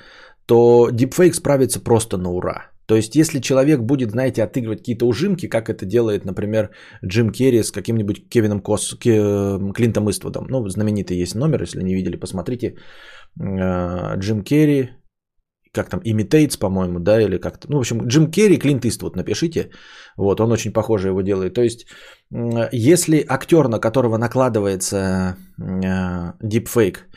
то 0.46 0.90
дипфейк 0.90 1.34
справится 1.34 1.80
просто 1.80 2.16
на 2.16 2.30
ура. 2.30 2.72
То 2.86 2.96
есть, 2.96 3.16
если 3.16 3.40
человек 3.40 3.80
будет, 3.80 4.10
знаете, 4.10 4.42
отыгрывать 4.42 4.78
какие-то 4.78 5.06
ужимки, 5.06 5.48
как 5.48 5.68
это 5.68 5.86
делает, 5.86 6.24
например, 6.24 6.70
Джим 7.04 7.30
Керри 7.30 7.62
с 7.62 7.70
каким-нибудь 7.70 8.28
Кевином 8.28 8.60
Кос, 8.60 8.96
Клинтом 9.00 10.10
Иствудом. 10.10 10.46
Ну, 10.50 10.68
знаменитый 10.68 11.16
есть 11.16 11.34
номер, 11.34 11.62
если 11.62 11.82
не 11.82 11.94
видели, 11.94 12.16
посмотрите. 12.16 12.74
А, 13.40 14.16
Джим 14.16 14.42
Керри, 14.42 14.90
как 15.72 15.88
там, 15.88 16.00
Imitates, 16.04 16.58
по-моему, 16.58 17.00
да, 17.00 17.20
или 17.20 17.38
как-то. 17.38 17.68
Ну, 17.70 17.76
в 17.76 17.80
общем, 17.80 18.06
Джим 18.06 18.30
Керри, 18.30 18.58
Клинт 18.58 18.84
Иствуд 18.84 19.16
напишите. 19.16 19.70
Вот, 20.16 20.40
он 20.40 20.52
очень 20.52 20.72
похоже 20.72 21.08
его 21.08 21.22
делает. 21.22 21.54
То 21.54 21.62
есть, 21.62 21.86
если 22.72 23.24
актер, 23.28 23.68
на 23.68 23.78
которого 23.78 24.18
накладывается 24.18 25.36
дипфейк, 26.42 27.08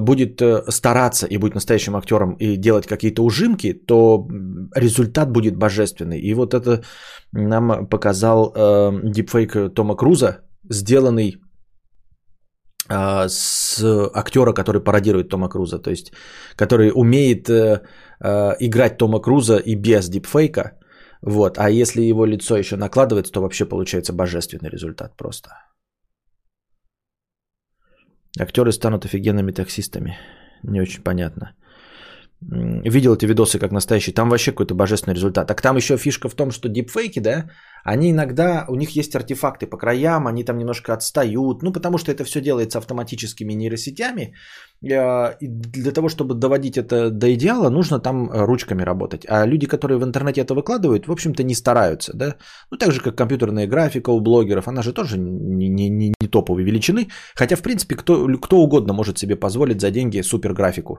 будет 0.00 0.40
э, 0.40 0.62
стараться 0.68 1.26
и 1.26 1.38
будет 1.38 1.54
настоящим 1.54 1.96
актером 1.96 2.36
и 2.38 2.56
делать 2.56 2.86
какие-то 2.86 3.22
ужимки, 3.22 3.72
то 3.72 4.26
результат 4.74 5.30
будет 5.30 5.56
божественный. 5.56 6.20
И 6.20 6.34
вот 6.34 6.54
это 6.54 6.82
нам 7.32 7.86
показал 7.88 8.52
э, 8.54 9.00
дипфейк 9.02 9.74
Тома 9.74 9.96
Круза, 9.96 10.38
сделанный 10.70 11.28
э, 11.30 11.38
с 12.88 14.10
актера, 14.14 14.52
который 14.52 14.80
пародирует 14.80 15.28
Тома 15.28 15.48
Круза, 15.48 15.78
то 15.78 15.90
есть 15.90 16.12
который 16.56 16.90
умеет 16.94 17.48
э, 17.48 17.82
э, 18.20 18.56
играть 18.60 18.98
Тома 18.98 19.20
Круза 19.20 19.56
и 19.56 19.76
без 19.76 20.08
дипфейка. 20.08 20.78
Вот. 21.22 21.58
А 21.58 21.70
если 21.70 22.02
его 22.02 22.26
лицо 22.26 22.56
еще 22.56 22.76
накладывается, 22.76 23.32
то 23.32 23.40
вообще 23.40 23.64
получается 23.64 24.12
божественный 24.12 24.70
результат 24.70 25.16
просто. 25.16 25.50
Актеры 28.40 28.72
станут 28.72 29.04
офигенными 29.04 29.52
таксистами. 29.52 30.18
Не 30.62 30.80
очень 30.80 31.02
понятно. 31.02 31.54
Видел 32.40 33.14
эти 33.14 33.26
видосы 33.26 33.58
как 33.58 33.72
настоящие. 33.72 34.14
Там 34.14 34.28
вообще 34.28 34.50
какой-то 34.50 34.74
божественный 34.74 35.14
результат. 35.14 35.46
Так 35.46 35.60
там 35.60 35.76
еще 35.76 35.96
фишка 35.96 36.28
в 36.28 36.34
том, 36.34 36.50
что 36.50 36.68
дипфейки, 36.68 37.20
да, 37.20 37.50
они 37.84 38.10
иногда, 38.10 38.64
у 38.68 38.74
них 38.76 38.96
есть 38.96 39.14
артефакты 39.14 39.66
по 39.66 39.76
краям, 39.76 40.26
они 40.26 40.44
там 40.44 40.58
немножко 40.58 40.92
отстают, 40.92 41.62
ну, 41.62 41.72
потому 41.72 41.98
что 41.98 42.12
это 42.12 42.24
все 42.24 42.40
делается 42.40 42.78
автоматическими 42.78 43.54
нейросетями, 43.54 44.34
э, 44.82 45.36
и 45.40 45.48
для 45.48 45.92
того, 45.92 46.08
чтобы 46.08 46.34
доводить 46.34 46.76
это 46.76 47.10
до 47.10 47.34
идеала, 47.34 47.70
нужно 47.70 48.00
там 48.00 48.30
э, 48.30 48.46
ручками 48.46 48.82
работать. 48.82 49.26
А 49.28 49.46
люди, 49.46 49.66
которые 49.66 49.98
в 49.98 50.04
интернете 50.04 50.40
это 50.40 50.54
выкладывают, 50.54 51.06
в 51.06 51.12
общем-то, 51.12 51.42
не 51.42 51.54
стараются, 51.54 52.12
да. 52.14 52.36
Ну, 52.70 52.78
так 52.78 52.92
же, 52.92 53.00
как 53.00 53.16
компьютерная 53.16 53.66
графика 53.66 54.10
у 54.10 54.20
блогеров, 54.20 54.68
она 54.68 54.82
же 54.82 54.92
тоже 54.92 55.18
не, 55.18 55.68
не, 55.68 55.90
не, 55.90 56.14
не 56.20 56.28
топовой 56.28 56.64
величины, 56.64 57.08
хотя, 57.34 57.56
в 57.56 57.62
принципе, 57.62 57.96
кто, 57.96 58.28
кто 58.38 58.56
угодно 58.56 58.92
может 58.92 59.18
себе 59.18 59.36
позволить 59.36 59.80
за 59.80 59.90
деньги 59.90 60.22
суперграфику. 60.22 60.98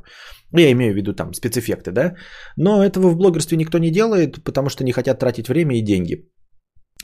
Я 0.52 0.72
имею 0.72 0.94
в 0.94 0.96
виду 0.96 1.14
там 1.14 1.34
спецэффекты, 1.34 1.92
да. 1.92 2.16
Но 2.58 2.84
этого 2.84 3.10
в 3.10 3.18
блогерстве 3.18 3.58
никто 3.58 3.80
не 3.80 3.92
делает, 3.92 4.44
потому 4.44 4.70
что 4.70 4.84
не 4.84 4.92
хотят 4.92 5.20
тратить 5.20 5.48
время 5.48 5.78
и 5.78 5.82
деньги. 5.82 6.30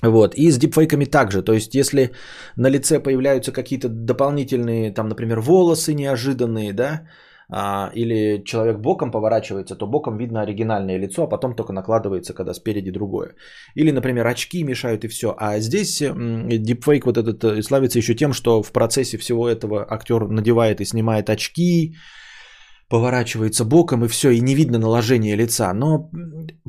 Вот. 0.01 0.35
И 0.35 0.51
с 0.51 0.57
дипфейками 0.57 1.05
также. 1.05 1.41
То 1.43 1.53
есть, 1.53 1.75
если 1.75 2.11
на 2.55 2.69
лице 2.69 2.99
появляются 2.99 3.51
какие-то 3.51 3.89
дополнительные, 3.89 4.93
там, 4.93 5.09
например, 5.09 5.39
волосы 5.39 5.93
неожиданные, 5.93 6.73
да, 6.73 7.01
а, 7.51 7.91
или 7.95 8.43
человек 8.45 8.77
боком 8.77 9.11
поворачивается, 9.11 9.75
то 9.75 9.87
боком 9.87 10.17
видно 10.17 10.41
оригинальное 10.41 10.99
лицо, 10.99 11.23
а 11.23 11.27
потом 11.27 11.55
только 11.55 11.73
накладывается, 11.73 12.33
когда 12.33 12.53
спереди 12.53 12.91
другое. 12.91 13.35
Или, 13.75 13.91
например, 13.91 14.27
очки 14.27 14.63
мешают 14.63 15.03
и 15.03 15.07
все. 15.07 15.35
А 15.37 15.59
здесь 15.59 15.99
дипфейк 15.99 17.05
вот 17.05 17.17
этот 17.17 17.43
э, 17.43 17.61
славится 17.63 17.97
еще 17.97 18.13
тем, 18.13 18.33
что 18.33 18.61
в 18.61 18.71
процессе 18.71 19.17
всего 19.17 19.49
этого 19.49 19.85
актер 19.89 20.27
надевает 20.27 20.79
и 20.79 20.85
снимает 20.85 21.29
очки, 21.29 21.95
поворачивается 22.89 23.65
боком 23.65 24.03
и 24.03 24.07
все, 24.07 24.31
и 24.31 24.41
не 24.41 24.55
видно 24.55 24.79
наложение 24.79 25.35
лица. 25.35 25.73
Но 25.73 26.09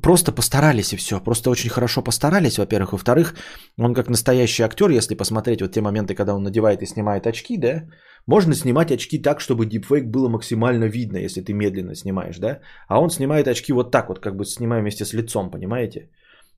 просто 0.03 0.33
постарались 0.33 0.93
и 0.93 0.97
все. 0.97 1.21
Просто 1.21 1.51
очень 1.51 1.71
хорошо 1.71 2.03
постарались, 2.03 2.59
во-первых. 2.59 2.93
Во-вторых, 2.93 3.35
он 3.79 3.95
как 3.95 4.11
настоящий 4.11 4.63
актер, 4.63 4.91
если 4.91 5.15
посмотреть 5.17 5.63
вот 5.63 5.73
те 5.73 5.81
моменты, 5.81 6.15
когда 6.15 6.35
он 6.35 6.43
надевает 6.43 6.83
и 6.83 6.87
снимает 6.87 7.27
очки, 7.27 7.57
да, 7.57 7.89
можно 8.27 8.55
снимать 8.55 8.93
очки 8.93 9.19
так, 9.19 9.41
чтобы 9.41 9.67
дипфейк 9.67 10.05
было 10.05 10.29
максимально 10.29 10.85
видно, 10.85 11.17
если 11.17 11.41
ты 11.41 11.55
медленно 11.55 11.95
снимаешь, 11.95 12.39
да. 12.39 12.61
А 12.89 13.01
он 13.01 13.11
снимает 13.11 13.49
очки 13.49 13.73
вот 13.73 13.91
так 13.91 14.09
вот, 14.09 14.21
как 14.21 14.37
бы 14.37 14.45
снимая 14.45 14.81
вместе 14.81 15.05
с 15.05 15.15
лицом, 15.15 15.51
понимаете? 15.51 16.11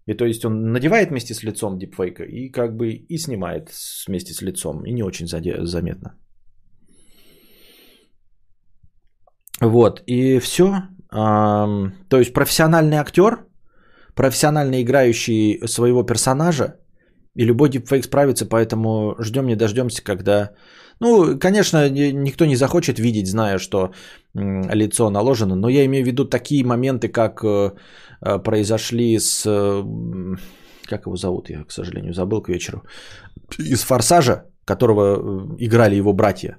И 0.06 0.14
то 0.14 0.24
есть 0.24 0.44
он 0.44 0.72
надевает 0.72 1.10
вместе 1.10 1.34
с 1.34 1.44
лицом 1.44 1.78
дипфейка 1.78 2.24
и 2.24 2.50
как 2.50 2.76
бы 2.76 2.92
и 2.92 3.18
снимает 3.18 3.70
вместе 4.08 4.34
с 4.34 4.42
лицом. 4.42 4.84
И 4.84 4.92
не 4.92 5.04
очень 5.04 5.28
заметно. 5.28 6.16
Вот, 9.60 10.02
и 10.06 10.38
все. 10.40 10.82
То 11.10 12.18
есть 12.18 12.32
профессиональный 12.32 12.96
актер, 12.96 13.44
профессионально 14.14 14.82
играющий 14.82 15.60
своего 15.66 16.02
персонажа, 16.04 16.76
и 17.34 17.44
любой 17.44 17.68
дипфейк 17.68 18.04
справится, 18.04 18.46
поэтому 18.46 19.14
ждем 19.18 19.46
не 19.46 19.56
дождемся, 19.56 20.02
когда... 20.02 20.50
Ну, 21.00 21.38
конечно, 21.38 21.88
никто 21.90 22.46
не 22.46 22.56
захочет 22.56 22.98
видеть, 22.98 23.26
зная, 23.26 23.58
что 23.58 23.92
лицо 24.34 25.10
наложено, 25.10 25.56
но 25.56 25.68
я 25.68 25.84
имею 25.84 26.04
в 26.04 26.06
виду 26.06 26.24
такие 26.24 26.64
моменты, 26.64 27.08
как 27.08 27.42
э, 27.44 27.72
э, 28.20 28.38
произошли 28.38 29.18
с... 29.18 29.44
Э, 29.46 29.82
как 30.86 31.06
его 31.06 31.16
зовут, 31.16 31.50
я, 31.50 31.64
к 31.64 31.72
сожалению, 31.72 32.14
забыл 32.14 32.42
к 32.42 32.48
вечеру. 32.48 32.82
Из 33.58 33.82
«Форсажа», 33.82 34.44
которого 34.64 35.56
играли 35.58 35.96
его 35.96 36.12
братья 36.12 36.58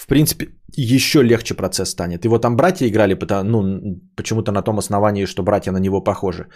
в 0.00 0.06
принципе, 0.06 0.46
еще 0.76 1.22
легче 1.22 1.54
процесс 1.54 1.90
станет. 1.90 2.24
Его 2.24 2.38
там 2.38 2.56
братья 2.56 2.88
играли, 2.88 3.14
потому, 3.14 3.62
ну, 3.62 4.00
почему-то 4.16 4.52
на 4.52 4.62
том 4.62 4.78
основании, 4.78 5.26
что 5.26 5.42
братья 5.42 5.72
на 5.72 5.80
него 5.80 6.04
похожи. 6.04 6.46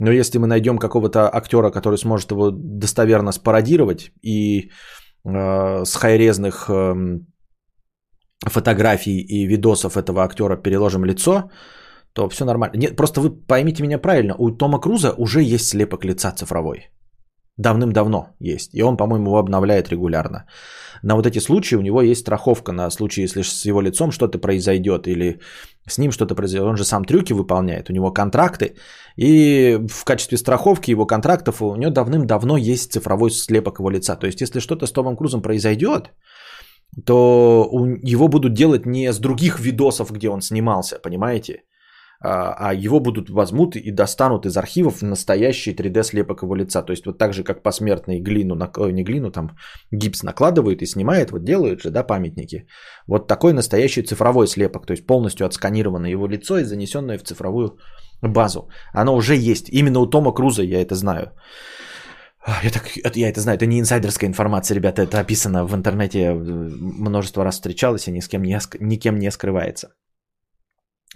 Но 0.00 0.10
если 0.10 0.38
мы 0.38 0.46
найдем 0.46 0.78
какого-то 0.78 1.28
актера, 1.32 1.70
который 1.70 1.98
сможет 1.98 2.30
его 2.30 2.50
достоверно 2.50 3.32
спародировать 3.32 4.10
и 4.22 4.70
э, 5.24 5.84
с 5.84 5.94
хайрезных 5.96 6.70
э, 6.70 6.94
фотографий 8.46 9.20
и 9.20 9.46
видосов 9.46 9.96
этого 9.96 10.22
актера 10.22 10.56
переложим 10.56 11.04
лицо, 11.04 11.50
то 12.14 12.28
все 12.28 12.44
нормально. 12.44 12.76
Нет, 12.76 12.96
просто 12.96 13.20
вы 13.20 13.30
поймите 13.30 13.82
меня 13.82 13.98
правильно, 13.98 14.34
у 14.38 14.50
Тома 14.50 14.80
Круза 14.80 15.12
уже 15.18 15.42
есть 15.42 15.68
слепок 15.68 16.04
лица 16.04 16.32
цифровой. 16.32 16.90
Давным-давно 17.58 18.28
есть. 18.40 18.74
И 18.74 18.82
он, 18.82 18.96
по-моему, 18.96 19.26
его 19.26 19.38
обновляет 19.38 19.88
регулярно. 19.88 20.46
На 21.04 21.16
вот 21.16 21.26
эти 21.26 21.38
случаи 21.38 21.76
у 21.76 21.82
него 21.82 22.00
есть 22.02 22.20
страховка 22.20 22.72
на 22.72 22.90
случай, 22.90 23.22
если 23.22 23.42
с 23.42 23.66
его 23.66 23.82
лицом 23.82 24.10
что-то 24.10 24.38
произойдет 24.38 25.06
или 25.06 25.38
с 25.86 25.98
ним 25.98 26.12
что-то 26.12 26.34
произойдет. 26.34 26.68
Он 26.68 26.76
же 26.76 26.84
сам 26.84 27.04
трюки 27.04 27.34
выполняет, 27.34 27.90
у 27.90 27.92
него 27.92 28.10
контракты. 28.10 28.74
И 29.16 29.78
в 29.90 30.04
качестве 30.04 30.38
страховки 30.38 30.92
его 30.92 31.06
контрактов 31.06 31.60
у 31.60 31.76
него 31.76 31.90
давным-давно 31.90 32.56
есть 32.56 32.92
цифровой 32.92 33.30
слепок 33.30 33.80
его 33.80 33.90
лица. 33.90 34.16
То 34.16 34.26
есть, 34.26 34.40
если 34.40 34.60
что-то 34.60 34.86
с 34.86 34.92
Томом 34.92 35.16
Крузом 35.16 35.42
произойдет, 35.42 36.10
то 37.04 37.68
его 38.02 38.28
будут 38.28 38.54
делать 38.54 38.86
не 38.86 39.12
с 39.12 39.18
других 39.18 39.60
видосов, 39.60 40.10
где 40.10 40.30
он 40.30 40.40
снимался, 40.40 40.98
понимаете? 41.02 41.64
А, 42.20 42.54
а 42.58 42.74
его 42.74 43.00
будут 43.00 43.30
возьмут 43.30 43.76
и 43.76 43.90
достанут 43.90 44.46
из 44.46 44.56
архивов 44.56 45.02
настоящий 45.02 45.74
3D 45.74 46.02
слепок 46.02 46.42
его 46.42 46.54
лица. 46.54 46.82
То 46.82 46.92
есть 46.92 47.06
вот 47.06 47.18
так 47.18 47.32
же, 47.32 47.44
как 47.44 47.62
посмертный 47.62 48.20
глину, 48.20 48.54
не 48.92 49.04
глину, 49.04 49.30
там 49.30 49.50
гипс 49.92 50.22
накладывают 50.22 50.82
и 50.82 50.86
снимают, 50.86 51.30
вот 51.30 51.44
делают 51.44 51.82
же, 51.82 51.90
да, 51.90 52.02
памятники. 52.02 52.66
Вот 53.06 53.26
такой 53.26 53.52
настоящий 53.52 54.02
цифровой 54.02 54.46
слепок, 54.46 54.86
то 54.86 54.92
есть 54.92 55.06
полностью 55.06 55.46
отсканировано 55.46 56.06
его 56.06 56.26
лицо 56.26 56.58
и 56.58 56.64
занесенное 56.64 57.18
в 57.18 57.24
цифровую 57.24 57.78
базу. 58.22 58.68
Оно 58.92 59.14
уже 59.14 59.36
есть. 59.36 59.68
Именно 59.68 60.00
у 60.00 60.06
Тома 60.06 60.32
Круза 60.32 60.62
я 60.62 60.80
это 60.80 60.94
знаю. 60.94 61.32
Я, 62.62 62.70
так, 62.70 63.16
я 63.16 63.30
это 63.30 63.40
знаю, 63.40 63.56
это 63.56 63.66
не 63.66 63.80
инсайдерская 63.80 64.28
информация, 64.28 64.74
ребята, 64.74 65.02
это 65.02 65.18
описано 65.18 65.64
в 65.64 65.74
интернете, 65.74 66.34
множество 66.34 67.42
раз 67.42 67.54
встречалось 67.54 68.06
и 68.06 68.12
ни 68.12 68.20
с 68.20 68.28
кем 68.28 68.42
не, 68.42 68.58
никем 68.80 69.18
не 69.18 69.30
скрывается. 69.30 69.94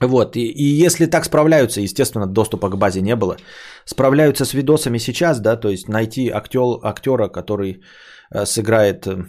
Вот, 0.00 0.36
и, 0.36 0.40
и 0.40 0.86
если 0.86 1.06
так 1.06 1.24
справляются, 1.24 1.80
естественно, 1.80 2.26
доступа 2.26 2.70
к 2.70 2.76
базе 2.76 3.00
не 3.00 3.16
было, 3.16 3.36
справляются 3.84 4.44
с 4.44 4.54
видосами 4.54 4.98
сейчас, 4.98 5.40
да, 5.40 5.56
то 5.56 5.68
есть 5.68 5.88
найти 5.88 6.30
актер, 6.30 6.78
актера, 6.82 7.28
который 7.28 7.82
э, 8.30 8.46
сыграет 8.46 9.06
э, 9.06 9.24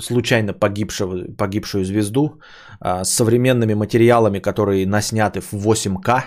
случайно 0.00 0.52
погибшего, 0.52 1.36
погибшую 1.36 1.84
звезду 1.84 2.40
э, 2.80 3.04
с 3.04 3.10
современными 3.10 3.74
материалами, 3.74 4.40
которые 4.40 4.86
насняты 4.86 5.40
в 5.40 5.52
8К, 5.52 6.24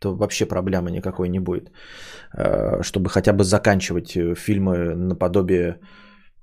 то 0.00 0.14
вообще 0.14 0.46
проблемы 0.46 0.90
никакой 0.90 1.28
не 1.28 1.40
будет. 1.40 1.70
Э, 2.34 2.82
чтобы 2.82 3.10
хотя 3.10 3.32
бы 3.34 3.44
заканчивать 3.44 4.38
фильмы 4.38 4.94
наподобие 4.94 5.80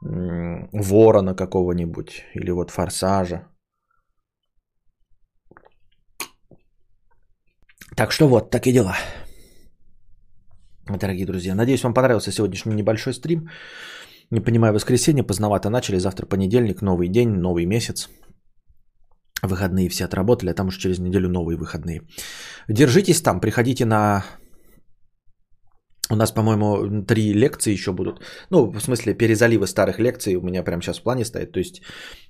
Ворона 0.01 1.33
какого-нибудь 1.33 2.25
или 2.35 2.51
вот 2.51 2.69
Форсажа. 2.69 3.47
Так 7.97 8.11
что 8.11 8.27
вот, 8.27 8.51
такие 8.51 8.73
дела. 8.73 8.95
Дорогие 10.87 11.25
друзья, 11.25 11.55
надеюсь, 11.55 11.83
вам 11.83 11.93
понравился 11.93 12.31
сегодняшний 12.31 12.75
небольшой 12.75 13.13
стрим. 13.13 13.49
Не 14.31 14.39
понимаю, 14.39 14.73
воскресенье, 14.73 15.23
поздновато 15.23 15.69
начали, 15.69 15.97
завтра 15.99 16.27
понедельник, 16.27 16.81
новый 16.81 17.09
день, 17.09 17.29
новый 17.29 17.65
месяц. 17.65 18.09
Выходные 19.41 19.89
все 19.89 20.05
отработали, 20.05 20.51
а 20.51 20.53
там 20.53 20.67
уже 20.67 20.79
через 20.79 20.99
неделю 20.99 21.29
новые 21.29 21.57
выходные. 21.57 22.01
Держитесь 22.69 23.21
там, 23.21 23.39
приходите 23.39 23.85
на... 23.85 24.23
У 26.11 26.15
нас, 26.15 26.31
по-моему, 26.31 27.03
три 27.03 27.33
лекции 27.33 27.73
еще 27.73 27.91
будут. 27.91 28.21
Ну, 28.51 28.71
в 28.71 28.79
смысле, 28.79 29.15
перезаливы 29.15 29.65
старых 29.65 29.99
лекций 29.99 30.35
у 30.35 30.41
меня 30.41 30.63
прямо 30.63 30.81
сейчас 30.81 30.99
в 30.99 31.03
плане 31.03 31.25
стоит. 31.25 31.51
То 31.51 31.59
есть, 31.59 31.81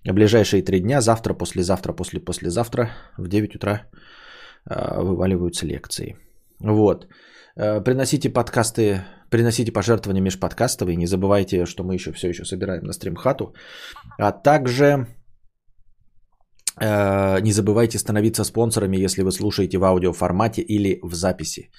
ближайшие 0.06 0.64
три 0.64 0.80
дня, 0.80 1.02
завтра, 1.02 1.34
послезавтра, 1.34 1.92
после-послезавтра 1.94 2.90
в 3.18 3.28
9 3.28 3.56
утра 3.56 3.82
вываливаются 4.66 5.66
лекции. 5.66 6.16
Вот. 6.60 7.08
Э, 7.58 7.84
приносите 7.84 8.30
подкасты, 8.30 9.02
приносите 9.30 9.72
пожертвования 9.72 10.22
межподкастовые. 10.22 10.96
Не 10.96 11.08
забывайте, 11.08 11.66
что 11.66 11.84
мы 11.84 11.96
еще 11.96 12.12
все 12.12 12.30
еще 12.30 12.46
собираем 12.46 12.84
на 12.84 12.94
стримхату. 12.94 13.54
А 14.20 14.32
также 14.32 15.08
э, 16.80 17.42
не 17.42 17.52
забывайте 17.52 17.98
становиться 17.98 18.44
спонсорами, 18.44 19.06
если 19.06 19.24
вы 19.24 19.32
слушаете 19.32 19.78
в 19.78 19.84
аудиоформате 19.84 20.62
или 20.62 21.00
в 21.04 21.14
записи. 21.14 21.70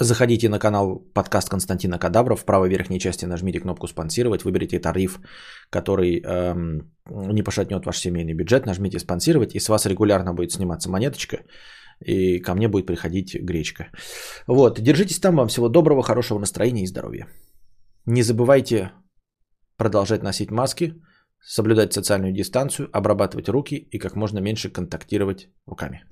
Заходите 0.00 0.48
на 0.48 0.60
канал 0.60 1.00
подкаст 1.12 1.48
Константина 1.48 1.98
Кадавра. 1.98 2.36
В 2.36 2.44
правой 2.44 2.68
верхней 2.68 3.00
части 3.00 3.26
нажмите 3.26 3.58
кнопку 3.58 3.88
«Спонсировать», 3.88 4.44
выберите 4.44 4.78
тариф, 4.78 5.18
который 5.70 6.22
эм, 6.22 6.92
не 7.10 7.42
пошатнет 7.42 7.84
ваш 7.84 7.98
семейный 7.98 8.32
бюджет, 8.32 8.64
нажмите 8.64 9.00
«Спонсировать», 9.00 9.56
и 9.56 9.58
с 9.60 9.68
вас 9.68 9.86
регулярно 9.86 10.34
будет 10.34 10.52
сниматься 10.52 10.88
монеточка, 10.88 11.38
и 11.98 12.38
ко 12.38 12.54
мне 12.54 12.68
будет 12.68 12.86
приходить 12.86 13.34
гречка. 13.34 13.88
Вот, 14.46 14.80
держитесь 14.80 15.18
там, 15.18 15.34
вам 15.36 15.48
всего 15.48 15.68
доброго, 15.68 16.04
хорошего 16.04 16.38
настроения 16.38 16.84
и 16.84 16.86
здоровья. 16.86 17.26
Не 18.06 18.22
забывайте 18.22 18.92
продолжать 19.76 20.22
носить 20.22 20.52
маски, 20.52 20.94
соблюдать 21.42 21.92
социальную 21.92 22.32
дистанцию, 22.32 22.88
обрабатывать 22.92 23.48
руки 23.48 23.74
и 23.74 23.98
как 23.98 24.14
можно 24.14 24.38
меньше 24.38 24.70
контактировать 24.70 25.48
руками. 25.66 26.04